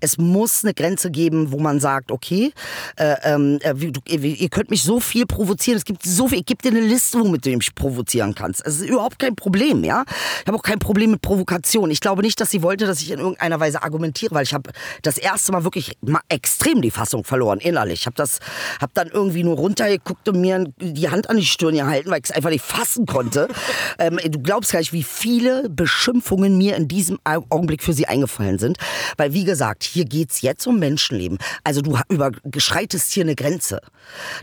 Es 0.00 0.16
muss 0.16 0.64
eine 0.64 0.72
Grenze 0.72 1.10
geben, 1.10 1.52
wo 1.52 1.58
man 1.58 1.78
sagt, 1.78 2.10
okay, 2.10 2.52
äh, 2.96 3.16
ähm, 3.22 3.58
äh, 3.60 3.74
wie, 3.76 4.34
ihr 4.34 4.48
könnt 4.48 4.70
mich 4.70 4.82
so 4.82 4.98
viel 4.98 5.26
provozieren. 5.26 5.76
Es 5.76 5.84
gibt 5.84 6.02
so 6.02 6.28
viel, 6.28 6.38
ich 6.38 6.46
gebe 6.46 6.62
dir 6.62 6.70
eine 6.70 6.86
Liste, 6.86 7.20
womit 7.20 7.44
du 7.44 7.50
mich 7.50 7.74
provozieren 7.74 8.34
kannst. 8.34 8.66
Es 8.66 8.80
ist 8.80 8.88
überhaupt 8.88 9.18
kein 9.18 9.36
Problem, 9.36 9.84
ja. 9.84 10.04
Ich 10.40 10.46
habe 10.46 10.56
auch 10.56 10.62
kein 10.62 10.78
Problem 10.78 11.10
mit 11.10 11.20
Provokation. 11.20 11.90
Ich 11.90 12.00
glaube 12.00 12.22
nicht, 12.22 12.40
dass 12.40 12.50
sie 12.50 12.62
wollte, 12.62 12.86
dass 12.86 13.02
ich 13.02 13.10
in 13.10 13.18
irgendeiner 13.18 13.60
Weise 13.60 13.82
argumentiere, 13.82 14.34
weil 14.34 14.44
ich 14.44 14.54
habe 14.54 14.70
das 15.02 15.18
erste 15.18 15.52
Mal 15.52 15.64
wirklich 15.64 15.98
mal 16.00 16.22
extrem 16.30 16.80
die 16.80 16.90
Fassung 16.90 17.24
verloren, 17.24 17.58
innerlich. 17.58 18.00
Ich 18.00 18.06
habe 18.06 18.16
das, 18.16 18.38
habe 18.80 18.92
dann 18.94 19.08
irgendwie 19.08 19.44
nur 19.44 19.56
runtergeguckt 19.56 20.28
und 20.30 20.40
mir 20.40 20.64
die 20.80 21.10
Hand 21.10 21.28
an 21.28 21.36
die 21.36 21.44
Stirn 21.44 21.74
gehalten, 21.74 22.10
weil 22.10 22.20
ich 22.20 22.30
es 22.30 22.30
einfach 22.30 22.50
nicht 22.50 22.64
fassen 22.64 23.04
konnte. 23.04 23.48
ähm, 23.98 24.18
du 24.24 24.40
glaubst 24.40 24.72
gar 24.72 24.78
nicht, 24.78 24.94
wie 24.94 25.02
viele 25.02 25.68
Beschimpfungen 25.68 26.56
mir 26.56 26.75
in 26.76 26.88
diesem 26.88 27.18
Au- 27.24 27.44
Augenblick 27.48 27.82
für 27.82 27.92
sie 27.92 28.06
eingefallen 28.06 28.58
sind. 28.58 28.78
Weil, 29.16 29.32
wie 29.32 29.44
gesagt, 29.44 29.82
hier 29.82 30.04
geht's 30.04 30.42
jetzt 30.42 30.66
um 30.66 30.78
Menschenleben. 30.78 31.38
Also 31.64 31.80
du 31.82 31.98
überschreitest 32.08 33.10
hier 33.12 33.24
eine 33.24 33.34
Grenze. 33.34 33.80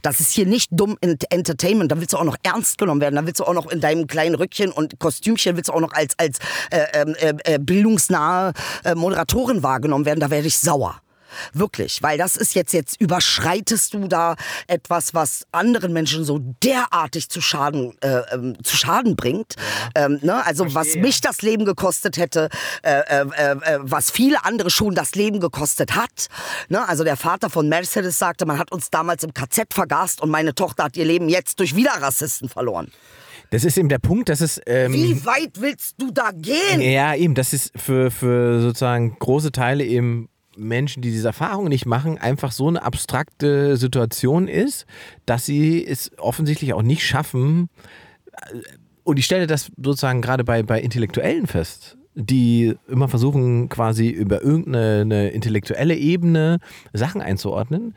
Das 0.01 0.19
ist 0.19 0.31
hier 0.31 0.45
nicht 0.45 0.69
dumm 0.71 0.97
Ent- 1.01 1.25
Entertainment. 1.29 1.91
Da 1.91 1.99
willst 1.99 2.13
du 2.13 2.17
auch 2.17 2.23
noch 2.23 2.37
ernst 2.43 2.77
genommen 2.77 3.01
werden. 3.01 3.15
Da 3.15 3.25
willst 3.25 3.39
du 3.39 3.45
auch 3.45 3.53
noch 3.53 3.67
in 3.71 3.79
deinem 3.79 4.07
kleinen 4.07 4.35
Rückchen 4.35 4.71
und 4.71 4.99
Kostümchen 4.99 5.55
willst 5.55 5.69
du 5.69 5.73
auch 5.73 5.79
noch 5.79 5.93
als, 5.93 6.17
als 6.17 6.39
äh, 6.71 6.85
ähm, 6.93 7.15
äh, 7.19 7.33
äh, 7.55 7.59
bildungsnahe 7.59 8.53
äh, 8.83 8.95
Moderatorin 8.95 9.63
wahrgenommen 9.63 10.05
werden. 10.05 10.19
Da 10.19 10.29
werde 10.29 10.47
ich 10.47 10.57
sauer. 10.57 10.99
Wirklich, 11.53 12.01
weil 12.01 12.17
das 12.17 12.35
ist 12.35 12.55
jetzt, 12.55 12.73
jetzt 12.73 12.99
überschreitest 12.99 13.93
du 13.93 14.07
da 14.07 14.35
etwas, 14.67 15.13
was 15.13 15.45
anderen 15.51 15.93
Menschen 15.93 16.23
so 16.23 16.39
derartig 16.63 17.29
zu 17.29 17.41
Schaden, 17.41 17.93
äh, 18.01 18.21
ähm, 18.33 18.57
zu 18.63 18.75
Schaden 18.75 19.15
bringt. 19.15 19.55
Ähm, 19.95 20.19
ne? 20.21 20.45
Also 20.45 20.73
was 20.73 20.95
mich 20.95 21.21
das 21.21 21.41
Leben 21.41 21.65
gekostet 21.65 22.17
hätte, 22.17 22.49
äh, 22.81 23.01
äh, 23.01 23.21
äh, 23.21 23.79
was 23.81 24.11
viele 24.11 24.45
andere 24.45 24.69
schon 24.69 24.95
das 24.95 25.15
Leben 25.15 25.39
gekostet 25.39 25.95
hat. 25.95 26.27
Ne? 26.69 26.87
Also 26.87 27.03
der 27.03 27.17
Vater 27.17 27.49
von 27.49 27.69
Mercedes 27.69 28.17
sagte, 28.17 28.45
man 28.45 28.57
hat 28.57 28.71
uns 28.71 28.89
damals 28.89 29.23
im 29.23 29.33
KZ 29.33 29.73
vergast 29.73 30.21
und 30.21 30.29
meine 30.29 30.55
Tochter 30.55 30.85
hat 30.85 30.97
ihr 30.97 31.05
Leben 31.05 31.29
jetzt 31.29 31.59
durch 31.59 31.75
wieder 31.75 31.91
Rassisten 31.91 32.49
verloren. 32.49 32.91
Das 33.53 33.63
ist 33.63 33.77
eben 33.77 33.87
der 33.87 33.99
Punkt, 33.99 34.29
dass 34.29 34.41
es. 34.41 34.59
Ähm, 34.65 34.93
Wie 34.93 35.25
weit 35.25 35.61
willst 35.61 35.95
du 35.99 36.09
da 36.09 36.31
gehen? 36.31 36.81
Ja, 36.81 37.13
eben, 37.13 37.35
das 37.35 37.53
ist 37.53 37.71
für, 37.75 38.09
für 38.09 38.59
sozusagen 38.59 39.15
große 39.19 39.51
Teile 39.51 39.85
eben 39.85 40.27
Menschen, 40.55 41.01
die 41.01 41.11
diese 41.11 41.27
Erfahrung 41.27 41.67
nicht 41.67 41.85
machen, 41.85 42.17
einfach 42.17 42.51
so 42.51 42.67
eine 42.67 42.83
abstrakte 42.83 43.77
Situation 43.77 44.47
ist, 44.47 44.85
dass 45.25 45.45
sie 45.45 45.85
es 45.85 46.11
offensichtlich 46.17 46.73
auch 46.73 46.81
nicht 46.81 47.05
schaffen, 47.05 47.69
und 49.03 49.19
ich 49.19 49.25
stelle 49.25 49.47
das 49.47 49.71
sozusagen 49.77 50.21
gerade 50.21 50.43
bei, 50.43 50.63
bei 50.63 50.81
Intellektuellen 50.81 51.47
fest, 51.47 51.97
die 52.15 52.75
immer 52.87 53.07
versuchen, 53.07 53.69
quasi 53.69 54.09
über 54.09 54.41
irgendeine 54.41 55.01
eine 55.01 55.29
intellektuelle 55.29 55.95
Ebene 55.95 56.59
Sachen 56.93 57.21
einzuordnen, 57.21 57.95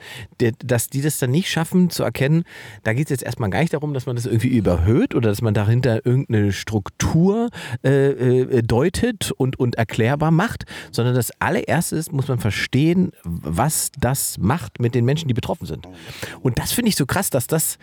dass 0.65 0.89
die 0.89 1.03
das 1.03 1.19
dann 1.19 1.31
nicht 1.31 1.51
schaffen 1.51 1.91
zu 1.91 2.03
erkennen, 2.03 2.45
da 2.83 2.93
geht 2.93 3.07
es 3.07 3.11
jetzt 3.11 3.25
erstmal 3.25 3.51
gar 3.51 3.61
nicht 3.61 3.75
darum, 3.75 3.95
dass 3.95 4.07
man 4.07 4.17
das 4.17 4.27
irgendwie 4.27 4.57
überhöht 4.57 5.15
oder 5.15 5.29
dass 5.29 5.43
man 5.43 5.55
dahinter 5.55 6.05
irgendeine 6.07 6.53
Struktur 6.53 7.51
äh, 7.85 8.09
äh, 8.09 8.63
deutet 8.63 9.33
und, 9.33 9.59
und 9.59 9.75
erklärbar 9.77 10.31
macht, 10.31 10.65
sondern 10.93 11.15
das 11.15 11.31
allererste 11.41 11.97
ist, 11.97 12.13
muss 12.13 12.29
man 12.29 12.39
verstehen, 12.39 13.13
was 13.25 13.91
das 13.99 14.39
macht 14.39 14.81
mit 14.81 14.95
den 14.95 15.05
Menschen, 15.05 15.29
die 15.29 15.35
betroffen 15.35 15.67
sind. 15.67 15.87
Und 16.41 16.59
das 16.59 16.73
finde 16.73 16.89
ich 16.89 16.97
so 16.97 17.07
krass, 17.07 17.31
dass 17.31 17.47
das 17.47 17.79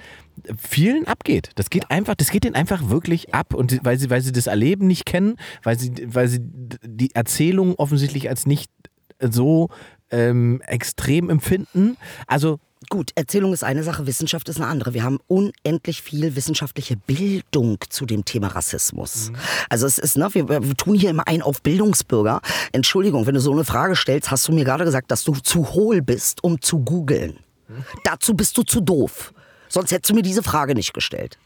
vielen 0.58 1.08
abgeht. 1.08 1.52
Das 1.56 1.70
geht 1.70 1.90
einfach, 1.90 2.16
das 2.16 2.30
geht 2.30 2.44
denen 2.44 2.56
einfach 2.56 2.90
wirklich 2.90 3.34
ab 3.34 3.54
und 3.54 3.80
weil 3.84 3.98
sie, 3.98 4.10
weil 4.10 4.22
sie 4.22 4.32
das 4.32 4.48
Erleben 4.48 4.88
nicht 4.88 5.06
kennen, 5.06 5.38
weil 5.64 5.78
sie, 5.78 5.94
weil 6.06 6.28
sie 6.28 6.40
die 6.42 7.14
Erzählung 7.16 7.76
offensichtlich 7.76 8.30
als 8.30 8.46
nicht 8.46 8.72
so 9.20 9.70
ähm, 10.12 10.62
extrem 10.66 11.30
empfinden. 11.30 11.98
Also 12.28 12.60
Gut, 12.90 13.12
Erzählung 13.16 13.54
ist 13.54 13.64
eine 13.64 13.84
Sache, 13.84 14.08
Wissenschaft 14.08 14.50
ist 14.50 14.58
eine 14.58 14.68
andere. 14.68 14.94
Wir 14.94 15.04
haben 15.04 15.20
unendlich 15.28 16.02
viel 16.02 16.36
wissenschaftliche 16.36 16.98
Bildung 16.98 17.78
zu 17.90 18.06
dem 18.06 18.26
Thema 18.26 18.48
Rassismus. 18.48 19.30
Mhm. 19.30 19.36
Also 19.70 19.88
es 19.88 19.98
ist, 19.98 20.18
ne, 20.18 20.28
wir, 20.34 20.50
wir, 20.50 20.76
tun 20.76 20.96
hier 20.96 21.10
immer 21.10 21.28
ein 21.28 21.42
auf 21.42 21.62
Bildungsbürger. 21.62 22.42
Entschuldigung, 22.72 23.26
wenn 23.26 23.36
du 23.36 23.40
so 23.40 23.52
eine 23.52 23.64
Frage 23.64 23.96
stellst, 23.96 24.32
hast 24.32 24.48
du 24.48 24.52
mir 24.52 24.66
gerade 24.66 24.84
gesagt, 24.84 25.12
dass 25.12 25.24
du 25.24 25.34
zu 25.34 25.72
hohl 25.72 26.02
bist, 26.02 26.44
um 26.44 26.62
zu 26.62 26.80
googeln. 26.80 27.40
Mhm. 27.68 27.86
Dazu 28.04 28.34
bist 28.34 28.58
du 28.58 28.64
zu 28.64 28.82
doof. 28.82 29.34
Sonst 29.70 29.92
hättest 29.92 30.12
du 30.12 30.16
mir 30.16 30.22
diese 30.22 30.44
Frage 30.44 30.76
nicht 30.76 30.94
gestellt. 30.94 31.38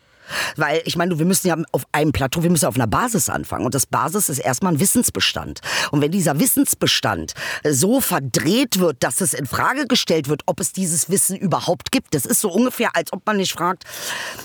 Weil 0.56 0.82
ich 0.86 0.96
meine, 0.96 1.18
wir 1.18 1.26
müssen 1.26 1.48
ja 1.48 1.58
auf 1.72 1.86
einem 1.92 2.12
Plateau, 2.12 2.44
wir 2.44 2.50
müssen 2.50 2.66
auf 2.66 2.76
einer 2.76 2.88
Basis 2.88 3.30
anfangen. 3.30 3.66
Und 3.66 3.76
das 3.76 3.86
Basis 3.86 4.30
ist 4.30 4.40
erstmal 4.40 4.74
ein 4.74 4.80
Wissensbestand. 4.80 5.62
Und 5.92 6.02
wenn 6.02 6.12
dieser 6.12 6.40
Wissensbestand 6.40 7.34
so 7.64 8.02
verdreht 8.02 8.80
wird, 8.80 9.04
dass 9.04 9.22
es 9.22 9.34
in 9.34 9.46
Frage 9.46 9.88
gestellt 9.88 10.28
wird, 10.28 10.42
ob 10.46 10.60
es 10.60 10.74
dieses 10.74 11.10
Wissen 11.10 11.38
überhaupt 11.38 11.92
gibt, 11.92 12.14
das 12.14 12.26
ist 12.26 12.42
so 12.42 12.52
ungefähr, 12.52 12.96
als 12.96 13.14
ob 13.14 13.26
man 13.26 13.38
nicht 13.38 13.54
fragt, 13.54 13.84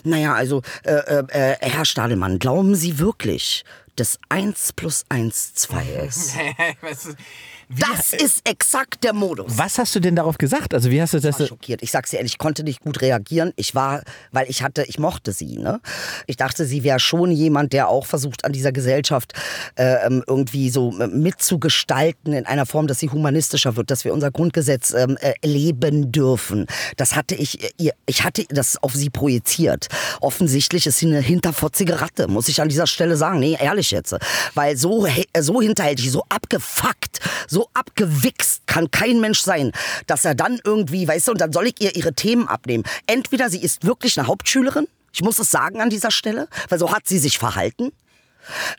naja, 0.04 0.35
also, 0.35 0.62
äh, 0.85 0.92
äh, 0.92 1.56
Herr 1.61 1.85
Stadelmann, 1.85 2.38
glauben 2.38 2.74
Sie 2.74 2.98
wirklich, 2.98 3.64
dass 3.96 4.18
1 4.28 4.72
plus 4.74 5.04
1 5.08 5.54
2 5.54 5.85
ist? 6.06 6.32
Das 7.78 8.12
ist 8.12 8.48
exakt 8.48 9.04
der 9.04 9.12
Modus. 9.12 9.56
Was 9.56 9.78
hast 9.78 9.94
du 9.94 10.00
denn 10.00 10.16
darauf 10.16 10.38
gesagt? 10.38 10.74
Also 10.74 10.90
wie 10.90 11.00
hast 11.00 11.14
du 11.14 11.20
das? 11.20 11.37
Ich 11.37 11.40
war 11.40 11.46
schockiert. 11.48 11.82
Ich 11.82 11.90
sag's 11.90 12.11
dir 12.11 12.16
ehrlich, 12.16 12.32
ich 12.32 12.38
konnte 12.38 12.64
nicht 12.64 12.80
gut 12.80 13.00
reagieren. 13.00 13.52
Ich 13.56 13.74
war, 13.74 14.02
weil 14.30 14.48
ich 14.48 14.62
hatte, 14.62 14.85
ich 14.85 14.98
mochte 14.98 15.32
sie. 15.32 15.58
Ne? 15.58 15.80
Ich 16.26 16.37
dachte, 16.37 16.64
sie 16.64 16.85
wäre 16.85 17.00
schon 17.00 17.30
jemand, 17.30 17.72
der 17.72 17.88
auch 17.88 18.06
versucht, 18.06 18.44
an 18.44 18.52
dieser 18.52 18.72
Gesellschaft 18.72 19.32
äh, 19.76 20.08
irgendwie 20.26 20.70
so 20.70 20.90
mitzugestalten 20.92 22.32
in 22.32 22.46
einer 22.46 22.66
Form, 22.66 22.87
dass 22.87 22.98
sie 22.98 23.11
humanistischer 23.11 23.76
wird, 23.76 23.90
dass 23.90 24.04
wir 24.04 24.12
unser 24.12 24.30
Grundgesetz 24.30 24.92
ähm, 24.92 25.16
äh, 25.20 25.35
leben 25.44 26.12
dürfen. 26.12 26.66
Das 26.96 27.16
hatte 27.16 27.35
ich, 27.35 27.72
ihr, 27.78 27.92
ich 28.06 28.24
hatte 28.24 28.44
das 28.48 28.82
auf 28.82 28.94
sie 28.94 29.11
projiziert. 29.11 29.88
Offensichtlich 30.20 30.87
ist 30.87 30.98
sie 30.98 31.06
eine 31.06 31.20
hinterfotzige 31.20 32.00
Ratte, 32.00 32.28
muss 32.28 32.48
ich 32.48 32.61
an 32.61 32.68
dieser 32.68 32.87
Stelle 32.87 33.16
sagen. 33.16 33.40
Nee, 33.40 33.56
ehrlich 33.61 33.90
jetzt, 33.90 34.14
weil 34.54 34.76
so 34.76 35.06
so 35.38 35.61
hinterhältig, 35.61 36.11
so 36.11 36.24
abgefuckt, 36.28 37.20
so 37.48 37.62
abgewichst 37.75 38.66
kann 38.66 38.90
kein 38.90 39.20
Mensch 39.20 39.40
sein, 39.40 39.72
dass 40.07 40.25
er 40.25 40.35
dann 40.35 40.61
irgendwie, 40.64 41.07
weißt 41.07 41.29
du, 41.29 41.33
und 41.33 41.40
dann 41.40 41.53
soll 41.53 41.66
ich 41.66 41.81
ihr 41.81 41.96
ihre 41.96 42.12
Themen 42.12 42.48
abnehmen. 42.48 42.85
Entweder 43.07 43.51
sie 43.51 43.62
ist 43.62 43.85
wirklich 43.85 44.18
eine 44.18 44.29
Hauptschülerin, 44.29 44.87
ich 45.12 45.22
muss 45.22 45.38
es 45.38 45.51
sagen 45.51 45.81
an 45.81 45.90
dieser 45.90 46.11
Stelle, 46.11 46.48
weil 46.68 46.79
so 46.79 46.92
hat 46.92 47.07
sie 47.07 47.18
sich 47.18 47.38
verhalten. 47.38 47.92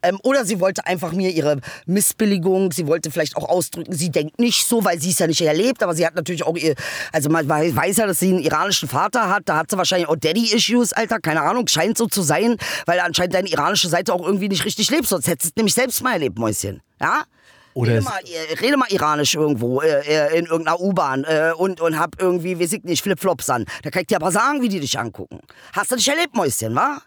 Ähm, 0.02 0.19
oder 0.24 0.46
sie 0.46 0.60
wollte 0.60 0.86
einfach 0.86 1.13
mir 1.13 1.30
ihre 1.30 1.62
Missbilligung, 1.86 2.72
sie 2.72 2.88
wollte 2.88 3.12
vielleicht 3.12 3.38
auch 3.38 3.48
ausdrücken, 3.48 3.93
sie 3.93 4.10
denkt 4.10 4.39
nicht 4.39 4.67
so, 4.67 4.84
weil 4.84 5.00
sie 5.00 5.12
es 5.12 5.19
ja 5.19 5.28
nicht 5.28 5.41
erlebt, 5.41 5.84
aber 5.84 5.96
sie 5.96 6.06
hat 6.06 6.15
natürlich 6.15 6.43
auch 6.43 6.58
ihr, 6.58 6.76
also 7.12 7.30
man 7.30 7.48
weiß 7.48 7.98
ja, 7.98 8.08
dass 8.08 8.19
sie 8.19 8.30
einen 8.30 8.39
iranischen 8.39 8.89
Vater 8.89 9.30
hat, 9.30 9.43
da 9.46 9.58
hat 9.58 9.72
sie 9.72 9.78
wahrscheinlich 9.78 10.10
auch 10.10 10.15
Daddy-Issues, 10.15 10.93
Alter, 10.93 11.19
keine 11.19 11.41
Ahnung, 11.41 11.67
scheint 11.67 11.98
so 11.98 12.08
zu 12.08 12.22
sein, 12.22 12.58
weil 12.86 13.00
anscheinend 13.00 13.36
deine 13.36 13.50
iranische 13.50 13.88
Seite 13.88 14.13
auch 14.13 14.26
irgendwie 14.26 14.50
nicht 14.50 14.65
richtig 14.65 14.89
lebt, 14.91 15.08
sonst 15.08 15.28
hättest 15.28 15.46
du 15.46 15.50
es 15.50 15.56
nämlich 15.56 15.74
selbst 15.74 16.04
mal 16.04 16.13
erlebt, 16.13 16.38
Mäuschen. 16.38 16.82
Ja? 17.00 17.24
Oder 17.73 17.93
rede, 17.93 18.01
mal, 18.03 18.21
rede 18.62 18.77
mal 18.77 18.88
iranisch 18.89 19.36
irgendwo 19.36 19.81
äh, 19.81 20.01
äh, 20.05 20.38
in 20.38 20.45
irgendeiner 20.45 20.79
U-Bahn 20.79 21.23
äh, 21.23 21.53
und, 21.57 21.81
und 21.81 21.97
hab 21.97 22.21
irgendwie, 22.21 22.59
weiß 22.59 22.73
ich 22.73 22.83
nicht, 22.83 23.01
Flipflops 23.01 23.49
an. 23.49 23.65
Da 23.81 23.89
kann 23.89 24.01
ich 24.01 24.07
dir 24.07 24.17
aber 24.17 24.31
sagen, 24.31 24.62
wie 24.62 24.69
die 24.69 24.79
dich 24.79 24.97
angucken. 24.99 25.39
Hast 25.73 25.91
du 25.91 25.95
dich 25.95 26.07
erlebt, 26.07 26.36
Mäuschen, 26.36 26.75
wa? 26.75 27.01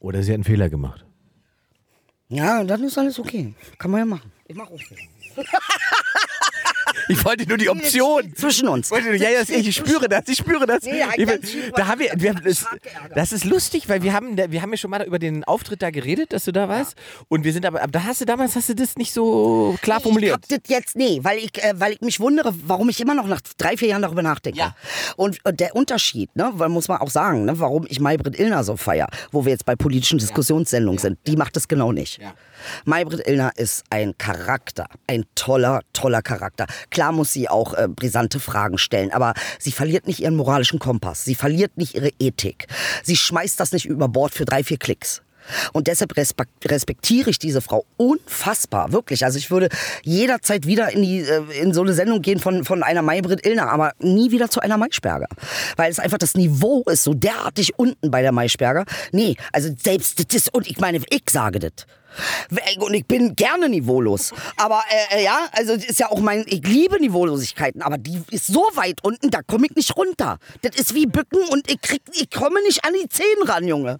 Oder 0.00 0.22
sie 0.22 0.32
hat 0.32 0.36
einen 0.36 0.44
Fehler 0.44 0.68
gemacht. 0.68 1.04
Ja, 2.28 2.64
dann 2.64 2.82
ist 2.84 2.98
alles 2.98 3.18
okay. 3.18 3.54
Kann 3.78 3.90
man 3.90 4.00
ja 4.00 4.06
machen. 4.06 4.32
Ich 4.46 4.56
mach 4.56 4.68
auch 4.70 4.80
Fehler. 4.80 5.02
Ich 7.08 7.24
wollte 7.24 7.46
nur 7.46 7.58
die 7.58 7.68
Option. 7.68 8.34
Zwischen 8.34 8.68
uns. 8.68 8.90
Ja, 8.90 9.30
ja, 9.30 9.40
ich 9.46 9.74
spüre 9.74 10.08
das, 10.08 10.22
ich 10.28 10.38
spüre 10.38 10.66
das. 10.66 10.82
Nee, 10.82 11.02
ich, 11.16 11.26
da 11.74 11.86
haben 11.86 12.00
wir, 12.00 12.12
wir 12.16 12.34
das, 12.34 12.66
das, 13.14 13.32
ist 13.32 13.44
lustig, 13.44 13.88
weil 13.88 14.02
wir 14.02 14.12
haben, 14.12 14.36
wir 14.36 14.62
haben 14.62 14.70
ja 14.70 14.76
schon 14.76 14.90
mal 14.90 15.02
über 15.02 15.18
den 15.18 15.44
Auftritt 15.44 15.82
da 15.82 15.90
geredet, 15.90 16.32
dass 16.32 16.44
du 16.44 16.52
da 16.52 16.68
warst. 16.68 16.96
Ja. 16.96 17.24
Und 17.28 17.44
wir 17.44 17.52
sind 17.52 17.66
aber, 17.66 17.80
da 17.86 18.04
hast 18.04 18.20
du 18.20 18.24
damals 18.24 18.56
hast 18.56 18.68
du 18.68 18.74
das 18.74 18.96
nicht 18.96 19.12
so 19.12 19.76
klar 19.82 20.00
formuliert. 20.00 20.44
Ich 20.48 20.54
hab 20.54 20.62
das 20.62 20.70
jetzt, 20.70 20.96
nee, 20.96 21.20
weil 21.22 21.38
ich, 21.38 21.62
äh, 21.62 21.74
weil 21.76 21.92
ich 21.92 22.00
mich 22.00 22.20
wundere, 22.20 22.54
warum 22.64 22.88
ich 22.88 23.00
immer 23.00 23.14
noch 23.14 23.26
nach 23.26 23.40
drei, 23.58 23.76
vier 23.76 23.88
Jahren 23.88 24.02
darüber 24.02 24.22
nachdenke. 24.22 24.58
Ja. 24.58 24.74
Und, 25.16 25.44
und 25.44 25.60
der 25.60 25.76
Unterschied, 25.76 26.34
ne, 26.36 26.50
weil 26.54 26.68
muss 26.68 26.88
man 26.88 26.98
auch 26.98 27.10
sagen, 27.10 27.44
ne, 27.44 27.58
warum 27.58 27.86
ich 27.88 28.00
Maybrit 28.00 28.38
Illner 28.38 28.64
so 28.64 28.76
feier, 28.76 29.08
wo 29.32 29.44
wir 29.44 29.52
jetzt 29.52 29.64
bei 29.64 29.76
politischen 29.76 30.18
Diskussionssendungen 30.18 30.98
ja. 30.98 31.02
sind, 31.02 31.18
die 31.26 31.36
macht 31.36 31.56
das 31.56 31.68
genau 31.68 31.92
nicht. 31.92 32.18
Ja. 32.18 32.34
Maybrit 32.84 33.26
Illner 33.26 33.52
ist 33.56 33.84
ein 33.90 34.16
Charakter, 34.18 34.86
ein 35.06 35.24
toller, 35.34 35.80
toller 35.92 36.22
Charakter. 36.22 36.66
Klar 36.90 37.12
muss 37.12 37.32
sie 37.32 37.48
auch 37.48 37.74
äh, 37.74 37.88
brisante 37.88 38.40
Fragen 38.40 38.78
stellen, 38.78 39.12
aber 39.12 39.34
sie 39.58 39.72
verliert 39.72 40.06
nicht 40.06 40.20
ihren 40.20 40.36
moralischen 40.36 40.78
Kompass. 40.78 41.24
Sie 41.24 41.34
verliert 41.34 41.76
nicht 41.76 41.94
ihre 41.94 42.10
Ethik. 42.18 42.66
Sie 43.02 43.16
schmeißt 43.16 43.58
das 43.60 43.72
nicht 43.72 43.86
über 43.86 44.08
Bord 44.08 44.34
für 44.34 44.44
drei, 44.44 44.64
vier 44.64 44.78
Klicks. 44.78 45.22
Und 45.72 45.86
deshalb 45.86 46.14
respektiere 46.16 47.30
ich 47.30 47.38
diese 47.38 47.60
Frau 47.60 47.84
unfassbar, 47.96 48.92
wirklich. 48.92 49.24
Also 49.24 49.38
ich 49.38 49.50
würde 49.50 49.68
jederzeit 50.02 50.66
wieder 50.66 50.90
in, 50.90 51.02
die, 51.02 51.20
äh, 51.20 51.42
in 51.60 51.72
so 51.74 51.82
eine 51.82 51.92
Sendung 51.92 52.22
gehen 52.22 52.38
von, 52.38 52.64
von 52.64 52.82
einer 52.82 53.02
Maybrit 53.02 53.46
Illner, 53.46 53.70
aber 53.70 53.92
nie 53.98 54.30
wieder 54.30 54.50
zu 54.50 54.60
einer 54.60 54.76
Maischberger. 54.76 55.28
Weil 55.76 55.90
es 55.90 55.98
einfach 55.98 56.18
das 56.18 56.34
Niveau 56.34 56.82
ist 56.86 57.04
so 57.04 57.14
derartig 57.14 57.78
unten 57.78 58.10
bei 58.10 58.22
der 58.22 58.32
Maischberger. 58.32 58.84
Nee, 59.12 59.36
also 59.52 59.70
selbst 59.76 60.32
das, 60.34 60.48
und 60.48 60.68
ich 60.68 60.78
meine, 60.78 61.00
ich 61.10 61.24
sage 61.30 61.58
das. 61.58 61.86
Und 62.78 62.94
ich 62.94 63.06
bin 63.06 63.36
gerne 63.36 63.68
niveaulos. 63.68 64.32
Aber 64.56 64.82
äh, 65.10 65.18
äh 65.18 65.24
ja, 65.24 65.48
also 65.52 65.72
ist 65.72 66.00
ja 66.00 66.10
auch 66.10 66.20
mein, 66.20 66.44
ich 66.46 66.66
liebe 66.66 67.00
Niveaulosigkeiten, 67.00 67.82
aber 67.82 67.98
die 67.98 68.22
ist 68.30 68.46
so 68.46 68.62
weit 68.74 68.98
unten, 69.02 69.30
da 69.30 69.42
komme 69.42 69.66
ich 69.66 69.76
nicht 69.76 69.96
runter. 69.96 70.38
Das 70.62 70.76
ist 70.76 70.94
wie 70.94 71.06
Bücken 71.06 71.40
und 71.50 71.70
ich 71.70 71.80
krieg, 71.80 72.02
ich 72.12 72.30
komme 72.30 72.62
nicht 72.62 72.84
an 72.84 72.92
die 73.00 73.08
Zehen 73.08 73.42
ran, 73.44 73.66
Junge. 73.66 73.98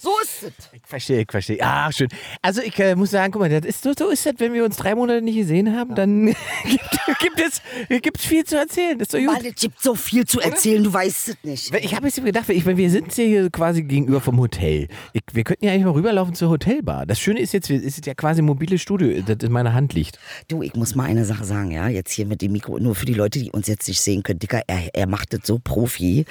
So 0.00 0.10
ist 0.22 0.44
es. 0.44 0.68
Ich 0.72 0.82
verstehe, 0.86 1.22
ich 1.22 1.30
verstehe. 1.30 1.58
Ah, 1.60 1.90
schön. 1.90 2.06
Also 2.40 2.62
ich 2.62 2.78
äh, 2.78 2.94
muss 2.94 3.10
sagen, 3.10 3.32
guck 3.32 3.40
mal, 3.40 3.50
das 3.50 3.68
ist, 3.68 3.82
so, 3.82 3.92
so 3.98 4.10
ist 4.10 4.24
das, 4.24 4.34
wenn 4.38 4.52
wir 4.52 4.64
uns 4.64 4.76
drei 4.76 4.94
Monate 4.94 5.20
nicht 5.22 5.36
gesehen 5.36 5.76
haben, 5.76 5.96
dann 5.96 6.26
gibt, 6.64 7.18
gibt, 7.18 7.40
es 7.40 7.60
gibt's 8.00 8.24
viel 8.24 8.44
zu 8.44 8.56
erzählen. 8.56 8.96
Das 8.96 9.06
ist 9.06 9.14
doch 9.14 9.18
gut. 9.18 9.26
Mann, 9.26 9.44
es 9.44 9.60
gibt 9.60 9.82
so 9.82 9.96
viel 9.96 10.24
zu 10.24 10.38
erzählen, 10.38 10.82
Oder? 10.82 10.90
du 10.90 10.94
weißt 10.94 11.28
es 11.30 11.36
nicht. 11.42 11.74
Ich 11.74 11.96
habe 11.96 12.06
jetzt 12.06 12.24
gedacht, 12.24 12.48
ich, 12.48 12.64
wir 12.64 12.90
sind 12.90 13.12
hier 13.12 13.50
quasi 13.50 13.82
gegenüber 13.82 14.20
vom 14.20 14.38
Hotel. 14.38 14.86
Ich, 15.14 15.22
wir 15.32 15.42
könnten 15.42 15.64
ja 15.64 15.72
eigentlich 15.72 15.86
mal 15.86 15.94
rüberlaufen 15.94 16.32
zur 16.36 16.50
Hotelbar. 16.50 17.04
Das 17.04 17.18
Schöne 17.18 17.40
ist 17.40 17.52
jetzt, 17.52 17.68
es 17.68 17.98
ist 17.98 18.06
ja 18.06 18.14
quasi 18.14 18.40
ein 18.40 18.44
mobiles 18.44 18.80
Studio, 18.80 19.20
das 19.22 19.38
in 19.42 19.50
meiner 19.50 19.74
Hand 19.74 19.94
liegt. 19.94 20.20
Du, 20.46 20.62
ich 20.62 20.76
muss 20.76 20.94
mal 20.94 21.06
eine 21.06 21.24
Sache 21.24 21.44
sagen, 21.44 21.72
ja, 21.72 21.88
jetzt 21.88 22.12
hier 22.12 22.26
mit 22.26 22.40
dem 22.40 22.52
Mikro, 22.52 22.78
nur 22.78 22.94
für 22.94 23.06
die 23.06 23.14
Leute, 23.14 23.40
die 23.40 23.50
uns 23.50 23.66
jetzt 23.66 23.88
nicht 23.88 24.00
sehen 24.00 24.22
können, 24.22 24.38
Dicker, 24.38 24.62
er, 24.68 24.94
er 24.94 25.08
macht 25.08 25.32
das 25.32 25.40
so 25.42 25.58
Profi. 25.58 26.24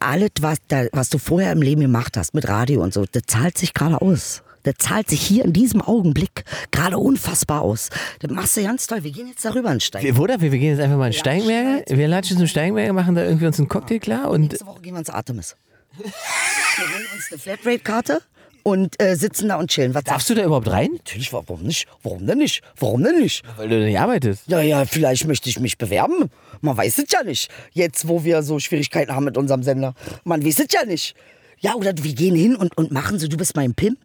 Alles, 0.00 0.32
was, 0.40 0.58
da, 0.68 0.84
was 0.92 1.08
du 1.08 1.16
vorher 1.16 1.52
im 1.52 1.62
Leben 1.62 1.80
gemacht 1.80 2.18
hast, 2.18 2.34
mit 2.34 2.46
Radio 2.46 2.82
und 2.82 2.92
so, 2.92 3.05
das 3.12 3.22
zahlt 3.26 3.58
sich 3.58 3.74
gerade 3.74 4.00
aus. 4.00 4.42
Das 4.66 4.74
zahlt 4.78 5.08
sich 5.08 5.20
hier 5.22 5.44
in 5.44 5.52
diesem 5.52 5.80
Augenblick 5.80 6.44
gerade 6.72 6.98
unfassbar 6.98 7.62
aus. 7.62 7.88
Das 8.18 8.30
machst 8.32 8.56
du 8.56 8.64
ganz 8.64 8.88
toll. 8.88 9.04
Wir 9.04 9.12
gehen 9.12 9.28
jetzt 9.28 9.44
darüber 9.44 9.70
in 9.70 9.78
Steigenberger. 9.78 10.20
Oder? 10.20 10.40
Wir, 10.40 10.50
wir 10.50 10.58
gehen 10.58 10.70
jetzt 10.70 10.80
einfach 10.80 10.96
mal 10.96 11.06
in 11.06 11.12
Steigenberger. 11.12 11.84
Wir 11.96 12.08
latschen 12.08 12.36
zum 12.36 12.48
Steigenberger, 12.48 12.92
machen 12.92 13.14
da 13.14 13.22
irgendwie 13.22 13.46
uns 13.46 13.60
einen 13.60 13.68
Cocktail 13.68 14.00
klar. 14.00 14.28
Und 14.28 14.40
Nächste 14.40 14.66
Woche 14.66 14.82
gehen 14.82 14.94
wir 14.94 14.98
ins 14.98 15.10
Artemis. 15.10 15.54
wir 15.98 16.04
holen 16.04 17.06
uns 17.14 17.28
eine 17.30 17.38
Flatrate-Karte 17.38 18.22
und 18.64 19.00
äh, 19.00 19.14
sitzen 19.14 19.50
da 19.50 19.56
und 19.56 19.70
chillen. 19.70 19.94
Was 19.94 20.02
Darfst 20.02 20.28
du 20.28 20.34
da 20.34 20.42
überhaupt 20.42 20.68
rein? 20.68 20.88
Natürlich, 20.94 21.32
warum 21.32 21.62
nicht? 21.62 21.86
Warum 22.02 22.26
denn 22.26 22.38
nicht? 22.38 22.62
Warum 22.80 23.04
denn 23.04 23.20
nicht? 23.20 23.44
Weil 23.56 23.68
du 23.68 23.78
nicht 23.78 23.96
arbeitest. 24.00 24.48
Ja, 24.48 24.60
ja, 24.60 24.84
vielleicht 24.84 25.28
möchte 25.28 25.48
ich 25.48 25.60
mich 25.60 25.78
bewerben. 25.78 26.28
Man 26.60 26.76
weiß 26.76 26.98
es 26.98 27.04
ja 27.12 27.22
nicht. 27.22 27.48
Jetzt, 27.72 28.08
wo 28.08 28.24
wir 28.24 28.42
so 28.42 28.58
Schwierigkeiten 28.58 29.14
haben 29.14 29.24
mit 29.24 29.38
unserem 29.38 29.62
Sender. 29.62 29.94
Man 30.24 30.44
weiß 30.44 30.58
es 30.58 30.66
ja 30.72 30.84
nicht. 30.84 31.14
Ja, 31.60 31.74
oder 31.74 31.92
wir 31.96 32.14
gehen 32.14 32.34
hin 32.36 32.54
und, 32.56 32.76
und 32.76 32.90
machen 32.92 33.18
so, 33.18 33.28
du 33.28 33.36
bist 33.36 33.56
mein 33.56 33.74
Pimp 33.74 33.98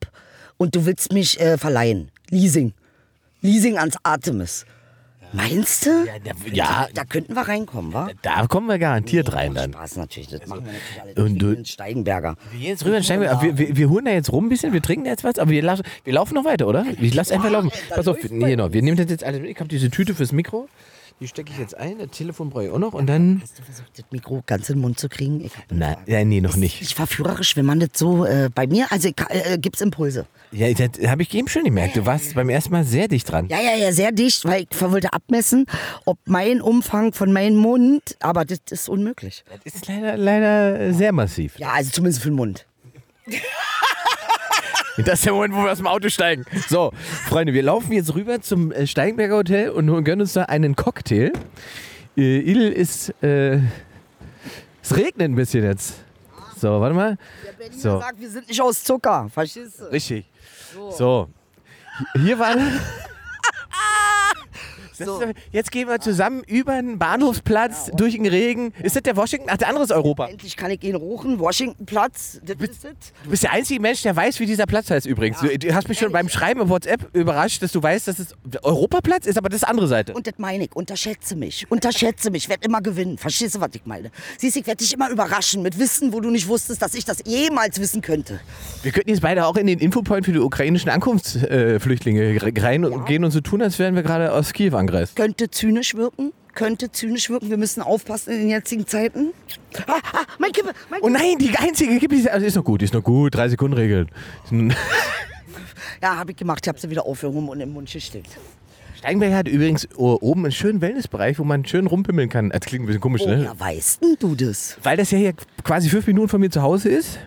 und 0.58 0.76
du 0.76 0.86
willst 0.86 1.12
mich 1.14 1.40
äh, 1.40 1.58
verleihen. 1.58 2.10
Leasing. 2.30 2.74
Leasing 3.42 3.78
ans 3.78 3.96
Artemis. 4.04 4.66
Meinst 5.34 5.86
du? 5.86 5.90
Ja, 6.06 6.14
da, 6.24 6.32
ja, 6.52 6.88
Da 6.94 7.06
könnten 7.06 7.34
wir 7.36 7.42
reinkommen, 7.48 7.94
wa? 7.94 8.10
da 8.22 8.48
kommen 8.48 8.68
wir 8.68 8.78
garantiert 8.78 9.32
rein 9.34 9.54
dann. 9.54 9.72
Spaß 9.72 9.96
natürlich, 9.96 10.28
das 10.30 10.46
machen 10.46 10.66
wir 10.66 10.74
natürlich 10.74 11.02
alles. 11.02 11.18
Und 11.18 11.40
du- 11.40 11.66
Steigenberger. 11.66 12.36
Wir 12.52 12.70
jetzt 12.70 12.84
rüber 12.84 12.98
in 12.98 13.04
Steinberg. 13.04 13.32
Aber 13.32 13.42
Wir, 13.44 13.58
wir, 13.58 13.78
wir 13.78 13.90
holen 13.90 14.04
da 14.06 14.12
jetzt 14.12 14.32
rum 14.34 14.48
ein 14.48 14.50
bisschen, 14.50 14.74
wir 14.74 14.82
trinken 14.82 15.06
jetzt 15.06 15.24
was, 15.24 15.40
aber 15.40 15.52
wir, 15.52 15.62
lassen, 15.62 15.84
wir 16.04 16.14
laufen 16.14 16.34
noch 16.34 16.44
weiter, 16.44 16.68
oder? 16.68 16.86
Ich 17.00 17.14
lass 17.14 17.32
einfach 17.32 17.50
laufen. 17.50 17.72
Pass 17.90 18.10
auf, 18.10 18.18
nee, 18.30 18.50
genau, 18.52 18.74
wir 18.74 18.82
nehmen 18.82 18.98
das 18.98 19.10
jetzt 19.10 19.24
alles 19.24 19.40
mit. 19.40 19.52
Ich 19.52 19.60
habe 19.60 19.70
diese 19.70 19.90
Tüte 19.90 20.14
fürs 20.16 20.34
Mikro. 20.34 20.68
Die 21.22 21.28
stecke 21.28 21.52
ich 21.54 21.60
jetzt 21.60 21.78
ein, 21.78 22.00
das 22.00 22.10
Telefon 22.10 22.50
brauche 22.50 22.66
ich 22.66 22.72
auch 22.72 22.80
noch 22.80 22.94
und 22.94 23.06
dann. 23.06 23.42
Hast 23.44 23.60
du 23.60 23.62
versucht, 23.62 23.92
das 23.96 24.06
Mikro 24.10 24.42
ganz 24.48 24.68
in 24.70 24.78
den 24.78 24.82
Mund 24.82 25.00
zu 25.00 25.08
kriegen? 25.08 25.40
Ich 25.46 25.52
Nein, 25.70 25.96
ja, 26.08 26.26
nee, 26.26 26.42
noch 26.42 26.56
nicht. 26.56 26.82
Ich 26.82 26.96
verführerisch, 26.96 27.56
wenn 27.56 27.66
man 27.66 27.80
das 27.80 27.90
so 27.94 28.26
äh, 28.26 28.50
bei 28.54 28.66
mir, 28.66 28.92
also 28.92 29.08
ich, 29.08 29.16
äh, 29.30 29.60
gibt's 29.60 29.82
Impulse. 29.82 30.26
Ja, 30.52 30.74
das 30.74 31.08
habe 31.08 31.22
ich 31.22 31.32
eben 31.36 31.48
schon 31.48 31.64
gemerkt. 31.64 31.96
Du 31.96 32.08
warst 32.08 32.34
beim 32.34 32.50
ersten 32.50 32.72
Mal 32.72 32.86
sehr 32.86 33.08
dicht 33.08 33.30
dran. 33.30 33.48
Ja, 33.50 33.62
ja, 33.62 33.78
ja, 33.78 33.92
sehr 33.92 34.12
dicht, 34.12 34.46
weil 34.46 34.66
ich 34.68 34.82
wollte 34.82 35.14
abmessen, 35.14 35.68
ob 36.06 36.18
mein 36.26 36.60
Umfang 36.60 37.14
von 37.14 37.32
meinem 37.32 37.58
Mund, 37.58 38.18
aber 38.20 38.44
das 38.44 38.58
ist 38.72 38.90
unmöglich. 38.90 39.44
Das 39.64 39.76
ist 39.76 39.88
leider, 39.88 40.18
leider 40.18 40.92
sehr 40.92 41.12
massiv. 41.12 41.60
Ja, 41.60 41.74
also 41.74 41.92
zumindest 41.92 42.24
für 42.24 42.30
den 42.30 42.36
Mund. 42.36 42.66
Das 44.98 45.20
ist 45.20 45.26
der 45.26 45.34
Moment, 45.34 45.54
wo 45.56 45.64
wir 45.64 45.72
aus 45.72 45.78
dem 45.78 45.88
Auto 45.88 46.10
steigen. 46.10 46.46
So, 46.68 46.92
Freunde, 47.28 47.54
wir 47.54 47.64
laufen 47.64 47.92
jetzt 47.94 48.14
rüber 48.14 48.42
zum 48.42 48.72
äh, 48.72 48.86
Steigenberger 48.88 49.38
Hotel 49.38 49.70
und 49.70 49.88
gönnen 50.04 50.22
uns 50.22 50.34
da 50.34 50.44
einen 50.44 50.76
Cocktail. 50.76 51.32
Äh, 52.18 52.40
Idel 52.40 52.72
ist. 52.72 53.10
Äh, 53.24 53.60
es 54.84 54.96
regnet 54.96 55.30
ein 55.30 55.36
bisschen 55.36 55.64
jetzt. 55.64 55.96
So, 56.58 56.80
warte 56.82 56.94
mal. 56.96 57.18
Der 57.46 57.54
Berliner 57.54 57.82
So. 57.82 58.00
sagt, 58.00 58.20
wir 58.20 58.30
sind 58.30 58.48
nicht 58.48 58.62
aus 58.62 58.84
Zucker, 58.84 59.30
verstehst 59.34 59.80
du? 59.80 59.86
Richtig. 59.92 60.26
So. 60.98 61.30
Hi- 61.98 62.22
Hier 62.22 62.38
war. 62.40 62.56
Das 65.06 65.30
ist, 65.30 65.36
jetzt 65.52 65.72
gehen 65.72 65.88
wir 65.88 66.00
zusammen 66.00 66.44
über 66.48 66.82
den 66.82 67.00
Bahnhofsplatz 67.00 67.92
durch 67.96 68.16
den 68.16 68.26
Regen. 68.26 68.74
Ist 68.82 68.96
das 68.96 69.04
der 69.04 69.16
Washington? 69.16 69.48
Ach, 69.52 69.58
der 69.58 69.68
andere 69.68 69.84
ist 69.84 69.92
Europa. 69.92 70.28
Endlich 70.28 70.56
kann 70.56 70.72
ich 70.72 70.84
ihn 70.84 70.96
rufen, 70.96 71.40
Washingtonplatz, 71.40 72.42
das 72.44 72.56
ist. 72.58 72.86
Du 73.24 73.30
bist 73.30 73.44
der 73.44 73.52
einzige 73.52 73.80
Mensch, 73.80 74.02
der 74.02 74.16
weiß, 74.16 74.40
wie 74.40 74.46
dieser 74.46 74.66
Platz 74.66 74.90
heißt 74.90 75.06
übrigens. 75.06 75.40
Du, 75.40 75.58
du 75.58 75.74
hast 75.74 75.90
mich 75.90 76.00
schon 76.00 76.12
beim 76.12 76.30
Schreiben 76.30 76.62
im 76.62 76.70
WhatsApp 76.70 77.16
überrascht, 77.16 77.62
dass 77.62 77.72
du 77.72 77.82
weißt, 77.82 78.08
dass 78.08 78.20
es 78.20 78.36
Europaplatz 78.64 79.26
ist, 79.26 79.38
aber 79.38 79.50
das 79.50 79.64
ist 79.64 79.68
andere 79.68 79.88
Seite. 79.88 80.14
Und 80.14 80.28
das 80.28 80.36
meine 80.38 80.66
ich, 80.66 80.76
unterschätze 80.76 81.36
mich, 81.36 81.70
unterschätze 81.70 82.32
mich, 82.32 82.50
werd 82.50 82.66
immer 82.66 82.82
gewinnen. 82.82 83.18
Verstehst 83.18 83.56
du, 83.56 83.62
was 83.62 83.70
ich 83.74 83.86
meine? 83.86 84.12
Siehst 84.38 84.56
du, 84.56 84.60
ich 84.60 84.68
werde 84.68 84.84
dich 84.84 84.94
immer 84.94 85.10
überraschen 85.10 85.62
mit 85.62 85.80
Wissen, 85.80 86.14
wo 86.14 86.20
du 86.20 86.30
nicht 86.30 86.48
wusstest, 86.48 86.82
dass 86.82 86.94
ich 86.94 87.06
das 87.06 87.20
jemals 87.26 87.80
wissen 87.80 88.02
könnte. 88.02 88.40
Wir 88.84 88.92
könnten 88.92 89.10
jetzt 89.10 89.22
beide 89.22 89.46
auch 89.46 89.56
in 89.56 89.68
den 89.68 89.80
Infopoint 89.80 90.26
für 90.26 90.34
die 90.34 90.40
ukrainischen 90.40 90.90
Ankunftsflüchtlinge 90.90 92.40
rein 92.58 92.86
und 92.86 93.06
gehen 93.06 93.24
und 93.24 93.32
so 93.32 93.42
tun, 93.42 93.62
als 93.62 93.80
wären 93.80 93.96
wir 93.96 94.04
gerade 94.04 94.32
aus 94.34 94.54
Kiew 94.54 94.76
angereist. 94.92 95.16
Könnte 95.16 95.50
zynisch 95.50 95.96
wirken, 95.96 96.34
könnte 96.54 96.92
zynisch 96.92 97.30
wirken. 97.30 97.50
Wir 97.50 97.58
müssen 97.58 97.82
aufpassen 97.82 98.32
in 98.34 98.40
den 98.42 98.50
jetzigen 98.50 98.86
Zeiten. 98.88 99.30
Ah, 99.88 99.94
ah, 100.14 100.24
mein 100.38 100.52
Kippe, 100.52 100.72
mein 100.90 101.02
Oh 101.02 101.10
nein, 101.10 101.38
die 101.40 101.56
einzige 101.58 101.98
gibt 102.00 102.14
es. 102.14 102.28
Also 102.28 102.46
ist 102.46 102.56
noch 102.56 102.64
gut, 102.64 102.82
ist 102.82 102.94
noch 102.94 103.04
gut. 103.04 103.34
Drei 103.36 103.50
Sekunden 103.50 103.78
Regeln. 103.78 104.10
Ja, 106.02 106.18
habe 106.18 106.32
ich 106.32 106.38
gemacht. 106.38 106.60
Ich 106.64 106.68
habe 106.70 106.80
sie 106.80 106.90
wieder 106.90 107.06
aufgehoben 107.06 107.48
und 107.50 107.60
im 107.62 107.74
Mund 107.74 107.92
gesteckt. 107.92 108.38
Steigenberg 108.98 109.34
hat 109.34 109.48
übrigens 109.48 109.88
o- 109.98 110.18
oben 110.22 110.44
einen 110.46 110.52
schönen 110.52 110.80
Wellnessbereich, 110.82 111.40
wo 111.40 111.44
man 111.44 111.66
schön 111.66 111.88
rumpimmeln 111.88 112.30
kann. 112.30 112.50
Das 112.52 112.62
klingt 112.62 112.84
ein 112.84 112.86
bisschen 112.88 113.02
komisch, 113.02 113.26
ne? 113.26 113.40
Woher 113.40 113.60
weißt 113.60 114.04
denn 114.04 114.16
du 114.20 114.36
das? 114.36 114.78
Weil 114.84 114.98
das 114.98 115.10
ja 115.10 115.18
hier 115.18 115.34
quasi 115.64 115.90
fünf 115.90 116.06
Minuten 116.06 116.28
von 116.30 116.40
mir 116.40 116.52
zu 116.52 116.62
Hause 116.62 116.90
ist. 116.90 117.18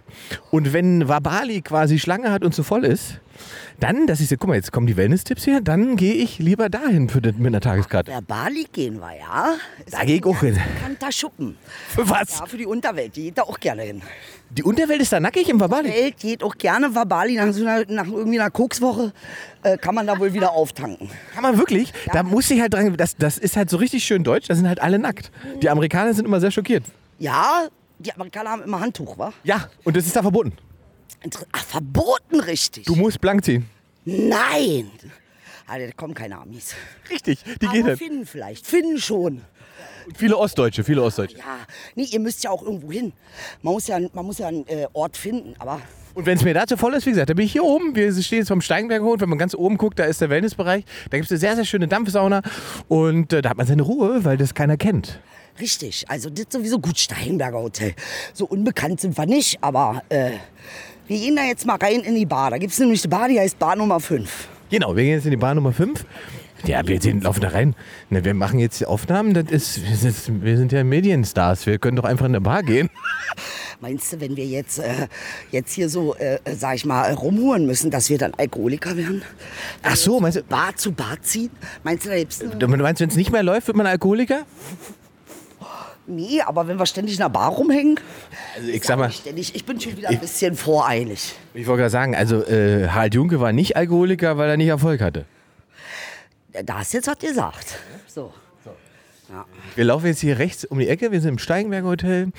Und 0.53 0.73
wenn 0.73 1.09
Wabali 1.09 1.63
quasi 1.63 1.99
Schlange 1.99 2.31
hat 2.31 2.45
und 2.45 2.55
zu 2.55 2.63
voll 2.63 2.85
ist, 2.85 3.19
dann, 3.85 4.07
das 4.07 4.21
ist 4.21 4.31
ja, 4.31 4.39
guck 4.39 4.49
mal, 4.49 4.55
jetzt 4.55 4.73
kommen 4.73 4.87
die 4.87 4.97
Wellness-Tipps 4.97 5.45
hier, 5.45 5.61
dann 5.61 5.97
gehe 5.97 6.15
ich 6.15 6.39
lieber 6.39 6.71
dahin 6.71 7.11
für 7.11 7.21
den, 7.21 7.37
mit 7.37 7.49
einer 7.49 7.61
Tageskarte. 7.61 8.11
Der 8.11 8.23
Bali 8.23 8.67
gehen 8.73 8.99
wir, 8.99 9.15
ja? 9.15 9.57
Ist 9.85 9.93
Da 9.93 10.05
geh 10.05 10.17
ich 10.17 10.25
auch 10.25 10.41
hin. 10.41 10.57
ein 10.57 10.75
bekannter 10.75 11.13
Schuppen. 11.13 11.59
Für 11.91 12.09
was? 12.09 12.39
Ja, 12.39 12.47
für 12.47 12.57
die 12.57 12.65
Unterwelt. 12.65 13.15
Die 13.15 13.25
geht 13.25 13.37
da 13.37 13.43
auch 13.43 13.61
gerne 13.61 13.83
hin. 13.83 14.01
Die 14.49 14.63
Unterwelt 14.63 15.03
ist 15.03 15.13
da 15.13 15.21
nackig 15.21 15.51
im 15.51 15.61
Wabali. 15.61 15.91
Welt 15.91 16.17
geht 16.17 16.43
auch 16.43 16.57
gerne 16.57 16.95
Wabali 16.95 17.35
nach, 17.35 17.53
so 17.53 17.67
einer, 17.67 17.85
nach 17.89 18.07
irgendwie 18.07 18.41
einer 18.41 18.51
Kokswoche 18.51 19.13
äh, 19.63 19.77
kann 19.77 19.95
man 19.95 20.07
da 20.07 20.19
wohl 20.19 20.33
wieder 20.33 20.53
auftanken. 20.53 21.11
Kann 21.35 21.43
man 21.43 21.59
wirklich? 21.59 21.93
Da 22.11 22.23
muss 22.23 22.51
ich 22.51 22.63
halt 22.63 22.73
dran, 22.73 22.97
das, 22.97 23.17
das 23.17 23.37
ist 23.37 23.55
halt 23.55 23.69
so 23.69 23.77
richtig 23.77 24.03
schön 24.03 24.25
deutsch, 24.25 24.49
da 24.49 24.55
sind 24.55 24.67
halt 24.67 24.81
alle 24.81 24.99
nackt. 24.99 25.31
Die 25.61 25.69
Amerikaner 25.69 26.15
sind 26.15 26.25
immer 26.25 26.41
sehr 26.41 26.51
schockiert. 26.51 26.85
Ja, 27.19 27.67
die 27.99 28.15
Amerikaner 28.15 28.49
haben 28.49 28.63
immer 28.63 28.81
Handtuch, 28.81 29.19
wa? 29.19 29.35
Ja, 29.43 29.69
und 29.85 29.95
das 29.95 30.07
ist 30.07 30.17
da 30.17 30.23
verboten. 30.23 30.55
Ach, 31.53 31.65
verboten 31.65 32.41
richtig. 32.41 32.87
Du 32.87 32.95
musst 32.95 33.21
blank 33.21 33.45
ziehen. 33.45 33.67
Nein. 34.05 34.91
Alter, 35.67 35.87
da 35.87 35.93
kommen 35.93 36.15
keine 36.15 36.39
Amis. 36.39 36.75
Richtig, 37.11 37.43
die 37.45 37.67
gehen 37.69 37.81
Aber 37.81 37.89
dann. 37.91 37.97
Finnen 37.97 38.27
vielleicht. 38.27 38.67
Finnen 38.67 38.99
schon. 38.99 39.41
Viele 40.15 40.37
Ostdeutsche, 40.37 40.85
viele 40.85 41.03
Ostdeutsche. 41.03 41.39
Ja, 41.39 41.59
nee, 41.95 42.05
ihr 42.05 42.21
müsst 42.21 42.45
ja 42.45 42.51
auch 42.51 42.63
irgendwo 42.63 42.93
hin. 42.93 43.15
Man 43.63 43.73
muss 43.73 43.87
ja, 43.87 43.99
man 44.13 44.27
muss 44.27 44.37
ja 44.39 44.49
einen 44.49 44.67
äh, 44.69 44.87
Ort 44.93 45.17
finden, 45.17 45.55
aber 45.59 45.81
Und 46.13 46.27
wenn 46.27 46.37
es 46.37 46.45
mir 46.45 46.53
da 46.53 46.67
zu 46.67 46.77
voll 46.77 46.93
ist, 46.93 47.07
wie 47.07 47.11
gesagt, 47.11 47.31
da 47.31 47.35
bin 47.35 47.47
ich 47.47 47.53
hier 47.53 47.65
oben. 47.65 47.95
Wir 47.97 48.13
stehen 48.23 48.41
jetzt 48.41 48.49
vom 48.49 48.61
Steigenberger 48.61 49.05
Hof. 49.07 49.21
Wenn 49.21 49.31
man 49.31 49.39
ganz 49.39 49.55
oben 49.55 49.79
guckt, 49.79 49.99
da 49.99 50.05
ist 50.05 50.21
der 50.21 50.29
Wellnessbereich. 50.29 50.85
Da 51.11 51.17
gibt 51.17 51.25
es 51.25 51.33
eine 51.33 51.39
sehr, 51.39 51.57
sehr 51.57 51.65
schöne 51.65 51.89
Dampfsauna. 51.89 52.43
Und 52.89 53.33
äh, 53.33 53.41
da 53.41 53.49
hat 53.49 53.57
man 53.57 53.67
seine 53.67 53.83
Ruhe, 53.83 54.25
weil 54.27 54.37
das 54.37 54.53
keiner 54.53 54.77
kennt. 54.77 55.21
richtig. 55.59 56.05
Also 56.09 56.29
das 56.29 56.41
ist 56.41 56.53
sowieso 56.53 56.79
gut 56.81 56.99
Steinberger 56.99 57.61
Hotel. 57.63 57.95
So 58.35 58.45
unbekannt 58.45 59.01
sind 59.01 59.17
wir 59.17 59.25
nicht, 59.25 59.63
aber 59.63 60.03
äh, 60.11 60.33
wir 61.07 61.19
gehen 61.19 61.37
da 61.37 61.45
jetzt 61.45 61.67
mal 61.67 61.77
rein 61.77 62.01
in 62.01 62.15
die 62.15 62.27
Bar. 62.27 62.51
Da 62.51 62.59
gibt 62.59 62.73
es 62.73 62.79
nämlich 62.79 63.03
eine 63.05 63.11
Bar, 63.11 63.29
die 63.29 63.39
heißt 63.39 63.59
Bar 63.59 63.77
Nummer 63.77 64.01
5. 64.01 64.49
Genau, 64.71 64.97
wir 64.97 65.05
gehen 65.05 65.13
jetzt 65.13 65.25
in 65.25 65.31
die 65.31 65.37
Bahn 65.37 65.57
Nummer 65.57 65.73
5. 65.73 66.05
Ja, 66.65 66.87
wir 66.87 67.01
sehen, 67.01 67.21
laufen 67.21 67.43
da 67.43 67.49
rein. 67.49 67.77
Na, 68.09 68.25
wir 68.25 68.33
machen 68.33 68.59
jetzt 68.59 68.81
die 68.81 68.87
Aufnahmen. 68.87 69.35
Das 69.35 69.45
ist, 69.51 69.87
wir, 69.87 69.97
sind, 69.97 70.43
wir 70.43 70.57
sind 70.57 70.73
ja 70.73 70.83
Medienstars. 70.83 71.67
Wir 71.67 71.79
können 71.79 71.97
doch 71.97 72.05
einfach 72.05 72.25
in 72.25 72.33
eine 72.33 72.41
Bar 72.41 72.63
gehen. 72.63 72.89
Meinst 73.81 74.15
du, 74.15 74.21
wenn 74.21 74.35
wir 74.35 74.47
jetzt, 74.47 74.79
äh, 74.79 75.09
jetzt 75.51 75.75
hier 75.75 75.91
so, 75.91 76.15
äh, 76.15 76.39
sag 76.57 76.77
ich 76.77 76.87
mal, 76.87 77.13
rumhuren 77.13 77.67
müssen, 77.67 77.91
dass 77.91 78.09
wir 78.09 78.17
dann 78.17 78.33
Alkoholiker 78.35 78.97
werden? 78.97 79.23
Ach 79.83 79.97
so, 79.97 80.21
meinst 80.21 80.39
du, 80.39 80.43
Bar 80.43 80.75
zu 80.77 80.93
Bar 80.93 81.21
ziehen? 81.21 81.51
Meinst 81.83 82.07
du, 82.07 82.09
da 82.11 82.17
gibt's 82.17 82.41
eine 82.41 82.57
du 82.57 82.67
meinst, 82.67 83.03
wenn 83.03 83.11
es 83.11 83.17
nicht 83.17 83.31
mehr 83.31 83.43
läuft, 83.43 83.67
wird 83.67 83.77
man 83.77 83.87
Alkoholiker? 83.87 84.47
Nee, 86.07 86.43
aber 86.43 86.69
wenn 86.69 86.79
wir 86.79 86.87
ständig 86.87 87.15
in 87.15 87.21
der 87.21 87.31
Bar 87.31 87.51
rumhängen, 87.51 87.99
Also 88.57 88.69
ich 88.69 88.85
sag 88.85 88.99
mal, 88.99 89.11
ständig, 89.11 89.55
ich 89.55 89.65
bin 89.65 89.81
schon 89.81 89.97
wieder 89.97 90.11
ein 90.11 90.21
bisschen 90.21 90.55
voreilig. 90.55 91.35
ich 91.55 91.67
wollte 91.67 91.81
gerade 91.81 91.91
sagen, 91.91 92.15
also 92.15 92.45
äh, 92.45 92.89
Harald 92.89 93.15
Junke 93.15 93.41
war 93.41 93.53
nicht 93.53 93.77
Alkoholiker, 93.77 94.37
weil 94.37 94.51
er 94.51 94.57
nicht 94.57 94.69
Erfolg 94.69 95.01
hatte. 95.01 95.25
Da 96.65 96.79
hast 96.79 96.93
du 96.93 96.99
jetzt 96.99 97.09
was 97.09 97.19
gesagt. 97.19 97.79
So. 98.07 98.33
Wir 99.75 99.85
laufen 99.85 100.07
jetzt 100.07 100.21
hier 100.21 100.39
rechts 100.39 100.65
um 100.65 100.79
die 100.79 100.87
Ecke, 100.89 101.11
wir 101.11 101.21
sind 101.21 101.31
im 101.31 101.39
Steigenberger 101.39 101.89
Hotel 101.89 102.33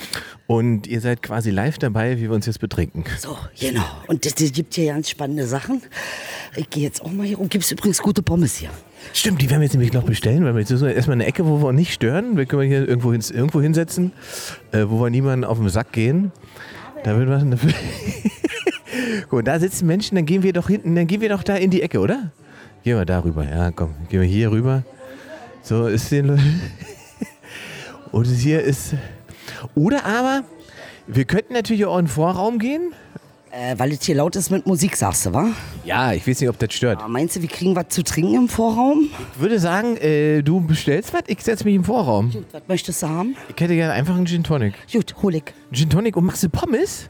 und 0.47 0.87
ihr 0.87 1.01
seid 1.01 1.21
quasi 1.21 1.49
live 1.49 1.77
dabei, 1.77 2.17
wie 2.17 2.23
wir 2.23 2.31
uns 2.31 2.45
jetzt 2.45 2.59
betrinken. 2.59 3.03
So, 3.19 3.37
genau. 3.59 3.83
Und 4.07 4.25
es 4.25 4.35
gibt 4.53 4.75
hier 4.75 4.93
ganz 4.93 5.09
spannende 5.09 5.47
Sachen. 5.47 5.81
Ich 6.55 6.69
gehe 6.69 6.83
jetzt 6.83 7.01
auch 7.01 7.11
mal 7.11 7.25
hier 7.25 7.37
rum. 7.37 7.49
Gibt 7.49 7.65
es 7.65 7.71
übrigens 7.71 8.01
gute 8.01 8.21
Pommes 8.21 8.55
hier? 8.55 8.69
Stimmt, 9.13 9.41
die 9.41 9.49
werden 9.49 9.61
wir 9.61 9.65
jetzt 9.65 9.73
nämlich 9.73 9.93
noch 9.93 10.03
bestellen, 10.03 10.43
weil 10.43 10.53
wir 10.53 10.61
jetzt 10.61 10.71
erstmal 10.71 11.15
eine 11.15 11.25
Ecke, 11.25 11.45
wo 11.45 11.61
wir 11.61 11.71
nicht 11.71 11.93
stören. 11.93 12.37
Wir 12.37 12.45
können 12.45 12.67
hier 12.67 12.87
irgendwo, 12.87 13.11
hin, 13.11 13.23
irgendwo 13.33 13.61
hinsetzen, 13.61 14.11
äh, 14.71 14.85
wo 14.87 15.01
wir 15.01 15.09
niemanden 15.09 15.45
auf 15.45 15.57
den 15.57 15.69
Sack 15.69 15.91
gehen. 15.91 16.31
Da 17.03 17.17
wird 17.17 17.29
was. 17.29 17.43
Gut, 19.29 19.47
da 19.47 19.59
sitzen 19.59 19.85
Menschen, 19.85 20.15
dann 20.15 20.25
gehen 20.25 20.43
wir 20.43 20.53
doch 20.53 20.67
hinten, 20.67 20.95
dann 20.95 21.07
gehen 21.07 21.21
wir 21.21 21.29
doch 21.29 21.43
da 21.43 21.55
in 21.55 21.69
die 21.69 21.81
Ecke, 21.81 21.99
oder? 21.99 22.31
Gehen 22.83 22.97
wir 22.97 23.05
da 23.05 23.23
rüber, 23.23 23.43
ja, 23.43 23.71
komm, 23.71 23.95
gehen 24.09 24.21
wir 24.21 24.27
hier 24.27 24.51
rüber. 24.51 24.83
So 25.61 25.87
ist 25.87 26.11
den. 26.11 26.39
Und 28.11 28.25
hier 28.25 28.61
ist. 28.61 28.93
Oder 29.73 30.05
aber, 30.05 30.43
wir 31.07 31.25
könnten 31.25 31.53
natürlich 31.53 31.85
auch 31.85 31.97
in 31.97 32.05
den 32.05 32.11
Vorraum 32.11 32.59
gehen. 32.59 32.93
Äh, 33.51 33.75
weil 33.77 33.91
es 33.93 34.03
hier 34.03 34.15
laut 34.15 34.35
ist 34.35 34.49
mit 34.49 34.65
Musik, 34.65 34.97
sagst 34.97 35.25
du, 35.25 35.33
wa? 35.33 35.49
Ja, 35.85 36.13
ich 36.13 36.27
weiß 36.27 36.41
nicht, 36.41 36.49
ob 36.49 36.59
das 36.59 36.73
stört. 36.73 36.99
Aber 36.99 37.07
meinst 37.07 37.35
du, 37.35 37.41
wir 37.41 37.49
kriegen 37.49 37.75
was 37.75 37.87
zu 37.89 38.03
trinken 38.03 38.35
im 38.35 38.49
Vorraum? 38.49 39.09
Ich 39.33 39.39
würde 39.39 39.59
sagen, 39.59 39.95
äh, 39.97 40.41
du 40.41 40.59
bestellst 40.59 41.13
was, 41.13 41.23
ich 41.27 41.41
setze 41.41 41.63
mich 41.63 41.75
im 41.75 41.83
Vorraum. 41.83 42.31
Gut, 42.31 42.45
was 42.51 42.63
möchtest 42.67 43.03
du 43.03 43.07
haben? 43.07 43.35
Ich 43.55 43.61
hätte 43.61 43.75
gerne 43.75 43.93
einfach 43.93 44.15
einen 44.15 44.25
Gin 44.25 44.43
Tonic. 44.43 44.73
Gut, 44.91 45.15
hol 45.21 45.35
ich. 45.35 45.43
Gin 45.71 45.89
Tonic 45.89 46.17
und 46.17 46.25
machst 46.25 46.43
du 46.43 46.49
Pommes? 46.49 47.09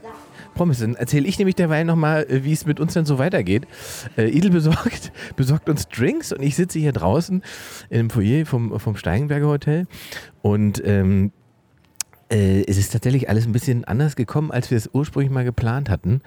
Pommes, 0.56 0.80
dann 0.80 0.94
erzähle 0.94 1.28
ich 1.28 1.38
nämlich 1.38 1.54
derweil 1.54 1.84
nochmal, 1.84 2.26
wie 2.28 2.52
es 2.52 2.66
mit 2.66 2.80
uns 2.80 2.94
dann 2.94 3.04
so 3.04 3.18
weitergeht. 3.18 3.66
Äh, 4.16 4.28
Idel 4.30 4.50
besorgt, 4.50 5.12
besorgt 5.36 5.68
uns 5.68 5.88
Drinks 5.88 6.32
und 6.32 6.42
ich 6.42 6.56
sitze 6.56 6.78
hier 6.78 6.92
draußen 6.92 7.42
im 7.90 8.10
Foyer 8.10 8.46
vom, 8.46 8.80
vom 8.80 8.96
Steigenberger 8.96 9.46
Hotel 9.46 9.86
und 10.42 10.82
ähm, 10.84 11.32
äh, 12.30 12.64
es 12.66 12.78
ist 12.78 12.92
tatsächlich 12.92 13.28
alles 13.28 13.46
ein 13.46 13.52
bisschen 13.52 13.84
anders 13.84 14.16
gekommen, 14.16 14.50
als 14.50 14.70
wir 14.70 14.78
es 14.78 14.90
ursprünglich 14.92 15.32
mal 15.32 15.44
geplant 15.44 15.88
hatten, 15.90 16.22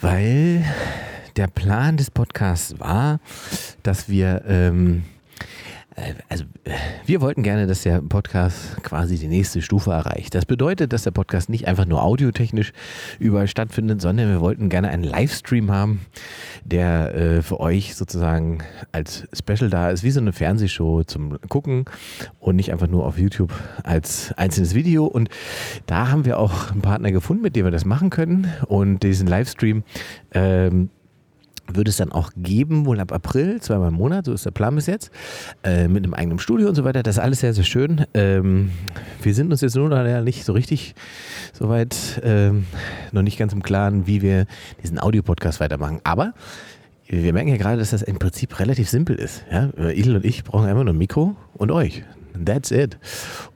weil 0.00 0.64
der 1.36 1.46
Plan 1.46 1.96
des 1.96 2.10
Podcasts 2.10 2.78
war, 2.80 3.20
dass 3.82 4.08
wir 4.08 4.44
ähm, 4.46 5.04
äh, 5.40 5.42
also 6.28 6.44
äh, 6.64 6.70
wir 7.06 7.20
wollten 7.20 7.42
gerne, 7.42 7.66
dass 7.66 7.82
der 7.82 8.00
Podcast 8.00 8.82
quasi 8.82 9.18
die 9.18 9.28
nächste 9.28 9.62
Stufe 9.62 9.90
erreicht. 9.90 10.34
Das 10.34 10.46
bedeutet, 10.46 10.92
dass 10.92 11.02
der 11.02 11.10
Podcast 11.10 11.48
nicht 11.48 11.66
einfach 11.66 11.86
nur 11.86 12.02
audiotechnisch 12.02 12.72
überall 13.18 13.48
stattfindet, 13.48 14.00
sondern 14.00 14.28
wir 14.28 14.40
wollten 14.40 14.68
gerne 14.68 14.88
einen 14.88 15.04
Livestream 15.04 15.70
haben, 15.70 16.00
der 16.64 17.14
äh, 17.14 17.42
für 17.42 17.60
euch 17.60 17.94
sozusagen 17.94 18.58
als 18.92 19.28
Special 19.32 19.70
da 19.70 19.90
ist, 19.90 20.02
wie 20.02 20.10
so 20.10 20.20
eine 20.20 20.32
Fernsehshow 20.32 21.04
zum 21.04 21.38
Gucken 21.48 21.84
und 22.38 22.56
nicht 22.56 22.72
einfach 22.72 22.88
nur 22.88 23.06
auf 23.06 23.18
YouTube 23.18 23.52
als 23.82 24.32
einzelnes 24.36 24.74
Video. 24.74 25.06
Und 25.06 25.28
da 25.86 26.08
haben 26.10 26.24
wir 26.24 26.38
auch 26.38 26.70
einen 26.70 26.82
Partner 26.82 27.12
gefunden, 27.12 27.42
mit 27.42 27.56
dem 27.56 27.64
wir 27.64 27.70
das 27.70 27.84
machen 27.84 28.10
können. 28.10 28.52
Und 28.66 29.02
diesen 29.02 29.26
Livestream 29.26 29.82
ähm, 30.32 30.90
würde 31.72 31.90
es 31.90 31.96
dann 31.96 32.12
auch 32.12 32.30
geben, 32.36 32.86
wohl 32.86 33.00
ab 33.00 33.12
April, 33.12 33.60
zweimal 33.60 33.88
im 33.88 33.94
Monat, 33.94 34.26
so 34.26 34.32
ist 34.32 34.46
der 34.46 34.50
Plan 34.50 34.74
bis 34.74 34.86
jetzt, 34.86 35.10
äh, 35.62 35.88
mit 35.88 36.04
einem 36.04 36.14
eigenen 36.14 36.38
Studio 36.38 36.68
und 36.68 36.74
so 36.74 36.84
weiter. 36.84 37.02
Das 37.02 37.16
ist 37.16 37.22
alles 37.22 37.40
sehr, 37.40 37.54
sehr 37.54 37.64
schön. 37.64 38.06
Ähm, 38.14 38.70
wir 39.22 39.34
sind 39.34 39.50
uns 39.50 39.60
jetzt 39.60 39.76
nur 39.76 39.88
noch 39.88 40.22
nicht 40.22 40.44
so 40.44 40.52
richtig 40.52 40.94
soweit, 41.52 42.20
ähm, 42.24 42.66
noch 43.12 43.22
nicht 43.22 43.38
ganz 43.38 43.52
im 43.52 43.62
Klaren, 43.62 44.06
wie 44.06 44.22
wir 44.22 44.46
diesen 44.82 44.98
Audiopodcast 44.98 45.60
weitermachen. 45.60 46.00
Aber 46.04 46.32
wir 47.06 47.32
merken 47.32 47.48
ja 47.48 47.56
gerade, 47.56 47.78
dass 47.78 47.90
das 47.90 48.02
im 48.02 48.18
Prinzip 48.18 48.58
relativ 48.60 48.88
simpel 48.88 49.16
ist. 49.16 49.44
Ja? 49.50 49.70
Idel 49.90 50.16
und 50.16 50.24
ich 50.24 50.44
brauchen 50.44 50.66
einfach 50.66 50.84
nur 50.84 50.92
ein 50.92 50.98
Mikro 50.98 51.36
und 51.54 51.70
euch. 51.70 52.04
That's 52.44 52.70
it. 52.70 52.98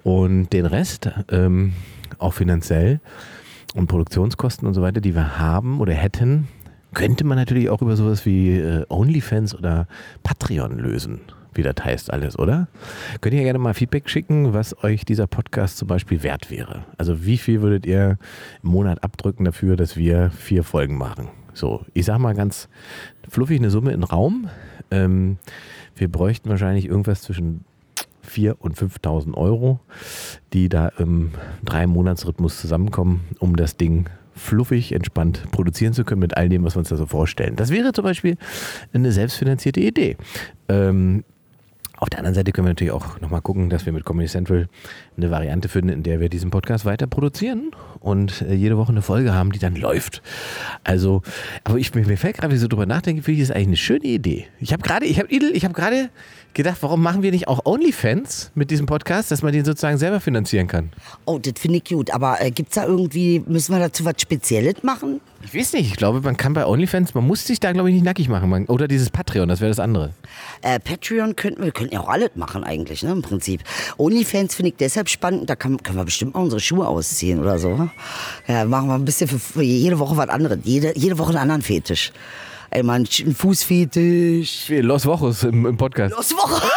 Und 0.03 0.53
den 0.53 0.67
Rest, 0.67 1.11
ähm, 1.31 1.73
auch 2.19 2.35
finanziell 2.35 3.01
und 3.75 3.87
Produktionskosten 3.87 4.67
und 4.67 4.75
so 4.75 4.83
weiter, 4.83 5.01
die 5.01 5.15
wir 5.15 5.39
haben 5.39 5.81
oder 5.81 5.93
hätten, 5.93 6.49
könnte 6.95 7.25
man 7.25 7.39
natürlich 7.39 7.71
auch 7.71 7.83
über 7.83 7.97
sowas 7.97 8.27
wie 8.27 8.59
äh, 8.59 8.85
OnlyFans 8.89 9.55
oder 9.55 9.87
Patreon 10.23 10.79
lösen, 10.79 11.21
wie 11.55 11.63
das 11.63 11.75
heißt 11.83 12.13
alles, 12.13 12.39
oder? 12.39 12.69
Könnt 13.21 13.35
ihr 13.35 13.43
gerne 13.43 13.59
mal 13.59 13.75
Feedback 13.75 14.09
schicken, 14.09 14.53
was 14.53 14.83
euch 14.85 15.05
dieser 15.05 15.27
Podcast 15.27 15.79
zum 15.79 15.89
Beispiel 15.89 16.23
wert 16.23 16.51
wäre. 16.51 16.85
Also 16.99 17.25
wie 17.25 17.39
viel 17.39 17.63
würdet 17.63 17.87
ihr 17.87 18.19
im 18.63 18.71
Monat 18.71 19.03
abdrücken 19.03 19.45
dafür, 19.45 19.77
dass 19.77 19.97
wir 19.97 20.31
vier 20.31 20.65
Folgen 20.65 20.97
machen? 20.97 21.29
So, 21.55 21.85
ich 21.93 22.07
sag 22.07 22.19
mal 22.19 22.35
ganz 22.35 22.69
fluffig 23.29 23.59
eine 23.59 23.71
Summe 23.71 23.93
in 23.93 24.01
den 24.01 24.05
Raum. 24.05 24.49
Ähm, 24.91 25.39
wir 25.97 26.11
bräuchten 26.11 26.49
wahrscheinlich 26.49 26.87
irgendwas 26.87 27.23
zwischen 27.23 27.65
4.000 28.27 28.53
und 28.59 28.77
5.000 28.77 29.35
Euro, 29.35 29.81
die 30.53 30.69
da 30.69 30.89
im 30.99 31.33
drei 31.65 31.87
Monatsrhythmus 31.87 32.61
zusammenkommen, 32.61 33.25
um 33.39 33.57
das 33.57 33.77
Ding 33.77 34.09
fluffig, 34.35 34.93
entspannt 34.93 35.51
produzieren 35.51 35.93
zu 35.93 36.05
können 36.05 36.21
mit 36.21 36.37
all 36.37 36.49
dem, 36.49 36.65
was 36.65 36.75
wir 36.75 36.81
uns 36.81 36.89
da 36.89 36.97
so 36.97 37.07
vorstellen. 37.07 37.57
Das 37.57 37.71
wäre 37.71 37.93
zum 37.93 38.05
Beispiel 38.05 38.37
eine 38.93 39.13
selbstfinanzierte 39.13 39.81
Idee. 39.81 40.17
Ähm, 40.69 41.25
auf 42.03 42.11
der 42.11 42.19
anderen 42.19 42.35
Seite 42.35 42.51
können 42.51 42.67
wir 42.67 42.71
natürlich 42.71 42.93
auch 42.93 43.21
nochmal 43.21 43.43
gucken, 43.43 43.71
dass 43.71 43.87
wir 43.87 43.93
mit 43.93 44.05
Comedy 44.05 44.29
Central 44.29 44.69
eine 45.17 45.31
Variante 45.31 45.69
finden, 45.69 45.91
in 45.91 46.03
der 46.03 46.19
wir 46.19 46.29
diesen 46.29 46.51
Podcast 46.51 46.85
weiter 46.85 47.07
produzieren 47.07 47.71
und 48.01 48.43
äh, 48.43 48.55
jede 48.55 48.77
Woche 48.77 48.91
eine 48.91 49.03
Folge 49.03 49.33
haben, 49.35 49.53
die 49.53 49.61
dann 49.61 49.77
läuft. 49.77 50.21
Also, 50.83 51.23
aber 51.63 51.79
ich, 51.79 51.95
mir, 51.95 52.05
fällt 52.17 52.39
gerade, 52.39 52.51
wie 52.51 52.57
ich 52.57 52.61
so 52.61 52.67
drüber 52.67 52.87
nachdenke, 52.87 53.23
finde 53.23 53.41
ich 53.41 53.47
das 53.47 53.55
eigentlich 53.55 53.69
eine 53.69 53.77
schöne 53.77 54.07
Idee. 54.07 54.47
Ich 54.59 54.73
habe 54.73 54.83
gerade, 54.83 55.07
ich 55.07 55.21
habe 55.21 55.29
ich 55.31 55.65
habe 55.65 55.75
gerade 55.75 56.11
gedacht, 56.55 56.79
warum 56.81 57.03
machen 57.03 57.23
wir 57.23 57.31
nicht 57.31 57.49
auch 57.49 57.65
OnlyFans 57.65 58.51
mit 58.55 58.71
diesem 58.71 58.87
Podcast, 58.87 59.31
dass 59.31 59.43
man 59.43 59.53
den 59.53 59.65
sozusagen 59.65 59.99
selber 59.99 60.21
finanzieren 60.21 60.67
kann? 60.67 60.91
Oh, 61.25 61.39
das 61.39 61.55
finde 61.59 61.79
ich 61.79 61.85
gut. 61.85 62.11
Aber 62.11 62.41
äh, 62.41 62.51
gibt 62.51 62.71
es 62.71 62.75
da 62.77 62.87
irgendwie, 62.87 63.43
müssen 63.47 63.75
wir 63.75 63.79
dazu 63.79 64.05
was 64.05 64.15
Spezielles 64.19 64.83
machen? 64.83 65.21
Ich 65.45 65.55
weiß 65.55 65.73
nicht, 65.73 65.89
ich 65.89 65.97
glaube, 65.97 66.21
man 66.21 66.37
kann 66.37 66.53
bei 66.53 66.67
OnlyFans, 66.67 67.15
man 67.15 67.27
muss 67.27 67.45
sich 67.47 67.59
da, 67.59 67.73
glaube 67.73 67.89
ich, 67.91 67.95
nicht 67.95 68.05
nackig 68.05 68.29
machen. 68.29 68.49
Man, 68.49 68.67
oder 68.67 68.87
dieses 68.87 69.11
Patreon, 69.11 69.49
das 69.49 69.61
wäre 69.61 69.71
das 69.71 69.81
andere. 69.81 70.11
Äh, 70.63 70.79
Patreon 70.79 71.35
könnten 71.35 71.63
wir 71.65 71.73
könnten 71.73 71.95
ja 71.95 72.01
auch 72.01 72.09
alles 72.09 72.31
machen 72.37 72.65
eigentlich, 72.65 73.03
ne, 73.03 73.13
im 73.13 73.23
Prinzip. 73.23 73.63
OnlyFans 73.99 74.55
finde 74.55 74.71
ich 74.71 74.77
deshalb 74.77 75.09
spannend, 75.09 75.51
da 75.51 75.57
kann, 75.57 75.83
können 75.83 75.99
wir 75.99 76.05
bestimmt 76.05 76.35
mal 76.35 76.43
unsere 76.43 76.61
Schuhe 76.61 76.87
ausziehen 76.87 77.41
oder 77.41 77.59
so. 77.59 77.89
Ja, 78.47 78.65
machen 78.65 78.89
wir 78.89 78.95
ein 78.95 79.05
bisschen 79.05 79.29
für, 79.29 79.39
für 79.39 79.63
jede 79.63 79.99
Woche 79.99 80.17
was 80.17 80.29
anderes. 80.29 80.59
Jede, 80.65 80.97
jede 80.97 81.19
Woche 81.19 81.31
einen 81.31 81.39
anderen 81.39 81.63
Fetisch. 81.63 82.13
Einmal 82.75 82.97
einen 82.97 83.35
Fußfetisch. 83.35 84.71
Los 84.71 85.05
Wochos 85.05 85.43
im, 85.43 85.67
im 85.67 85.77
Podcast. 85.77 86.17
Los 86.17 86.33
Woche! 86.33 86.71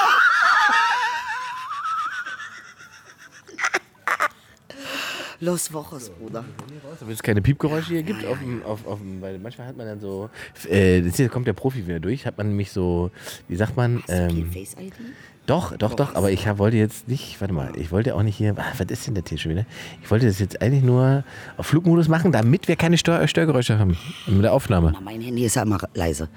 Los 5.40 5.72
Wochos, 5.72 6.10
Bruder. 6.10 6.44
Wenn 7.00 7.14
es 7.14 7.24
keine 7.24 7.42
Piepgeräusche 7.42 7.94
hier 7.94 8.04
gibt, 8.04 8.26
auf 8.26 8.38
dem, 8.40 8.62
auf, 8.64 8.86
auf 8.86 9.00
dem, 9.00 9.22
weil 9.22 9.40
manchmal 9.40 9.68
hat 9.68 9.78
man 9.78 9.86
dann 9.86 10.02
so, 10.02 10.30
äh, 10.70 11.02
das 11.02 11.16
hier 11.16 11.30
kommt 11.30 11.48
der 11.48 11.54
Profi 11.54 11.88
wieder 11.88 12.02
durch, 12.02 12.26
hat 12.26 12.38
man 12.38 12.50
nämlich 12.50 12.72
so, 12.72 13.12
wie 13.48 13.56
sagt 13.56 13.78
man, 13.78 14.04
ähm, 14.10 14.52
Face 14.52 14.74
ID? 14.74 14.94
Doch, 15.46 15.78
doch, 15.78 15.94
doch, 15.94 16.16
aber 16.16 16.32
ich 16.32 16.48
hab, 16.48 16.58
wollte 16.58 16.78
jetzt 16.78 17.08
nicht, 17.08 17.40
warte 17.40 17.54
mal, 17.54 17.72
ich 17.76 17.92
wollte 17.92 18.16
auch 18.16 18.24
nicht 18.24 18.36
hier, 18.36 18.56
ah, 18.58 18.64
was 18.78 18.88
ist 18.90 19.08
denn 19.08 19.16
das 19.16 19.26
hier 19.30 19.38
schon 19.38 19.52
wieder? 19.52 19.66
Ich 20.04 20.10
wollte 20.10 20.26
das 20.26 20.40
jetzt 20.40 20.62
eigentlich 20.62 20.84
nur 20.84 21.24
auf 21.58 21.68
Flugmodus 21.68 22.08
machen, 22.08 22.32
damit 22.32 22.68
wir 22.68 22.76
keine 22.76 22.98
Stör 22.98 23.28
Störgeräusche 23.28 23.78
haben 23.78 23.98
mit 24.28 24.44
der 24.44 24.54
Aufnahme. 24.54 24.92
Na, 24.94 25.02
mein 25.02 25.22
Handy 25.22 25.46
ist 25.46 25.56
ja 25.56 25.62
immer 25.62 25.80
leise. 25.94 26.30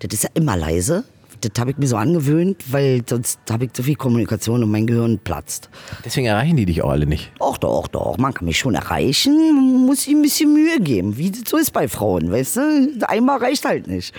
Das 0.00 0.12
ist 0.12 0.24
ja 0.24 0.30
immer 0.34 0.56
leise. 0.56 1.04
Das 1.40 1.52
habe 1.60 1.70
ich 1.70 1.78
mir 1.78 1.86
so 1.86 1.96
angewöhnt, 1.96 2.64
weil 2.72 3.02
sonst 3.06 3.38
habe 3.48 3.66
ich 3.66 3.72
zu 3.72 3.84
viel 3.84 3.94
Kommunikation 3.94 4.64
und 4.64 4.70
mein 4.72 4.88
Gehirn 4.88 5.20
platzt. 5.20 5.70
Deswegen 6.04 6.26
erreichen 6.26 6.56
die 6.56 6.66
dich 6.66 6.82
auch 6.82 6.90
alle 6.90 7.06
nicht. 7.06 7.30
Doch, 7.38 7.58
doch, 7.58 7.86
doch. 7.86 8.18
Man 8.18 8.34
kann 8.34 8.46
mich 8.46 8.58
schon 8.58 8.74
erreichen, 8.74 9.36
man 9.54 9.86
muss 9.86 10.02
sich 10.02 10.14
ein 10.14 10.22
bisschen 10.22 10.52
Mühe 10.52 10.80
geben. 10.80 11.16
Wie 11.16 11.30
das 11.30 11.42
so 11.46 11.56
ist 11.56 11.70
bei 11.72 11.86
Frauen, 11.86 12.32
weißt 12.32 12.56
du? 12.56 12.98
Einmal 13.06 13.38
reicht 13.38 13.64
halt 13.64 13.86
nicht. 13.86 14.14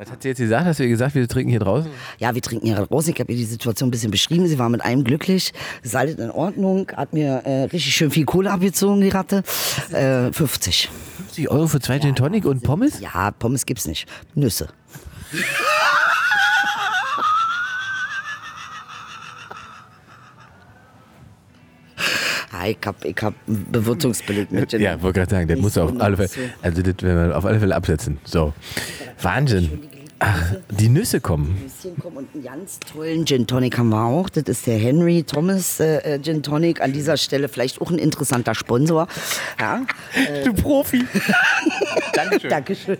Was 0.00 0.10
hat 0.10 0.22
sie 0.22 0.28
jetzt 0.28 0.38
gesagt? 0.38 0.64
Hast 0.64 0.80
du 0.80 0.84
ihr 0.84 0.88
gesagt, 0.88 1.14
wir 1.14 1.28
trinken 1.28 1.50
hier 1.50 1.60
draußen? 1.60 1.90
Ja, 2.16 2.34
wir 2.34 2.40
trinken 2.40 2.66
hier 2.66 2.78
raus. 2.78 3.06
Ich 3.06 3.20
habe 3.20 3.30
ihr 3.32 3.36
die 3.36 3.44
Situation 3.44 3.88
ein 3.88 3.90
bisschen 3.90 4.10
beschrieben. 4.10 4.46
Sie 4.46 4.58
war 4.58 4.70
mit 4.70 4.82
einem 4.82 5.04
glücklich. 5.04 5.52
Ist 5.82 5.94
alles 5.94 6.14
in 6.14 6.30
Ordnung. 6.30 6.90
Hat 6.96 7.12
mir 7.12 7.42
äh, 7.44 7.64
richtig 7.64 7.94
schön 7.94 8.10
viel 8.10 8.24
Kohle 8.24 8.50
abgezogen, 8.50 9.02
die 9.02 9.10
Ratte. 9.10 9.42
Äh, 9.92 10.32
50. 10.32 10.88
50 11.18 11.50
Euro 11.50 11.66
für 11.66 11.80
zwei 11.80 11.98
Gin 11.98 12.14
Tonic 12.14 12.46
und 12.46 12.62
Pommes? 12.62 12.98
Ja, 13.00 13.30
Pommes 13.32 13.66
gibt's 13.66 13.86
nicht. 13.86 14.08
Nüsse. 14.34 14.68
Ja, 22.52 22.66
ich 22.66 22.78
hab, 22.84 23.04
ich 23.04 23.16
hab 23.22 23.34
einen 23.46 23.70
Bewirtungsbeleg 23.70 24.50
mit. 24.50 24.72
Ja, 24.72 25.00
wollte 25.02 25.20
gerade 25.20 25.30
sagen, 25.30 25.46
der 25.46 25.56
Nicht 25.56 25.62
muss 25.62 25.78
auf 25.78 25.92
alle 26.00 26.16
Fälle, 26.16 26.50
also 26.62 26.82
das 26.82 26.94
werden 27.02 27.28
wir 27.28 27.36
auf 27.36 27.44
alle 27.44 27.60
Fälle 27.60 27.74
absetzen. 27.74 28.18
So. 28.24 28.52
Wahnsinn. 29.22 29.80
Ach, 30.22 30.54
die 30.68 30.90
Nüsse 30.90 31.18
kommen. 31.18 31.58
Nüsschen 31.62 31.98
kommen 31.98 32.18
und 32.18 32.28
einen 32.34 32.44
ganz 32.44 32.78
tollen 32.80 33.24
Gin 33.24 33.46
Tonic 33.46 33.78
haben 33.78 33.88
wir 33.88 34.04
auch. 34.04 34.28
Das 34.28 34.42
ist 34.44 34.66
der 34.66 34.76
Henry 34.76 35.22
Thomas 35.22 35.80
äh, 35.80 35.96
äh, 36.16 36.20
Gin 36.20 36.42
Tonic. 36.42 36.82
An 36.82 36.92
dieser 36.92 37.16
Stelle 37.16 37.48
vielleicht 37.48 37.80
auch 37.80 37.90
ein 37.90 37.98
interessanter 37.98 38.54
Sponsor. 38.54 39.08
Ja, 39.58 39.80
Du 40.44 40.52
Profi. 40.52 41.06
Dankeschön. 42.12 42.50
Dankeschön. 42.50 42.98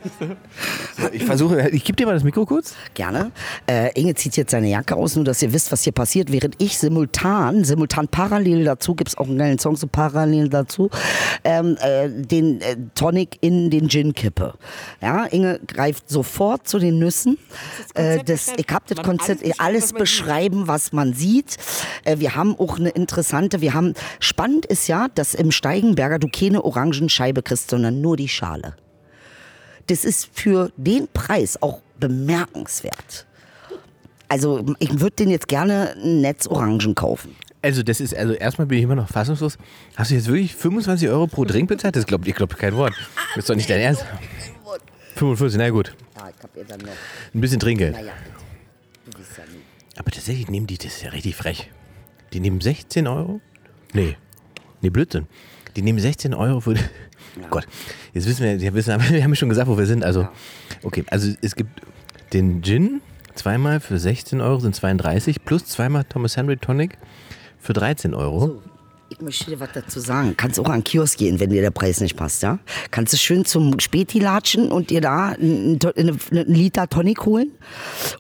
Ich 1.13 1.25
versuche, 1.25 1.69
ich 1.69 1.85
gebe 1.85 1.97
dir 1.97 2.07
mal 2.07 2.15
das 2.15 2.25
Mikro 2.25 2.47
kurz. 2.47 2.75
Gerne. 2.95 3.33
Äh, 3.67 3.93
Inge 4.01 4.15
zieht 4.15 4.39
jetzt 4.39 4.53
seine 4.53 4.71
Jacke 4.71 4.97
aus, 4.97 5.15
nur 5.15 5.27
dass 5.27 5.43
ihr 5.43 5.53
wisst, 5.53 5.71
was 5.73 5.83
hier 5.83 5.93
passiert. 5.93 6.33
Während 6.33 6.55
ich 6.57 6.79
simultan, 6.79 7.65
simultan 7.65 8.09
parallel 8.09 8.65
dazu, 8.65 8.95
gibt 8.95 9.11
es 9.11 9.19
auch 9.19 9.29
einen 9.29 9.37
geilen 9.37 9.59
Song 9.59 9.77
so 9.77 9.87
parallel 9.87 10.49
dazu, 10.49 10.89
ähm, 11.45 11.77
äh, 11.83 12.09
den 12.09 12.63
äh, 12.63 12.77
Tonic 12.95 13.37
in 13.43 13.69
den 13.69 13.91
Gin 13.91 14.15
kippe. 14.15 14.55
Ja, 15.03 15.27
Inge 15.27 15.61
greift 15.67 16.09
sofort 16.09 16.67
zu 16.67 16.79
den 16.79 16.99
Nüssen. 16.99 17.10
Äh, 17.95 18.23
das, 18.25 18.53
ich 18.57 18.67
habe 18.71 18.85
das 18.93 19.05
Konzept, 19.05 19.43
alles 19.61 19.93
beschreiben, 19.93 20.69
was 20.69 20.93
man 20.93 21.13
sieht. 21.13 21.57
Äh, 22.05 22.19
wir 22.19 22.35
haben 22.35 22.57
auch 22.59 22.79
eine 22.79 22.91
interessante, 22.91 23.61
wir 23.61 23.75
haben, 23.75 23.95
spannend 24.19 24.67
ist 24.67 24.89
ja, 24.89 25.09
dass 25.15 25.35
im 25.35 25.51
Steigenberger 25.51 26.19
du 26.19 26.29
keine 26.29 26.65
Orangenscheibe 26.65 27.43
kriegst, 27.43 27.71
sondern 27.71 28.01
nur 28.01 28.17
die 28.17 28.29
Schale. 28.29 28.75
Das 29.87 30.05
ist 30.05 30.29
für 30.33 30.71
den 30.77 31.09
Preis 31.13 31.61
auch 31.61 31.81
bemerkenswert. 31.99 33.27
Also 34.29 34.65
ich 34.79 35.01
würde 35.01 35.17
den 35.17 35.31
jetzt 35.31 35.49
gerne 35.49 35.95
ein 35.97 36.21
Netz 36.21 36.47
Orangen 36.47 36.95
kaufen. 36.95 37.35
Also 37.63 37.83
das 37.83 38.01
ist, 38.01 38.17
also 38.17 38.33
erstmal 38.33 38.67
bin 38.67 38.79
ich 38.79 38.85
immer 38.85 38.95
noch 38.95 39.09
fassungslos. 39.09 39.59
Hast 39.97 40.11
du 40.11 40.15
jetzt 40.15 40.29
wirklich 40.29 40.55
25 40.55 41.09
Euro 41.09 41.27
pro 41.27 41.45
Drink 41.45 41.69
bezahlt? 41.69 41.97
Das 41.97 42.07
glaubt, 42.07 42.27
ich 42.27 42.35
glaube 42.35 42.55
kein 42.57 42.75
Wort. 42.77 42.95
Das 43.35 43.45
ist 43.45 43.51
doch 43.51 43.57
nicht 43.57 43.69
dein 43.69 43.81
Ernst. 43.81 44.05
45, 45.17 45.59
na 45.59 45.71
gut. 45.71 45.95
Ja, 46.17 46.29
ich 46.29 46.43
hab 46.43 46.57
ihr 46.57 46.65
dann 46.65 46.81
noch. 46.81 46.93
Ein 47.35 47.41
bisschen 47.41 47.61
Trinkgeld. 47.61 47.93
Naja, 47.93 48.13
du 49.05 49.19
bist 49.19 49.37
ja 49.37 49.45
nie. 49.45 49.61
Aber 49.97 50.11
tatsächlich 50.11 50.49
nehmen 50.49 50.67
die, 50.67 50.79
das 50.79 50.87
ist 50.87 51.03
ja 51.03 51.11
richtig 51.11 51.37
frech. 51.37 51.71
Die 52.33 52.41
nehmen 52.41 52.61
16 52.61 53.07
Euro? 53.07 53.41
Nee. 53.93 54.17
Nee, 54.81 54.91
Blödsinn. 54.91 55.27
Die 55.77 55.83
nehmen 55.83 55.99
16 55.99 56.35
Euro 56.35 56.61
für. 56.61 56.75
Gott, 57.51 57.67
jetzt 58.13 58.27
wissen 58.27 58.45
wir, 58.45 58.61
wir, 58.61 58.75
wissen, 58.75 58.89
wir 58.99 58.99
haben 59.23 59.31
ja 59.31 59.37
schon 59.37 59.49
gesagt, 59.49 59.69
wo 59.69 59.79
wir 59.79 59.87
sind. 59.87 60.05
Also, 60.05 60.29
okay, 60.83 61.05
also 61.11 61.33
es 61.43 61.55
gibt 61.55 61.81
den 62.33 62.63
Gin 62.63 63.01
zweimal 63.35 63.81
für 63.81 63.99
16 63.99 64.41
Euro 64.41 64.59
sind 64.61 64.75
32 64.75 65.45
plus 65.45 65.65
zweimal 65.67 66.05
Thomas 66.05 66.37
Henry 66.37 66.57
Tonic 66.57 66.99
für 67.59 67.73
13 67.73 68.15
Euro. 68.15 68.63
Ich 69.13 69.21
möchte 69.21 69.51
dir 69.51 69.59
was 69.59 69.71
dazu 69.75 69.99
sagen. 69.99 70.37
Kannst 70.37 70.61
auch 70.61 70.67
an 70.67 70.79
den 70.79 70.85
Kiosk 70.85 71.19
gehen, 71.19 71.41
wenn 71.41 71.51
dir 71.51 71.63
der 71.63 71.73
Preis 71.73 72.01
nicht 72.01 72.17
passt, 72.17 72.45
ja? 72.45 72.61
Kannst 72.93 73.13
du 73.13 73.17
schön 73.17 73.45
zum 73.45 73.81
Späti 73.81 74.21
latschen 74.21 74.71
und 74.71 74.91
dir 74.91 75.01
da 75.01 75.31
einen, 75.31 75.81
einen, 75.97 76.21
einen 76.31 76.55
Liter 76.55 76.89
Tonic 76.89 77.27
holen 77.27 77.51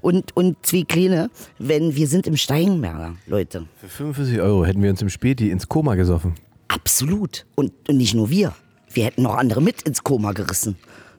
und, 0.00 0.36
und 0.36 0.56
zwei 0.66 0.82
kleine, 0.82 1.30
wenn 1.60 1.94
wir 1.94 2.08
sind 2.08 2.26
im 2.26 2.36
Steigenberger, 2.36 3.14
Leute. 3.26 3.66
Für 3.76 3.88
45 3.88 4.40
Euro 4.40 4.64
hätten 4.64 4.82
wir 4.82 4.90
uns 4.90 5.00
im 5.00 5.10
Späti 5.10 5.50
ins 5.50 5.68
Koma 5.68 5.94
gesoffen. 5.94 6.34
Absolut. 6.66 7.46
Und, 7.54 7.72
und 7.88 7.96
nicht 7.96 8.14
nur 8.14 8.28
wir. 8.28 8.52
Wir 8.92 9.04
hätten 9.04 9.22
noch 9.22 9.36
andere 9.36 9.62
mit 9.62 9.82
ins 9.82 10.02
Koma 10.02 10.32
gerissen. 10.32 10.76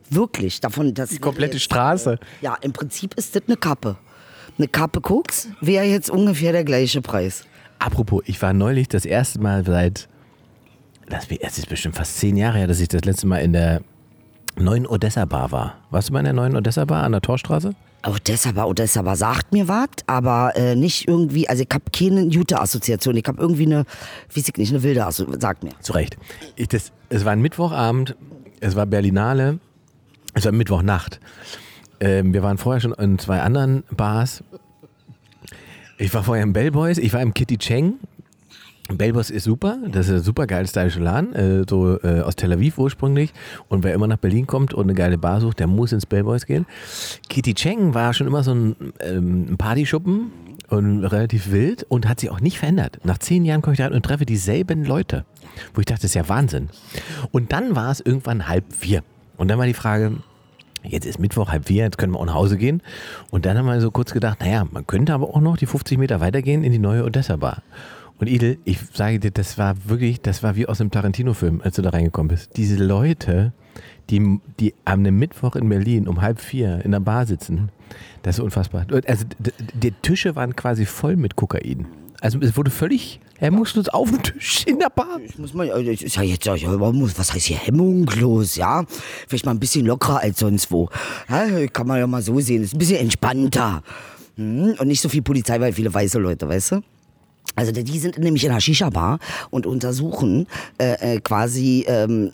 Wirklich. 0.09 0.59
Davon, 0.59 0.93
dass 0.93 1.11
Die 1.11 1.19
komplette 1.19 1.59
Straße. 1.59 2.19
Ja, 2.41 2.57
im 2.61 2.74
Prinzip 2.74 3.13
ist 3.13 3.38
das 3.38 3.43
eine 3.47 3.55
Kappe. 3.55 3.95
Eine 4.57 4.67
Kappe 4.67 4.99
Koks 4.99 5.47
wäre 5.61 5.86
jetzt 5.86 6.09
ungefähr 6.09 6.51
der 6.51 6.65
gleiche 6.65 7.01
Preis. 7.01 7.45
Apropos, 7.82 8.22
ich 8.28 8.40
war 8.44 8.54
neulich 8.54 8.90
das 8.90 9.06
erste 9.06 9.42
Mal 9.42 9.66
seit, 9.66 10.08
das 11.10 11.58
ist 11.58 11.68
bestimmt 11.68 11.96
fast 11.96 12.20
zehn 12.20 12.38
Jahre 12.38 12.60
her, 12.60 12.68
dass 12.68 12.80
ich 12.80 12.88
das 12.88 13.04
letzte 13.06 13.26
Mal 13.26 13.40
in 13.40 13.54
der 13.54 13.82
neuen 14.56 14.86
Odessa 14.86 15.26
Bar 15.26 15.52
war. 15.52 15.78
Warst 15.90 16.10
du 16.10 16.14
mal 16.14 16.20
in 16.20 16.26
der 16.26 16.34
neuen 16.34 16.56
Odessa 16.56 16.86
Bar 16.86 17.04
an 17.04 17.12
der 17.12 17.22
Torstraße? 17.22 17.74
Odessa 18.06 18.52
Bar, 18.52 18.68
Odessa 18.68 19.02
Bar 19.02 19.16
sagt 19.16 19.52
mir 19.52 19.68
was, 19.68 19.90
aber 20.06 20.56
äh, 20.56 20.76
nicht 20.76 21.08
irgendwie, 21.08 21.50
also 21.50 21.64
ich 21.64 21.70
habe 21.74 21.86
keine 21.92 22.22
Jute-Assoziation, 22.22 23.18
ich 23.18 23.26
habe 23.26 23.42
irgendwie 23.42 23.66
eine, 23.66 23.86
weiß 24.36 24.50
ich 24.50 24.58
nicht, 24.58 24.72
eine 24.72 24.84
wilde 24.84 25.04
Assoziation, 25.04 25.42
sagt 25.42 25.64
mir. 25.64 25.72
Zu 25.80 25.94
Recht. 25.94 26.18
Ich, 26.58 26.68
das, 26.68 26.92
es 27.10 27.26
war 27.26 27.32
ein 27.32 27.42
Mittwochabend, 27.42 28.16
es 28.60 28.76
war 28.76 28.86
Berlinale, 28.86 29.58
es 30.36 30.46
war 30.46 30.52
Mittwochnacht. 30.52 31.20
Ähm, 32.00 32.32
wir 32.32 32.44
waren 32.44 32.60
vorher 32.60 32.80
schon 32.80 32.94
in 32.94 33.18
zwei 33.18 33.42
anderen 33.42 33.84
Bars. 33.90 34.44
Ich 36.02 36.12
war 36.16 36.24
vorher 36.24 36.41
im 36.41 36.52
Bellboys, 36.52 36.97
ich 36.97 37.14
war 37.14 37.22
im 37.22 37.32
Kitty 37.32 37.60
Cheng. 37.60 37.99
Bellboys 38.89 39.30
ist 39.30 39.43
super, 39.43 39.78
das 39.91 40.08
ist 40.08 40.14
ein 40.14 40.24
super 40.24 40.47
geiler 40.47 40.66
stylischer 40.66 40.99
Laden, 40.99 41.36
äh, 41.36 41.64
so 41.70 41.99
äh, 42.02 42.22
aus 42.22 42.36
Tel 42.36 42.52
Aviv 42.52 42.80
ursprünglich. 42.80 43.32
Und 43.70 43.84
wer 43.84 43.93
immer 43.93 44.08
nach 44.08 44.18
Berlin 44.18 44.47
kommt 44.47 44.74
und 44.74 44.86
eine 44.86 44.95
geile 44.95 45.20
Bar 45.20 45.41
sucht, 45.41 45.60
der 45.60 45.68
muss 45.68 45.91
ins 45.91 46.08
Bellboys 46.08 46.47
gehen. 46.47 46.66
Kitty 47.30 47.54
Cheng 47.54 47.93
war 47.93 48.16
schon 48.16 48.26
immer 48.26 48.41
so 48.41 48.52
ein, 48.52 48.76
ähm, 48.99 49.58
Partyschuppen 49.60 50.32
und 50.70 51.04
relativ 51.06 51.52
wild 51.52 51.84
und 51.84 52.10
hat 52.10 52.20
sich 52.20 52.32
auch 52.32 52.39
nicht 52.39 52.58
verändert. 52.58 52.97
Nach 53.04 53.20
zehn 53.20 53.45
Jahren 53.45 53.62
komme 53.62 53.74
ich 53.74 53.78
da 53.78 53.86
rein 53.86 53.93
und 53.93 54.04
treffe 54.04 54.26
dieselben 54.26 54.84
Leute, 54.84 55.26
wo 55.76 55.82
ich 55.82 55.86
dachte, 55.86 56.02
das 56.02 56.12
ist 56.12 56.16
ja 56.16 56.28
Wahnsinn. 56.28 56.70
Und 57.30 57.52
dann 57.52 57.76
war 57.76 57.91
es 57.91 57.99
irgendwann 57.99 58.47
halb 58.47 58.74
vier. 58.74 59.04
Und 59.38 59.49
dann 59.49 59.60
war 59.60 59.68
die 59.68 59.76
Frage, 59.76 60.14
Jetzt 60.84 61.06
ist 61.06 61.20
Mittwoch, 61.20 61.50
halb 61.50 61.66
vier, 61.66 61.84
jetzt 61.84 61.98
können 61.98 62.14
wir 62.14 62.20
auch 62.20 62.26
nach 62.26 62.34
Hause 62.34 62.58
gehen. 62.58 62.82
Und 63.30 63.46
dann 63.46 63.58
haben 63.58 63.66
wir 63.66 63.80
so 63.82 63.92
kurz 63.92 64.14
gedacht, 64.14 64.40
naja, 64.42 64.68
man 64.72 64.88
könnte 64.88 65.14
aber 65.14 65.30
auch 65.30 65.42
noch 65.42 65.58
die 65.58 65.66
50 65.66 65.98
Meter 65.98 66.20
weitergehen 66.20 66.64
in 66.64 66.72
die 66.72 66.80
neue 66.80 67.04
Odessa 67.04 67.36
Bar. 67.36 67.62
Und 68.20 68.28
Idel, 68.28 68.60
ich 68.66 68.80
sage 68.94 69.20
dir, 69.20 69.32
das 69.32 69.58
war 69.58 69.76
wirklich, 69.86 70.22
das 70.22 70.44
war 70.44 70.56
wie 70.56 70.68
aus 70.68 70.80
einem 70.80 70.92
Tarantino-Film, 70.92 71.62
als 71.64 71.76
du 71.76 71.82
da 71.82 71.90
reingekommen 71.90 72.28
bist. 72.28 72.56
Diese 72.56 72.84
Leute, 72.84 73.52
die, 74.12 74.40
die 74.60 74.76
am 74.86 75.02
Mittwoch 75.02 75.56
in 75.56 75.68
Berlin 75.70 76.08
um 76.08 76.22
halb 76.22 76.40
vier 76.40 76.86
in 76.86 76.92
der 76.92 77.00
Bar 77.00 77.26
sitzen, 77.26 77.70
das 78.22 78.38
ist 78.38 78.44
unfassbar. 78.44 78.86
Also 79.08 79.26
die 79.74 79.92
Tische 79.92 80.36
waren 80.36 80.56
quasi 80.56 80.86
voll 80.86 81.16
mit 81.16 81.36
Kokain. 81.36 81.88
Also 82.22 82.39
es 82.39 82.55
wurde 82.55 82.69
völlig 82.69 83.19
hemmungslos 83.39 83.89
auf 83.89 84.09
dem 84.09 84.22
Tisch 84.22 84.63
in 84.67 84.78
der 84.78 84.91
Bar. 84.91 85.19
Ich 85.26 85.39
muss 85.39 85.55
mal, 85.55 85.67
ich 85.82 86.03
ist 86.03 86.15
ja 86.15 86.22
jetzt, 86.22 86.45
ja, 86.45 86.53
was 86.53 87.34
heißt 87.34 87.47
hier 87.47 87.57
hemmungslos, 87.57 88.55
ja? 88.55 88.86
Vielleicht 89.28 89.45
mal 89.45 89.51
ein 89.51 89.59
bisschen 89.59 89.88
lockerer 89.88 90.19
als 90.19 90.39
sonst 90.39 90.72
wo. 90.72 90.88
Ja, 91.28 91.67
kann 91.67 91.88
man 91.88 91.97
ja 91.97 92.05
mal 92.05 92.22
so 92.22 92.39
sehen, 92.39 92.61
ist 92.61 92.76
ein 92.76 92.78
bisschen 92.78 92.99
entspannter. 92.99 93.82
Hm? 94.36 94.76
Und 94.78 94.88
nicht 94.88 95.01
so 95.01 95.09
viel 95.09 95.24
Polizei, 95.24 95.59
weil 95.59 95.74
viele 95.74 95.91
weiße 95.91 96.19
Leute, 96.19 96.47
weißt 96.47 96.74
du? 96.74 96.84
Also 97.55 97.72
die 97.72 97.99
sind 97.99 98.19
nämlich 98.19 98.45
in 98.45 98.51
der 98.51 98.59
Shisha-Bar 98.59 99.17
und 99.49 99.65
untersuchen 99.65 100.45
äh, 100.78 101.19
quasi, 101.19 101.84
ähm, 101.88 102.32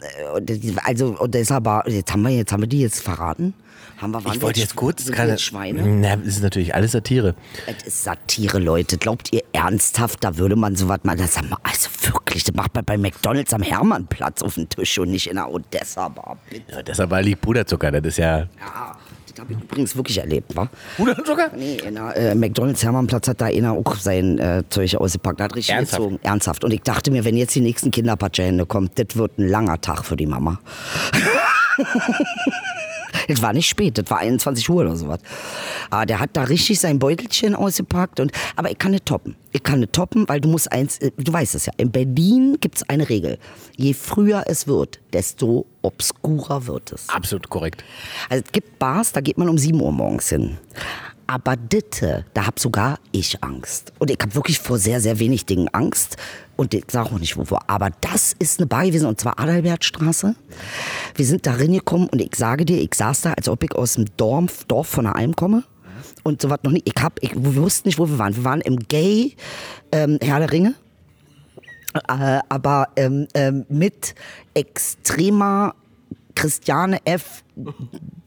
also 0.84 1.18
Odessa 1.20 1.60
Bar, 1.62 1.88
jetzt 1.88 2.14
jetzt 2.14 2.52
haben 2.52 2.62
wir 2.62 2.68
die 2.68 2.82
jetzt 2.82 3.02
verraten. 3.02 3.54
Haben 3.98 4.12
wir, 4.12 4.22
ich 4.32 4.42
wollte 4.42 4.60
jetzt 4.60 4.76
kurz. 4.76 5.12
Schweine? 5.42 5.82
Na, 5.82 6.16
das 6.18 6.28
ist 6.28 6.44
natürlich 6.44 6.76
alles 6.76 6.92
Satire. 6.92 7.34
Es 7.66 7.88
ist 7.88 8.04
Satire, 8.04 8.60
Leute. 8.60 8.98
Glaubt 8.98 9.34
ihr 9.34 9.42
ernsthaft, 9.54 10.24
da 10.24 10.38
würde 10.38 10.56
man 10.56 10.76
sowas 10.76 11.00
mal. 11.02 11.18
Das 11.18 11.38
haben 11.38 11.50
wir, 11.50 11.58
also 11.64 11.90
wirklich, 12.02 12.44
das 12.44 12.54
macht 12.54 12.76
man 12.76 12.86
bei 12.86 12.98
McDonalds 12.98 13.54
am 13.54 13.64
Hermannplatz 13.64 14.44
auf 14.44 14.54
dem 14.54 14.70
Tisch 14.70 15.00
und 15.00 15.10
nicht 15.10 15.28
in 15.28 15.36
der 15.38 15.52
Odessa-Bar. 15.52 16.38
Ja, 16.86 17.06
Bar 17.08 17.22
liegt 17.24 17.42
Puderzucker, 17.42 17.92
das 17.92 18.06
ist 18.06 18.18
ja. 18.18 18.40
Ja. 18.40 18.48
Das 19.32 19.40
habe 19.42 19.54
ich 19.54 19.60
übrigens 19.60 19.96
wirklich 19.96 20.18
erlebt, 20.18 20.56
wa? 20.56 20.68
Puderzucker? 20.96 21.52
Nee, 21.56 21.78
in 21.78 21.96
der, 21.96 22.16
äh, 22.16 22.36
McDonalds 22.36 22.84
Hermannplatz 22.84 23.28
hat 23.28 23.42
da 23.42 23.46
einer 23.46 23.74
auch 23.74 23.96
sein 23.96 24.38
äh, 24.40 24.64
Zeug 24.70 24.96
ausgepackt. 24.96 25.42
Hat 25.42 25.56
richtig 25.56 25.76
Ernsthaft? 25.76 26.02
gezogen. 26.02 26.20
Ernsthaft. 26.24 26.64
Und 26.64 26.72
ich 26.72 26.82
dachte 26.82 27.12
mir, 27.12 27.24
wenn 27.26 27.38
jetzt 27.38 27.54
die 27.56 27.62
nächsten 27.62 27.92
Kinderpatschehände 27.92 28.66
kommen, 28.66 28.90
das 28.96 29.16
wird 29.16 29.38
ein 29.38 29.48
langer 29.48 29.80
Tag 29.82 30.06
für 30.06 30.16
die 30.16 30.28
Mama. 30.28 30.60
Es 33.28 33.42
war 33.42 33.54
nicht 33.54 33.68
spät, 33.68 33.98
das 33.98 34.10
war 34.10 34.20
21 34.20 34.70
Uhr 34.70 34.82
oder 34.82 34.96
sowas. 34.96 35.20
Aber 35.90 36.06
der 36.06 36.20
hat 36.20 36.32
da 36.34 36.44
richtig 36.44 36.80
sein 36.80 37.00
Beutelchen 37.00 37.56
ausgepackt. 37.56 38.20
Und, 38.20 38.32
aber 38.56 38.72
ich 38.72 38.78
kann 38.78 38.92
nicht 38.92 39.06
toppen. 39.06 39.36
Ich 39.52 39.64
kann 39.64 39.80
nicht 39.80 39.94
toppen, 39.94 40.28
weil 40.28 40.42
du 40.42 40.50
musst 40.50 40.72
eins, 40.72 40.98
äh, 41.00 41.12
du 41.18 41.32
weißt 41.32 41.56
es 41.56 41.66
ja, 41.66 41.74
in 41.78 41.92
Berlin 41.92 42.58
gibt 42.60 42.78
es 42.78 42.90
eine 42.90 43.10
Regel. 43.10 43.38
Je 43.76 43.94
früher 43.94 44.44
es 44.48 44.68
wird, 44.68 45.00
desto 45.14 45.66
obskurer 45.82 46.68
wird 46.68 46.92
es. 46.92 47.10
Absolut 47.10 47.50
korrekt. 47.50 47.84
Also 48.30 48.44
es 48.46 48.52
gibt 48.52 48.78
Bars, 48.80 49.12
da 49.14 49.22
geht 49.22 49.38
man 49.38 49.50
um 49.50 49.58
7 49.58 49.80
Uhr 49.80 49.92
morgens 49.92 50.30
hin. 50.30 50.58
Aber 51.28 51.58
Ditte, 51.58 52.26
da 52.34 52.48
hab 52.48 52.58
sogar 52.58 53.00
ich 53.12 53.44
Angst. 53.44 53.92
Und 54.00 54.10
ich 54.10 54.18
habe 54.22 54.34
wirklich 54.34 54.60
vor 54.60 54.80
sehr, 54.80 55.02
sehr 55.02 55.20
wenig 55.20 55.46
Dingen 55.46 55.68
Angst. 55.74 56.16
Und 56.56 56.74
ich 56.74 56.86
sage 56.90 57.10
auch 57.12 57.20
nicht 57.20 57.36
wovor. 57.36 57.60
Aber 57.68 57.90
das 58.02 58.34
ist 58.40 58.60
eine 58.60 58.68
Bar 58.68 58.86
gewesen, 58.86 59.06
und 59.06 59.20
zwar 59.20 59.38
Adalbertstraße. 59.38 60.36
Wir 61.16 61.26
sind 61.26 61.46
da 61.46 61.54
reingekommen 61.54 62.08
und 62.08 62.22
ich 62.22 62.36
sage 62.36 62.64
dir, 62.64 62.82
ich 62.82 62.96
saß 62.96 63.22
da, 63.22 63.34
als 63.34 63.50
ob 63.50 63.64
ich 63.64 63.76
aus 63.76 63.94
dem 63.94 64.06
Dorf, 64.16 64.64
Dorf 64.66 64.88
von 64.88 65.04
der 65.04 65.18
Alm 65.18 65.36
komme. 65.36 65.64
Und 66.24 66.42
so 66.42 66.50
was 66.50 66.60
noch 66.64 66.72
nicht. 66.72 66.88
Ich, 66.88 67.04
hab, 67.04 67.22
ich 67.22 67.36
wir 67.36 67.56
wussten 67.58 67.90
nicht, 67.90 68.00
wo 68.00 68.08
wir 68.08 68.18
waren. 68.18 68.36
Wir 68.36 68.44
waren 68.44 68.62
im 68.62 68.80
Gay 68.80 69.36
ähm, 69.92 70.18
Herr 70.22 70.40
der 70.40 70.52
Ringe. 70.52 70.76
Äh, 72.08 72.40
aber 72.50 72.90
ähm, 72.96 73.28
ähm, 73.34 73.66
mit 73.70 74.16
extremer 74.54 75.76
Christiane 76.38 77.00
F. 77.04 77.44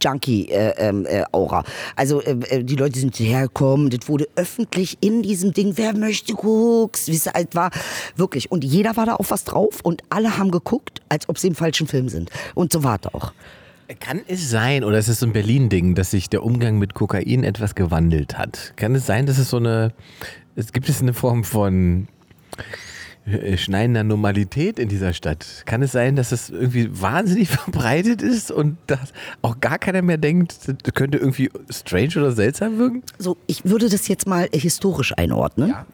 Junkie 0.02 0.48
äh, 0.48 0.74
ähm, 0.78 1.06
äh, 1.06 1.22
Aura. 1.30 1.62
Also 1.94 2.20
äh, 2.22 2.64
die 2.64 2.74
Leute 2.74 2.98
sind 2.98 3.16
hergekommen, 3.20 3.88
das 3.88 4.08
wurde 4.08 4.26
öffentlich 4.34 4.98
in 5.00 5.22
diesem 5.22 5.52
Ding, 5.52 5.74
wer 5.76 5.96
möchte 5.96 6.34
Koks, 6.34 7.06
wie 7.06 7.14
es 7.14 7.26
halt 7.26 7.54
war, 7.54 7.70
wirklich. 8.16 8.50
Und 8.50 8.64
jeder 8.64 8.96
war 8.96 9.06
da 9.06 9.14
auf 9.14 9.30
was 9.30 9.44
drauf 9.44 9.78
und 9.84 10.02
alle 10.11 10.36
haben 10.36 10.50
geguckt, 10.50 11.00
als 11.08 11.28
ob 11.28 11.38
sie 11.38 11.46
im 11.46 11.54
falschen 11.54 11.86
Film 11.86 12.08
sind. 12.08 12.30
Und 12.56 12.72
so 12.72 12.82
war 12.82 12.98
es 13.00 13.14
auch. 13.14 13.32
Kann 14.00 14.22
es 14.26 14.50
sein, 14.50 14.82
oder 14.82 14.98
ist 14.98 15.06
es 15.06 15.20
so 15.20 15.26
ein 15.26 15.32
Berlin-Ding, 15.32 15.94
dass 15.94 16.11
sich 16.11 16.28
der 16.28 16.42
Umgang 16.42 16.78
mit 16.78 16.94
Kokain 16.94 17.44
etwas 17.44 17.76
gewandelt 17.76 18.36
hat? 18.36 18.72
Kann 18.74 18.96
es 18.96 19.06
sein, 19.06 19.26
dass 19.26 19.38
es 19.38 19.50
so 19.50 19.58
eine, 19.58 19.92
es 20.56 20.72
gibt 20.72 20.88
es 20.88 21.00
eine 21.00 21.14
Form 21.14 21.44
von 21.44 22.08
schneidender 23.57 24.03
Normalität 24.03 24.79
in 24.79 24.89
dieser 24.89 25.12
Stadt. 25.12 25.62
Kann 25.66 25.83
es 25.83 25.93
sein, 25.93 26.16
dass 26.16 26.33
es 26.33 26.51
irgendwie 26.51 26.89
wahnsinnig 27.01 27.49
verbreitet 27.51 28.23
ist 28.23 28.51
und 28.51 28.77
dass 28.87 29.12
auch 29.43 29.61
gar 29.61 29.79
keiner 29.79 30.03
mehr 30.03 30.18
denkt, 30.18 30.57
das 30.66 30.95
könnte 30.95 31.18
irgendwie 31.18 31.51
strange 31.71 32.12
oder 32.16 32.33
seltsam 32.33 32.79
wirken? 32.79 33.03
So, 33.18 33.37
ich 33.47 33.64
würde 33.64 33.89
das 33.89 34.09
jetzt 34.09 34.27
mal 34.27 34.49
historisch 34.53 35.16
einordnen. 35.16 35.71
Ja. 35.71 35.87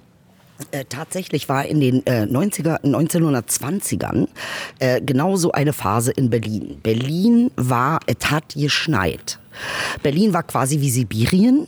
Äh, 0.71 0.85
tatsächlich 0.89 1.49
war 1.49 1.67
in 1.67 1.81
den 1.81 2.07
äh, 2.07 2.23
90er, 2.23 2.81
1920ern 2.83 4.27
äh, 4.79 5.03
genauso 5.03 5.53
eine 5.53 5.75
Phase 5.75 6.13
in 6.13 6.31
Berlin. 6.31 6.79
Berlin 6.83 7.51
war, 7.57 8.01
es 8.07 8.31
hat 8.31 8.55
geschneit. 8.55 9.39
Berlin 10.03 10.33
war 10.33 10.43
quasi 10.43 10.81
wie 10.81 10.91
Sibirien. 10.91 11.67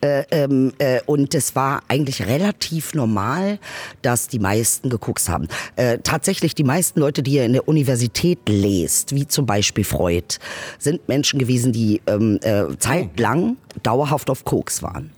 Äh, 0.00 0.24
ähm, 0.30 0.72
äh, 0.78 1.00
und 1.06 1.34
es 1.34 1.54
war 1.56 1.82
eigentlich 1.88 2.26
relativ 2.26 2.94
normal, 2.94 3.58
dass 4.02 4.28
die 4.28 4.38
meisten 4.38 4.90
geguckt 4.90 5.28
haben. 5.28 5.48
Äh, 5.76 5.98
tatsächlich 6.02 6.54
die 6.54 6.64
meisten 6.64 7.00
Leute, 7.00 7.22
die 7.22 7.32
ihr 7.32 7.44
in 7.44 7.52
der 7.52 7.68
Universität 7.68 8.38
lest, 8.48 9.14
wie 9.14 9.26
zum 9.26 9.46
Beispiel 9.46 9.84
Freud, 9.84 10.36
sind 10.78 11.08
Menschen 11.08 11.38
gewesen, 11.38 11.72
die 11.72 12.00
ähm, 12.06 12.38
äh, 12.42 12.64
zeitlang 12.78 13.56
dauerhaft 13.82 14.30
auf 14.30 14.44
Koks 14.44 14.82
waren. 14.82 15.10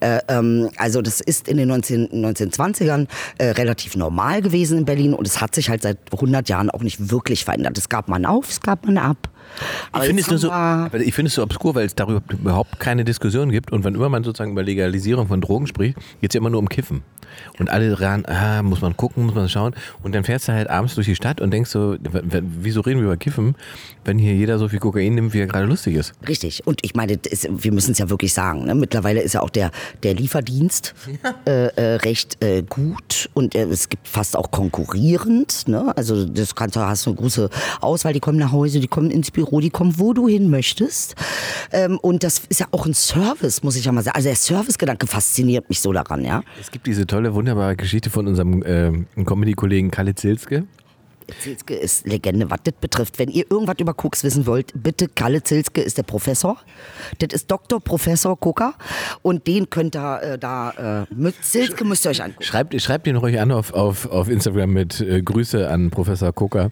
Äh, 0.00 0.20
ähm, 0.28 0.70
also 0.76 1.02
das 1.02 1.20
ist 1.20 1.48
in 1.48 1.56
den 1.56 1.68
19, 1.68 2.08
1920ern 2.08 3.06
äh, 3.38 3.46
relativ 3.46 3.96
normal 3.96 4.42
gewesen 4.42 4.78
in 4.78 4.84
Berlin 4.84 5.14
und 5.14 5.26
es 5.26 5.40
hat 5.40 5.54
sich 5.54 5.68
halt 5.68 5.82
seit 5.82 5.98
100 6.12 6.48
Jahren 6.48 6.70
auch 6.70 6.82
nicht 6.82 7.10
wirklich 7.10 7.44
verändert. 7.44 7.78
Es 7.78 7.88
gab 7.88 8.08
man 8.08 8.26
auf, 8.26 8.50
es 8.50 8.60
gab 8.60 8.86
man 8.86 8.98
ab. 8.98 9.28
Aber 9.92 10.04
ich 10.04 10.08
finde 10.08 10.22
es 10.22 10.28
nur 10.28 10.38
so, 10.38 10.50
ich 10.98 11.14
finde 11.14 11.28
es 11.28 11.34
so 11.34 11.42
obskur, 11.42 11.74
weil 11.74 11.86
es 11.86 11.94
darüber 11.94 12.22
überhaupt 12.32 12.80
keine 12.80 13.04
Diskussion 13.04 13.50
gibt 13.50 13.72
und 13.72 13.84
wenn 13.84 13.94
immer 13.94 14.08
man 14.08 14.24
sozusagen 14.24 14.52
über 14.52 14.62
Legalisierung 14.62 15.28
von 15.28 15.40
Drogen 15.40 15.66
spricht, 15.66 15.96
geht 16.20 16.30
es 16.30 16.34
ja 16.34 16.40
immer 16.40 16.50
nur 16.50 16.60
um 16.60 16.68
Kiffen. 16.68 17.02
Und 17.58 17.70
alle 17.70 18.00
ran, 18.00 18.24
ah, 18.26 18.62
muss 18.62 18.80
man 18.80 18.96
gucken, 18.96 19.26
muss 19.26 19.34
man 19.34 19.48
schauen. 19.48 19.74
Und 20.02 20.14
dann 20.14 20.24
fährst 20.24 20.48
du 20.48 20.52
halt 20.52 20.68
abends 20.68 20.94
durch 20.94 21.06
die 21.06 21.16
Stadt 21.16 21.40
und 21.40 21.50
denkst 21.50 21.70
so, 21.70 21.96
wieso 22.00 22.80
reden 22.80 23.00
wir 23.00 23.06
über 23.06 23.16
Kiffen, 23.16 23.54
wenn 24.04 24.18
hier 24.18 24.34
jeder 24.34 24.58
so 24.58 24.68
viel 24.68 24.78
Kokain 24.78 25.14
nimmt, 25.14 25.34
wie 25.34 25.40
er 25.40 25.46
gerade 25.46 25.66
lustig 25.66 25.96
ist? 25.96 26.12
Richtig. 26.26 26.66
Und 26.66 26.80
ich 26.82 26.94
meine, 26.94 27.14
ist, 27.14 27.48
wir 27.50 27.72
müssen 27.72 27.92
es 27.92 27.98
ja 27.98 28.10
wirklich 28.10 28.34
sagen. 28.34 28.64
Ne? 28.64 28.74
Mittlerweile 28.74 29.20
ist 29.20 29.34
ja 29.34 29.40
auch 29.40 29.50
der, 29.50 29.70
der 30.02 30.14
Lieferdienst 30.14 30.94
äh, 31.46 31.66
äh, 31.66 31.96
recht 31.96 32.42
äh, 32.42 32.62
gut 32.62 33.30
und 33.34 33.54
äh, 33.54 33.64
es 33.64 33.88
gibt 33.88 34.08
fast 34.08 34.36
auch 34.36 34.50
konkurrierend. 34.50 35.68
Ne? 35.68 35.96
Also 35.96 36.24
das 36.26 36.54
kannst 36.54 36.76
du 36.76 36.80
hast 36.80 37.06
eine 37.06 37.16
große 37.16 37.48
Auswahl. 37.80 38.12
Die 38.12 38.20
kommen 38.20 38.38
nach 38.38 38.52
Hause, 38.52 38.80
die 38.80 38.88
kommen 38.88 39.10
ins 39.10 39.30
Büro, 39.30 39.60
die 39.60 39.70
kommen, 39.70 39.98
wo 39.98 40.12
du 40.12 40.28
hin 40.28 40.50
möchtest. 40.50 41.14
Ähm, 41.72 41.98
und 41.98 42.22
das 42.22 42.42
ist 42.48 42.60
ja 42.60 42.66
auch 42.70 42.86
ein 42.86 42.94
Service, 42.94 43.62
muss 43.62 43.76
ich 43.76 43.84
ja 43.84 43.92
mal 43.92 44.02
sagen. 44.02 44.16
Also 44.16 44.28
der 44.28 44.36
Servicegedanke 44.36 45.06
fasziniert 45.06 45.68
mich 45.68 45.80
so 45.80 45.92
daran, 45.92 46.24
ja. 46.24 46.42
Es 46.60 46.70
gibt 46.70 46.86
diese 46.86 47.06
tolle, 47.06 47.23
wunderbare 47.32 47.76
Geschichte 47.76 48.10
von 48.10 48.26
unserem 48.26 48.62
ähm, 48.66 49.06
Comedy-Kollegen 49.24 49.90
Kalle 49.90 50.14
Zilske. 50.14 50.64
Zilske 51.40 51.74
ist 51.74 52.06
Legende, 52.06 52.50
was 52.50 52.60
das 52.64 52.74
betrifft. 52.80 53.18
Wenn 53.18 53.28
ihr 53.28 53.50
irgendwas 53.50 53.76
über 53.78 53.94
Koks 53.94 54.24
wissen 54.24 54.46
wollt, 54.46 54.72
bitte 54.74 55.08
Kalle 55.08 55.42
Zilske 55.42 55.80
ist 55.80 55.98
der 55.98 56.02
Professor. 56.02 56.58
Das 57.18 57.32
ist 57.32 57.50
Dr. 57.50 57.80
Professor 57.80 58.38
Koka 58.38 58.74
und 59.22 59.46
den 59.46 59.70
könnt 59.70 59.96
ihr 59.96 60.22
äh, 60.22 60.38
da, 60.38 61.04
äh, 61.10 61.14
mit 61.14 61.34
Zilske 61.44 61.84
müsst 61.84 62.06
ihr 62.06 62.10
euch 62.10 62.22
angucken. 62.22 62.44
Schreibt, 62.44 62.80
schreibt 62.80 63.06
ihn 63.06 63.16
ruhig 63.16 63.40
an 63.40 63.52
auf, 63.52 63.72
auf, 63.72 64.06
auf 64.10 64.28
Instagram 64.28 64.70
mit 64.70 65.00
äh, 65.00 65.22
Grüße 65.22 65.68
an 65.68 65.90
Professor 65.90 66.32
Koka. 66.32 66.70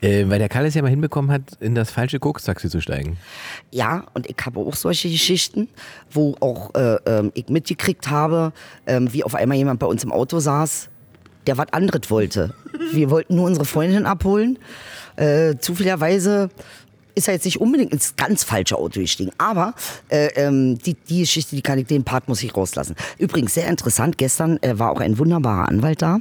Äh, 0.00 0.28
weil 0.28 0.38
der 0.38 0.48
Kalle 0.48 0.68
es 0.68 0.74
ja 0.74 0.82
mal 0.82 0.88
hinbekommen 0.88 1.30
hat, 1.30 1.42
in 1.60 1.74
das 1.74 1.90
falsche 1.90 2.18
Kokstaxi 2.18 2.68
zu 2.68 2.80
steigen. 2.80 3.16
Ja, 3.70 4.06
und 4.14 4.28
ich 4.28 4.36
habe 4.44 4.60
auch 4.60 4.74
solche 4.74 5.08
Geschichten, 5.10 5.68
wo 6.10 6.36
auch 6.40 6.74
äh, 6.74 6.96
ähm, 7.06 7.32
ich 7.34 7.48
mitgekriegt 7.48 8.10
habe, 8.10 8.52
ähm, 8.86 9.12
wie 9.12 9.24
auf 9.24 9.34
einmal 9.34 9.56
jemand 9.56 9.80
bei 9.80 9.86
uns 9.86 10.04
im 10.04 10.12
Auto 10.12 10.38
saß, 10.38 10.88
der 11.48 11.58
was 11.58 11.72
anderes 11.72 12.10
wollte. 12.10 12.54
Wir 12.92 13.10
wollten 13.10 13.34
nur 13.34 13.46
unsere 13.46 13.64
Freundin 13.64 14.06
abholen. 14.06 14.58
Äh, 15.16 15.56
zufälligerweise 15.58 16.50
ist 17.18 17.26
er 17.26 17.34
jetzt 17.34 17.44
nicht 17.44 17.60
unbedingt 17.60 17.92
ins 17.92 18.14
ganz 18.14 18.44
falsche 18.44 18.76
Auto 18.76 19.00
gestiegen. 19.00 19.32
Aber 19.38 19.74
äh, 20.08 20.28
ähm, 20.36 20.78
die, 20.78 20.94
die 20.94 21.20
Geschichte, 21.20 21.56
die 21.56 21.62
kann 21.62 21.78
ich, 21.78 21.86
den 21.86 22.04
Part 22.04 22.28
muss 22.28 22.42
ich 22.42 22.56
rauslassen. 22.56 22.94
Übrigens, 23.18 23.54
sehr 23.54 23.66
interessant, 23.66 24.18
gestern 24.18 24.62
äh, 24.62 24.78
war 24.78 24.92
auch 24.92 25.00
ein 25.00 25.18
wunderbarer 25.18 25.68
Anwalt 25.68 26.00
da. 26.00 26.20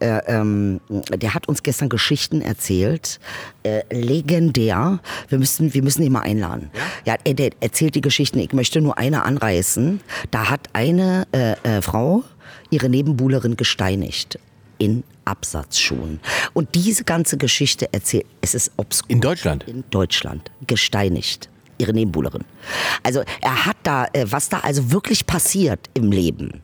Äh, 0.00 0.20
ähm, 0.26 0.80
der 0.88 1.34
hat 1.34 1.48
uns 1.48 1.62
gestern 1.62 1.88
Geschichten 1.88 2.40
erzählt. 2.40 3.20
Äh, 3.62 3.82
legendär. 3.90 4.98
Wir 5.28 5.38
müssen, 5.38 5.72
wir 5.74 5.82
müssen 5.82 6.02
ihn 6.02 6.12
mal 6.12 6.20
einladen. 6.20 6.70
Ja, 7.04 7.14
er, 7.22 7.34
der 7.34 7.50
erzählt 7.60 7.94
die 7.94 8.00
Geschichten. 8.00 8.40
Ich 8.40 8.52
möchte 8.52 8.80
nur 8.80 8.98
eine 8.98 9.24
anreißen. 9.24 10.00
Da 10.32 10.50
hat 10.50 10.68
eine 10.72 11.26
äh, 11.32 11.52
äh, 11.62 11.82
Frau 11.82 12.24
ihre 12.70 12.88
Nebenbuhlerin 12.88 13.56
gesteinigt. 13.56 14.40
In 14.82 15.04
Absatzschuhen. 15.24 16.18
Und 16.54 16.74
diese 16.74 17.04
ganze 17.04 17.36
Geschichte 17.36 17.92
erzählt, 17.92 18.26
es 18.40 18.52
ist 18.52 18.72
obskur. 18.76 19.08
In 19.08 19.20
Deutschland? 19.20 19.62
In 19.68 19.84
Deutschland. 19.90 20.50
Gesteinigt. 20.66 21.48
Ihre 21.78 21.92
Nebenbuhlerin. 21.92 22.42
Also 23.04 23.22
er 23.40 23.64
hat 23.64 23.76
da, 23.84 24.06
äh, 24.12 24.26
was 24.28 24.48
da 24.48 24.58
also 24.58 24.90
wirklich 24.90 25.24
passiert 25.24 25.88
im 25.94 26.10
Leben. 26.10 26.62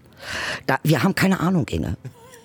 Da, 0.66 0.80
wir 0.82 1.04
haben 1.04 1.14
keine 1.14 1.38
Ahnung, 1.38 1.68
Inge. 1.68 1.96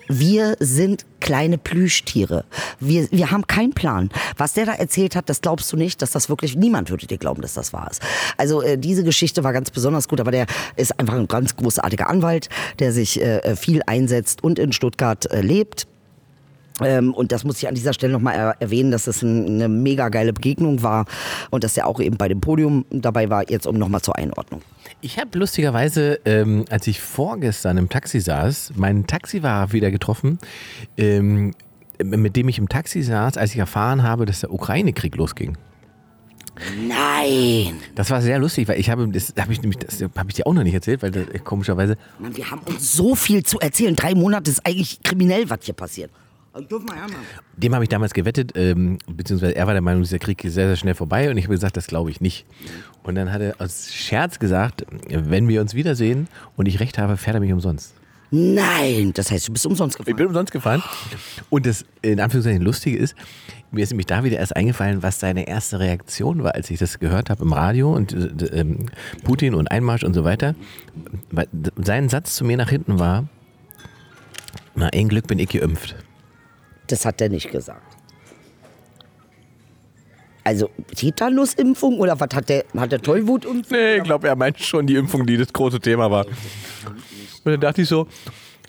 Wir 0.08 0.56
sind 0.60 1.06
kleine 1.20 1.58
Plüschtiere. 1.58 2.44
Wir, 2.80 3.08
wir 3.10 3.30
haben 3.30 3.46
keinen 3.46 3.72
Plan. 3.72 4.10
Was 4.36 4.52
der 4.52 4.66
da 4.66 4.72
erzählt 4.72 5.16
hat, 5.16 5.28
das 5.28 5.40
glaubst 5.40 5.72
du 5.72 5.76
nicht, 5.76 6.02
dass 6.02 6.10
das 6.10 6.28
wirklich, 6.28 6.56
niemand 6.56 6.90
würde 6.90 7.06
dir 7.06 7.18
glauben, 7.18 7.42
dass 7.42 7.54
das 7.54 7.72
wahr 7.72 7.90
ist. 7.90 8.02
Also 8.36 8.62
äh, 8.62 8.76
diese 8.76 9.04
Geschichte 9.04 9.44
war 9.44 9.52
ganz 9.52 9.70
besonders 9.70 10.08
gut, 10.08 10.20
aber 10.20 10.30
der 10.30 10.46
ist 10.76 10.98
einfach 11.00 11.14
ein 11.14 11.28
ganz 11.28 11.56
großartiger 11.56 12.08
Anwalt, 12.08 12.48
der 12.78 12.92
sich 12.92 13.20
äh, 13.20 13.56
viel 13.56 13.80
einsetzt 13.86 14.44
und 14.44 14.58
in 14.58 14.72
Stuttgart 14.72 15.30
äh, 15.30 15.40
lebt. 15.40 15.86
Ähm, 16.80 17.14
und 17.14 17.32
das 17.32 17.44
muss 17.44 17.58
ich 17.58 17.68
an 17.68 17.74
dieser 17.74 17.92
Stelle 17.92 18.12
nochmal 18.12 18.34
er 18.34 18.56
erwähnen, 18.60 18.90
dass 18.90 19.04
das 19.04 19.22
ein, 19.22 19.46
eine 19.46 19.68
mega 19.68 20.08
geile 20.08 20.32
Begegnung 20.32 20.82
war 20.82 21.06
und 21.50 21.64
dass 21.64 21.76
er 21.76 21.86
auch 21.86 22.00
eben 22.00 22.16
bei 22.16 22.28
dem 22.28 22.40
Podium 22.40 22.84
dabei 22.90 23.30
war, 23.30 23.48
jetzt 23.48 23.66
um 23.66 23.78
nochmal 23.78 24.02
zur 24.02 24.16
Einordnung. 24.16 24.60
Ich 25.04 25.18
habe 25.18 25.38
lustigerweise, 25.38 26.18
ähm, 26.24 26.64
als 26.70 26.86
ich 26.86 26.98
vorgestern 26.98 27.76
im 27.76 27.90
Taxi 27.90 28.20
saß, 28.20 28.72
meinen 28.76 29.06
Taxifahrer 29.06 29.70
wieder 29.70 29.90
getroffen, 29.90 30.38
ähm, 30.96 31.52
mit 32.02 32.36
dem 32.36 32.48
ich 32.48 32.56
im 32.56 32.70
Taxi 32.70 33.02
saß, 33.02 33.36
als 33.36 33.52
ich 33.52 33.58
erfahren 33.58 34.02
habe, 34.02 34.24
dass 34.24 34.40
der 34.40 34.50
Ukraine-Krieg 34.50 35.14
losging. 35.16 35.58
Nein! 36.88 37.80
Das 37.94 38.08
war 38.08 38.22
sehr 38.22 38.38
lustig, 38.38 38.66
weil 38.66 38.80
ich 38.80 38.88
habe, 38.88 39.06
das 39.08 39.34
habe 39.38 39.52
ich 39.52 39.60
nämlich, 39.60 39.76
das 39.76 40.00
habe 40.00 40.30
ich 40.30 40.36
dir 40.36 40.46
auch 40.46 40.54
noch 40.54 40.62
nicht 40.62 40.72
erzählt, 40.72 41.02
weil 41.02 41.10
das, 41.10 41.26
komischerweise, 41.44 41.98
Mann, 42.18 42.34
wir 42.34 42.50
haben 42.50 42.62
uns 42.64 42.94
so 42.94 43.14
viel 43.14 43.42
zu 43.42 43.60
erzählen. 43.60 43.94
Drei 43.94 44.14
Monate 44.14 44.50
ist 44.50 44.66
eigentlich 44.66 45.02
kriminell, 45.02 45.50
was 45.50 45.58
hier 45.64 45.74
passiert. 45.74 46.10
Also 46.54 46.68
dürfen 46.68 46.88
wir 46.88 46.94
ja 46.94 47.02
mal. 47.08 47.16
dem 47.56 47.74
habe 47.74 47.84
ich 47.84 47.88
damals 47.88 48.14
gewettet, 48.14 48.52
ähm, 48.54 48.98
beziehungsweise 49.08 49.56
er 49.56 49.66
war 49.66 49.74
der 49.74 49.82
Meinung, 49.82 50.02
dieser 50.04 50.20
Krieg 50.20 50.44
ist 50.44 50.54
sehr, 50.54 50.68
sehr 50.68 50.76
schnell 50.76 50.94
vorbei 50.94 51.28
und 51.28 51.36
ich 51.36 51.46
habe 51.46 51.54
gesagt, 51.54 51.76
das 51.76 51.88
glaube 51.88 52.10
ich 52.10 52.20
nicht. 52.20 52.46
Und 53.02 53.16
dann 53.16 53.32
hat 53.32 53.40
er 53.40 53.56
aus 53.60 53.92
Scherz 53.92 54.38
gesagt, 54.38 54.86
wenn 55.08 55.48
wir 55.48 55.60
uns 55.60 55.74
wiedersehen 55.74 56.28
und 56.56 56.66
ich 56.66 56.78
recht 56.78 56.96
habe, 56.96 57.16
fährt 57.16 57.34
er 57.34 57.40
mich 57.40 57.52
umsonst. 57.52 57.94
Nein! 58.30 59.12
Das 59.14 59.32
heißt, 59.32 59.48
du 59.48 59.52
bist 59.52 59.66
umsonst 59.66 59.96
Ich 59.98 60.04
gefahren. 60.04 60.16
bin 60.16 60.26
umsonst 60.28 60.52
gefahren. 60.52 60.82
Und 61.50 61.66
das 61.66 61.84
in 62.02 62.20
Anführungszeichen 62.20 62.62
Lustige 62.62 62.98
ist, 62.98 63.16
mir 63.72 63.82
ist 63.82 63.90
nämlich 63.90 64.06
da 64.06 64.22
wieder 64.22 64.38
erst 64.38 64.54
eingefallen, 64.54 65.02
was 65.02 65.18
seine 65.18 65.48
erste 65.48 65.80
Reaktion 65.80 66.44
war, 66.44 66.54
als 66.54 66.70
ich 66.70 66.78
das 66.78 67.00
gehört 67.00 67.30
habe 67.30 67.42
im 67.42 67.52
Radio 67.52 67.92
und 67.92 68.12
äh, 68.12 68.60
ähm, 68.60 68.86
Putin 69.24 69.54
und 69.54 69.72
Einmarsch 69.72 70.04
und 70.04 70.14
so 70.14 70.22
weiter. 70.22 70.54
Weil 71.32 71.48
Sein 71.76 72.08
Satz 72.08 72.36
zu 72.36 72.44
mir 72.44 72.56
nach 72.56 72.70
hinten 72.70 73.00
war, 73.00 73.28
na, 74.76 74.88
ein 74.94 75.08
Glück 75.08 75.26
bin 75.26 75.40
ich 75.40 75.48
geimpft. 75.48 75.96
Das 76.88 77.04
hat 77.06 77.20
er 77.20 77.28
nicht 77.28 77.50
gesagt. 77.50 77.82
Also 80.46 80.68
Tetanusimpfung 80.94 81.98
oder 81.98 82.18
was 82.20 82.28
hat 82.34 82.48
der? 82.50 82.64
Hat 82.76 82.92
der 82.92 83.00
Tollwutimpfung? 83.00 83.64
Nee, 83.78 83.96
ich 83.96 84.02
glaube, 84.02 84.28
er 84.28 84.36
meint 84.36 84.60
schon 84.60 84.86
die 84.86 84.96
Impfung, 84.96 85.26
die 85.26 85.38
das 85.38 85.50
große 85.52 85.80
Thema 85.80 86.10
war. 86.10 86.26
Und 86.26 87.52
dann 87.52 87.60
dachte 87.60 87.80
ich 87.82 87.88
so, 87.88 88.06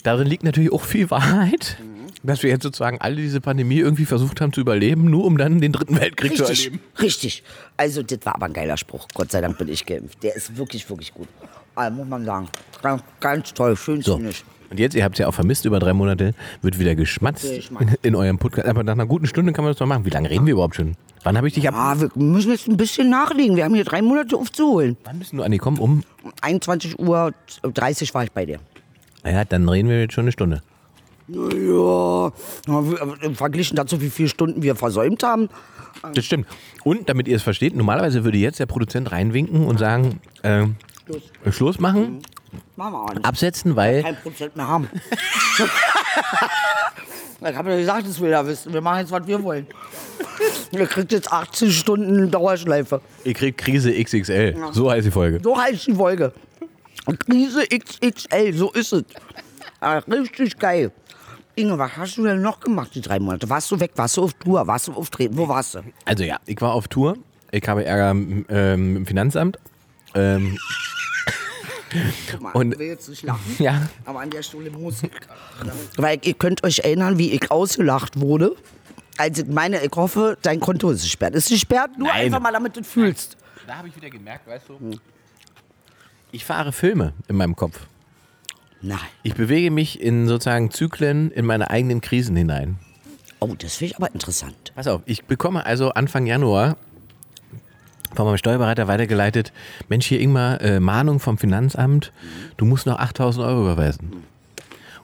darin 0.04 0.26
liegt 0.28 0.44
natürlich 0.44 0.72
auch 0.72 0.84
viel 0.84 1.10
Wahrheit, 1.12 1.78
dass 2.24 2.44
wir 2.44 2.50
jetzt 2.50 2.64
sozusagen 2.64 3.02
alle 3.02 3.18
diese 3.18 3.42
Pandemie 3.42 3.80
irgendwie 3.80 4.06
versucht 4.06 4.40
haben 4.40 4.54
zu 4.54 4.62
überleben, 4.62 5.10
nur 5.10 5.26
um 5.26 5.38
dann 5.38 5.60
den 5.60 5.74
dritten 5.74 6.00
Weltkrieg 6.00 6.38
zu 6.38 6.44
Richtig, 6.46 6.66
erleben. 6.68 6.84
richtig. 7.02 7.44
Also 7.76 8.04
das 8.04 8.20
war 8.24 8.36
aber 8.36 8.46
ein 8.46 8.54
geiler 8.54 8.78
Spruch. 8.78 9.06
Gott 9.14 9.32
sei 9.32 9.42
Dank 9.42 9.58
bin 9.58 9.68
ich 9.68 9.86
geimpft. 9.86 10.24
Der 10.24 10.34
ist 10.34 10.56
wirklich, 10.56 10.90
wirklich 10.90 11.14
gut. 11.14 11.28
Also, 11.76 11.94
muss 11.94 12.08
man 12.08 12.24
sagen. 12.24 12.48
Ganz, 12.82 13.04
ganz 13.20 13.54
toll, 13.54 13.76
schön 13.76 14.02
So. 14.02 14.16
zynisch. 14.16 14.46
Und 14.70 14.80
jetzt, 14.80 14.96
ihr 14.96 15.04
habt 15.04 15.16
es 15.16 15.20
ja 15.20 15.28
auch 15.28 15.34
vermisst, 15.34 15.66
über 15.66 15.80
drei 15.80 15.94
Monate 15.94 16.34
wird 16.62 16.80
wieder 16.80 16.96
geschmatzt 16.96 17.46
in 18.02 18.16
eurem 18.16 18.38
Podcast. 18.38 18.68
Aber 18.68 18.84
nach 18.84 18.94
einer 18.94 19.06
guten 19.06 19.28
Stunde 19.28 19.54
kann 19.54 19.64
man 19.64 19.72
das 19.72 19.80
doch 19.80 19.86
machen. 19.86 20.06
Wie 20.06 20.10
lange 20.10 20.30
reden 20.30 20.46
wir 20.46 20.54
überhaupt 20.54 20.76
schon? 20.76 20.96
Wann 21.24 21.38
habe 21.38 21.48
ich 21.48 21.54
dich 21.54 21.68
ab? 21.68 21.76
Ah, 21.76 22.00
wir 22.00 22.10
müssen 22.16 22.52
jetzt 22.52 22.68
ein 22.68 22.78
bisschen 22.78 23.10
nachlegen. 23.10 23.56
Wir 23.56 23.66
haben 23.66 23.74
hier 23.74 23.84
drei 23.84 24.02
Monate 24.02 24.36
aufzuholen. 24.38 24.98
Wann 25.04 25.20
bist 25.20 25.34
du 25.34 25.42
angekommen? 25.42 25.80
Um? 25.80 26.04
21 26.42 27.00
Uhr 27.00 27.34
30 27.64 28.14
war 28.14 28.24
ich 28.24 28.32
bei 28.32 28.46
dir. 28.46 28.60
Naja, 29.24 29.44
dann 29.44 29.68
reden 29.68 29.90
wir 29.90 30.02
jetzt 30.02 30.14
schon 30.14 30.26
eine 30.26 30.32
Stunde. 30.32 30.62
Ja, 31.28 32.32
im 33.22 33.36
Verglichen 33.36 33.76
dazu, 33.76 34.00
wie 34.00 34.12
viele 34.12 34.30
Stunden 34.30 34.62
wir 34.62 34.76
versäumt 34.76 35.24
haben. 35.24 35.50
Das 36.14 36.26
stimmt. 36.26 36.46
Und 36.84 37.10
damit 37.10 37.28
ihr 37.28 37.36
es 37.36 37.42
versteht, 37.42 37.76
normalerweise 37.76 38.24
würde 38.24 38.38
jetzt 38.38 38.60
der 38.60 38.68
Produzent 38.68 39.12
reinwinken 39.12 39.66
und 39.66 39.80
sagen, 39.80 40.20
äh, 40.44 40.68
Schluss 41.50 41.80
machen, 41.80 42.20
Machen 42.76 42.94
wir 42.94 43.02
auch 43.04 43.14
nicht. 43.14 43.26
absetzen, 43.26 43.76
weil 43.76 44.04
Kein 44.04 44.16
Prozent 44.18 44.56
mehr 44.56 44.68
haben. 44.68 44.90
ich 47.42 47.56
habe 47.56 47.72
ja 47.72 47.78
gesagt, 47.78 48.08
das 48.08 48.20
will 48.20 48.32
er 48.32 48.46
wissen. 48.46 48.74
Wir 48.74 48.82
machen 48.82 49.00
jetzt, 49.00 49.12
was 49.12 49.26
wir 49.28 49.42
wollen. 49.44 49.68
Ihr 50.72 50.88
kriegt 50.88 51.12
jetzt 51.12 51.32
18 51.32 51.72
Stunden 51.72 52.32
Dauerschleife. 52.32 53.02
ihr 53.24 53.34
kriegt 53.34 53.58
Krise 53.60 53.92
XXL. 53.94 54.56
So 54.72 54.90
heißt 54.92 55.06
die 55.08 55.12
Folge. 55.12 55.40
So 55.44 55.58
heißt 55.58 55.88
die 55.88 55.94
Folge. 55.94 56.34
Krise 57.26 57.66
XXL, 57.68 58.54
so 58.54 58.72
ist 58.72 58.92
es. 58.94 59.04
Richtig 60.08 60.58
geil. 60.58 60.92
Inge, 61.56 61.78
was 61.78 61.96
hast 61.96 62.18
du 62.18 62.24
denn 62.24 62.42
noch 62.42 62.60
gemacht 62.60 62.92
die 62.96 63.02
drei 63.02 63.20
Monate? 63.20 63.50
Warst 63.50 63.72
du 63.72 63.80
weg? 63.80 63.92
Warst 63.96 64.18
du 64.18 64.24
auf 64.24 64.34
Tour? 64.34 64.66
Warst 64.68 64.88
du 64.88 64.94
auftreten? 64.94 65.38
Wo 65.38 65.48
warst 65.48 65.76
du? 65.76 65.80
Also 66.04 66.24
ja, 66.24 66.38
ich 66.46 66.60
war 66.60 66.74
auf 66.74 66.88
Tour. 66.88 67.16
Ich 67.52 67.66
habe 67.68 67.86
Ärger 67.86 68.12
ähm, 68.12 68.46
im 68.50 69.06
Finanzamt. 69.06 69.58
Ähm, 70.16 70.58
mal, 72.40 72.52
Und- 72.52 72.74
ich 72.74 72.80
will 72.80 72.88
jetzt 72.88 73.10
nicht 73.10 73.24
lachen. 73.24 73.42
ja, 73.60 73.88
Aber 74.06 74.20
an 74.22 74.30
der 74.30 74.44
Stelle 74.44 74.70
muss 74.72 75.04
ich. 75.04 75.12
Weil 75.98 76.20
ihr 76.24 76.34
könnt 76.34 76.64
euch 76.64 76.80
erinnern, 76.80 77.18
wie 77.18 77.32
ich 77.32 77.52
ausgelacht 77.52 78.20
wurde. 78.20 78.56
Also 79.18 79.44
ich 79.44 79.48
meine, 79.48 79.84
ich 79.84 79.92
hoffe, 79.96 80.38
dein 80.42 80.60
Konto 80.60 80.90
ist 80.92 81.04
gesperrt. 81.04 81.36
Ist 81.36 81.50
gesperrt? 81.50 81.92
Nur 81.98 82.08
Nein. 82.10 82.26
einfach 82.26 82.40
mal, 82.42 82.52
damit 82.52 82.76
du 82.76 82.82
es 82.82 82.88
fühlst. 82.88 83.38
Da 83.66 83.78
habe 83.78 83.88
ich 83.88 83.96
wieder 83.96 84.10
gemerkt, 84.10 84.46
weißt 84.48 84.70
du. 84.70 85.00
Ich 86.32 86.44
fahre 86.46 86.72
Filme 86.72 87.14
in 87.28 87.38
meinem 87.38 87.56
Kopf. 87.56 87.88
Nein. 88.82 89.00
Ich 89.24 89.34
bewege 89.36 89.72
mich 89.72 90.02
in 90.02 90.28
sozusagen 90.28 90.70
Zyklen 90.70 91.32
in 91.32 91.46
meine 91.46 91.70
eigenen 91.70 92.02
Krisen 92.02 92.36
hinein. 92.36 92.78
Oh, 93.40 93.56
das 93.58 93.76
finde 93.78 93.92
ich 93.92 93.98
aber 93.98 94.14
interessant. 94.14 94.74
Pass 94.76 94.88
auf, 94.88 95.02
ich 95.06 95.26
bekomme 95.26 95.66
also 95.66 95.90
Anfang 95.92 96.26
Januar 96.26 96.78
von 98.16 98.26
meinem 98.26 98.38
Steuerberater 98.38 98.88
weitergeleitet, 98.88 99.52
Mensch, 99.90 100.06
hier 100.08 100.20
Ingmar, 100.20 100.62
äh, 100.62 100.80
Mahnung 100.80 101.20
vom 101.20 101.38
Finanzamt, 101.38 102.12
du 102.58 102.66
musst 102.66 102.86
noch 102.86 103.00
8000 103.00 103.46
Euro 103.46 103.62
überweisen. 103.64 104.12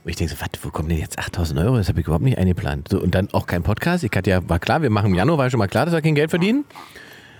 Und 0.03 0.09
ich 0.09 0.15
denke 0.15 0.33
so, 0.33 0.41
was, 0.41 0.49
wo 0.63 0.69
kommen 0.71 0.89
denn 0.89 0.97
jetzt 0.97 1.19
8000 1.19 1.59
Euro? 1.59 1.77
Das 1.77 1.87
habe 1.87 1.99
ich 1.99 2.07
überhaupt 2.07 2.23
nicht 2.25 2.37
eingeplant. 2.37 2.87
So, 2.89 2.99
und 2.99 3.13
dann 3.13 3.29
auch 3.33 3.45
kein 3.45 3.61
Podcast. 3.61 4.03
Ich 4.03 4.11
hatte 4.15 4.31
ja, 4.31 4.49
war 4.49 4.57
klar, 4.59 4.81
wir 4.81 4.89
machen 4.89 5.11
im 5.11 5.15
Januar, 5.15 5.37
war 5.37 5.49
schon 5.49 5.59
mal 5.59 5.67
klar, 5.67 5.85
dass 5.85 5.93
wir 5.93 6.01
kein 6.01 6.15
Geld 6.15 6.31
verdienen. 6.31 6.65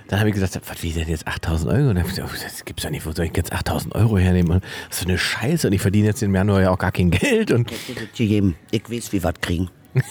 dann 0.10 0.20
habe 0.20 0.30
ich 0.30 0.36
gesagt, 0.36 0.60
was, 0.68 0.84
wie 0.84 0.92
denn 0.92 1.08
jetzt 1.08 1.28
8000 1.28 1.72
Euro? 1.72 1.82
Und 1.90 1.96
dann 1.96 2.00
habe 2.00 2.10
ich 2.10 2.16
gesagt, 2.16 2.32
oh, 2.32 2.44
das 2.44 2.64
gibt's 2.66 2.84
doch 2.84 2.92
nicht, 2.92 3.04
wo 3.06 3.12
soll 3.14 3.26
ich 3.26 3.36
jetzt 3.36 3.52
8000 3.52 3.96
Euro 3.96 4.18
hernehmen? 4.20 4.52
Und 4.52 4.64
das 4.90 4.98
ist 4.98 5.04
so 5.04 5.10
eine 5.10 5.18
Scheiße 5.18 5.68
und 5.68 5.74
ich 5.74 5.82
verdiene 5.82 6.08
jetzt 6.08 6.22
im 6.22 6.36
Januar 6.36 6.62
ja 6.62 6.70
auch 6.70 6.78
gar 6.78 6.92
kein 6.92 7.10
Geld. 7.10 7.52
Und 7.52 7.72
Ich. 7.72 8.54
Ich 8.72 8.92
weiß, 8.92 9.12
wie 9.12 9.24
wir 9.24 9.32
das 9.32 9.42
kriegen. 9.42 9.70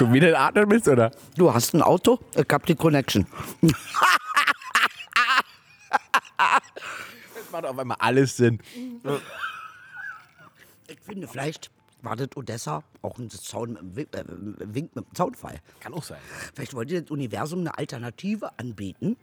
schon 0.00 0.12
wieder 0.14 0.28
ein 0.28 0.34
Atmen 0.34 0.66
bist, 0.68 0.88
oder? 0.88 1.10
Du 1.36 1.52
hast 1.52 1.74
ein 1.74 1.82
Auto, 1.82 2.18
ich 2.34 2.46
hab 2.50 2.64
die 2.64 2.74
Connection. 2.74 3.26
Das 3.60 3.72
macht 7.52 7.66
auf 7.66 7.78
einmal 7.78 7.98
alles 8.00 8.36
Sinn. 8.36 8.60
Ich 10.88 10.98
finde, 11.00 11.28
vielleicht 11.28 11.70
war 12.02 12.16
das 12.16 12.28
Odessa 12.34 12.82
auch 13.02 13.18
ein 13.18 13.28
Zaun 13.28 13.78
mit, 13.94 14.14
dem 14.14 14.26
Wink- 14.56 14.60
äh, 14.60 14.74
Wink 14.74 14.96
mit 14.96 15.04
dem 15.06 15.14
Zaunfall. 15.14 15.58
Kann 15.80 15.92
auch 15.92 16.02
sein. 16.02 16.18
Vielleicht 16.54 16.72
wollte 16.72 17.02
das 17.02 17.10
Universum 17.10 17.60
eine 17.60 17.76
Alternative 17.76 18.50
anbieten 18.58 19.18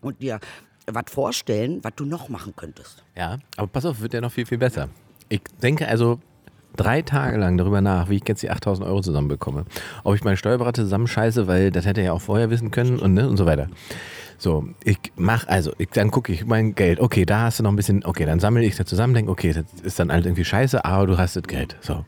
und 0.00 0.22
dir 0.22 0.38
was 0.86 1.04
vorstellen, 1.12 1.82
was 1.82 1.92
du 1.96 2.04
noch 2.04 2.28
machen 2.28 2.54
könntest. 2.54 3.02
Ja, 3.16 3.38
aber 3.56 3.66
pass 3.66 3.84
auf, 3.84 4.00
wird 4.00 4.14
ja 4.14 4.20
noch 4.20 4.30
viel, 4.32 4.46
viel 4.46 4.58
besser. 4.58 4.88
Ich 5.28 5.42
denke 5.60 5.88
also 5.88 6.20
drei 6.78 7.02
Tage 7.02 7.36
lang 7.36 7.58
darüber 7.58 7.82
nach, 7.82 8.08
wie 8.08 8.16
ich 8.16 8.22
jetzt 8.26 8.42
die 8.42 8.50
8000 8.50 8.86
Euro 8.86 9.02
zusammenbekomme. 9.02 9.64
Ob 10.04 10.14
ich 10.14 10.24
meine 10.24 10.36
Steuerberater 10.36 10.82
zusammenscheiße, 10.84 11.46
weil 11.46 11.70
das 11.70 11.84
hätte 11.84 12.00
er 12.00 12.06
ja 12.06 12.12
auch 12.12 12.22
vorher 12.22 12.48
wissen 12.48 12.70
können 12.70 12.98
und, 12.98 13.12
ne, 13.12 13.28
und 13.28 13.36
so 13.36 13.44
weiter. 13.44 13.68
So, 14.38 14.68
ich 14.84 14.98
mach 15.16 15.48
also, 15.48 15.72
ich, 15.78 15.88
dann 15.90 16.12
gucke 16.12 16.32
ich 16.32 16.46
mein 16.46 16.76
Geld. 16.76 17.00
Okay, 17.00 17.26
da 17.26 17.40
hast 17.42 17.58
du 17.58 17.64
noch 17.64 17.72
ein 17.72 17.76
bisschen, 17.76 18.04
okay, 18.04 18.24
dann 18.24 18.38
sammle 18.38 18.64
ich 18.64 18.76
das 18.76 18.86
zusammen, 18.86 19.12
denke, 19.12 19.32
okay, 19.32 19.52
das 19.52 19.64
ist 19.82 19.98
dann 19.98 20.12
halt 20.12 20.26
irgendwie 20.26 20.44
scheiße, 20.44 20.84
aber 20.84 21.08
du 21.08 21.18
hast 21.18 21.34
das 21.34 21.42
Geld. 21.42 21.76
So. 21.80 22.04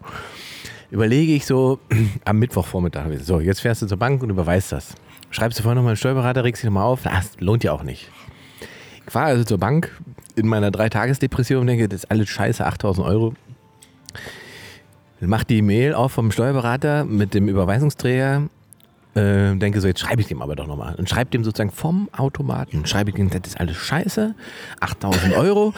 Überlege 0.92 1.34
ich 1.34 1.44
so 1.44 1.80
am 2.24 2.38
Mittwochvormittag, 2.38 3.06
so, 3.20 3.40
jetzt 3.40 3.60
fährst 3.60 3.82
du 3.82 3.86
zur 3.86 3.98
Bank 3.98 4.22
und 4.22 4.30
überweist 4.30 4.70
das. 4.70 4.94
Schreibst 5.30 5.58
du 5.58 5.64
vorher 5.64 5.74
nochmal 5.74 5.90
einen 5.90 5.96
Steuerberater, 5.96 6.44
regst 6.44 6.62
dich 6.62 6.66
nochmal 6.66 6.84
auf, 6.84 7.02
das 7.02 7.32
lohnt 7.40 7.64
ja 7.64 7.72
auch 7.72 7.82
nicht. 7.82 8.08
Ich 9.06 9.12
fahre 9.12 9.26
also 9.26 9.42
zur 9.42 9.58
Bank 9.58 9.90
in 10.36 10.46
meiner 10.46 10.70
Dreitagesdepression 10.70 11.62
und 11.62 11.66
denke, 11.66 11.88
das 11.88 12.04
ist 12.04 12.10
alles 12.12 12.28
scheiße, 12.28 12.64
8000 12.64 13.06
Euro. 13.08 13.34
Mach 15.20 15.44
die 15.44 15.60
Mail 15.60 15.94
auf 15.94 16.12
vom 16.12 16.30
Steuerberater 16.32 17.04
mit 17.04 17.34
dem 17.34 17.48
Überweisungsträger. 17.48 18.48
Äh, 19.14 19.56
denke 19.56 19.80
so, 19.80 19.88
jetzt 19.88 20.00
schreibe 20.00 20.22
ich 20.22 20.28
dem 20.28 20.40
aber 20.40 20.54
doch 20.54 20.66
nochmal. 20.66 20.94
Und 20.94 21.10
schreibe 21.10 21.30
dem 21.30 21.44
sozusagen 21.44 21.72
vom 21.72 22.08
Automaten. 22.16 22.86
Schreibe 22.86 23.10
ich 23.10 23.16
dem, 23.16 23.28
das 23.28 23.40
ist 23.44 23.60
alles 23.60 23.76
scheiße. 23.76 24.34
8000 24.80 25.36
Euro. 25.36 25.74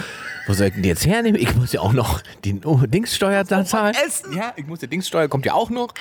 Wo 0.47 0.53
soll 0.53 0.67
ich 0.69 0.75
denn 0.75 0.83
die 0.83 0.91
jetzt 0.91 1.07
hernehmen? 1.07 1.41
Ich 1.41 1.57
muss 1.57 1.73
ja 1.73 1.81
auch 1.81 1.93
noch 1.93 2.21
die 2.45 2.61
Dingssteuer 2.61 3.43
da 3.45 3.65
zahlen. 3.65 3.95
Essen. 4.07 4.37
Ja, 4.37 4.53
ich 4.57 4.67
muss 4.67 4.81
die 4.81 4.87
Dingssteuer, 4.87 5.29
kommt 5.29 5.47
ja 5.47 5.55
auch 5.55 5.71
noch. 5.71 5.95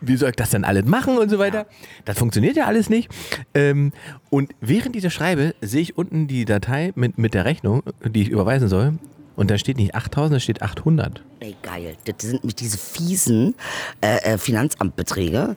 Wie 0.00 0.16
soll 0.16 0.30
ich 0.30 0.36
das 0.36 0.50
denn 0.50 0.64
alles 0.64 0.84
machen 0.84 1.18
und 1.18 1.28
so 1.28 1.38
weiter? 1.38 1.66
Das 2.04 2.18
funktioniert 2.18 2.56
ja 2.56 2.66
alles 2.66 2.88
nicht. 2.88 3.10
Ähm, 3.52 3.92
und 4.30 4.54
während 4.60 4.94
ich 4.96 5.02
das 5.02 5.12
schreibe, 5.12 5.54
sehe 5.60 5.82
ich 5.82 5.98
unten 5.98 6.28
die 6.28 6.44
Datei 6.44 6.92
mit, 6.94 7.18
mit 7.18 7.34
der 7.34 7.44
Rechnung, 7.44 7.82
die 8.04 8.22
ich 8.22 8.28
überweisen 8.28 8.68
soll. 8.68 8.94
Und 9.36 9.50
da 9.50 9.58
steht 9.58 9.76
nicht 9.76 9.94
8000, 9.94 10.34
da 10.34 10.40
steht 10.40 10.62
800. 10.62 11.22
Ey, 11.40 11.54
geil. 11.62 11.96
Das 12.04 12.16
sind 12.20 12.42
mit 12.44 12.60
diese 12.60 12.78
fiesen 12.78 13.54
äh, 14.00 14.34
äh, 14.34 14.38
Finanzamtbeträge. 14.38 15.56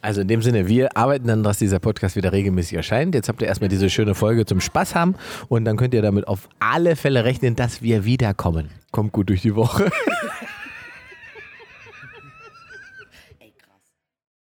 Also 0.00 0.20
in 0.20 0.28
dem 0.28 0.40
Sinne, 0.40 0.68
wir 0.68 0.96
arbeiten 0.96 1.26
dann, 1.26 1.42
dass 1.42 1.58
dieser 1.58 1.80
Podcast 1.80 2.14
wieder 2.14 2.30
regelmäßig 2.30 2.74
erscheint. 2.74 3.14
Jetzt 3.16 3.28
habt 3.28 3.42
ihr 3.42 3.48
erstmal 3.48 3.68
diese 3.68 3.90
schöne 3.90 4.14
Folge 4.14 4.46
zum 4.46 4.60
Spaß 4.60 4.94
haben 4.94 5.16
und 5.48 5.64
dann 5.64 5.76
könnt 5.76 5.94
ihr 5.94 6.02
damit 6.02 6.28
auf 6.28 6.48
alle 6.60 6.94
Fälle 6.94 7.24
rechnen, 7.24 7.56
dass 7.56 7.82
wir 7.82 8.04
wiederkommen. 8.04 8.70
Kommt 8.92 9.10
gut 9.12 9.28
durch 9.28 9.42
die 9.42 9.56
Woche. 9.56 9.90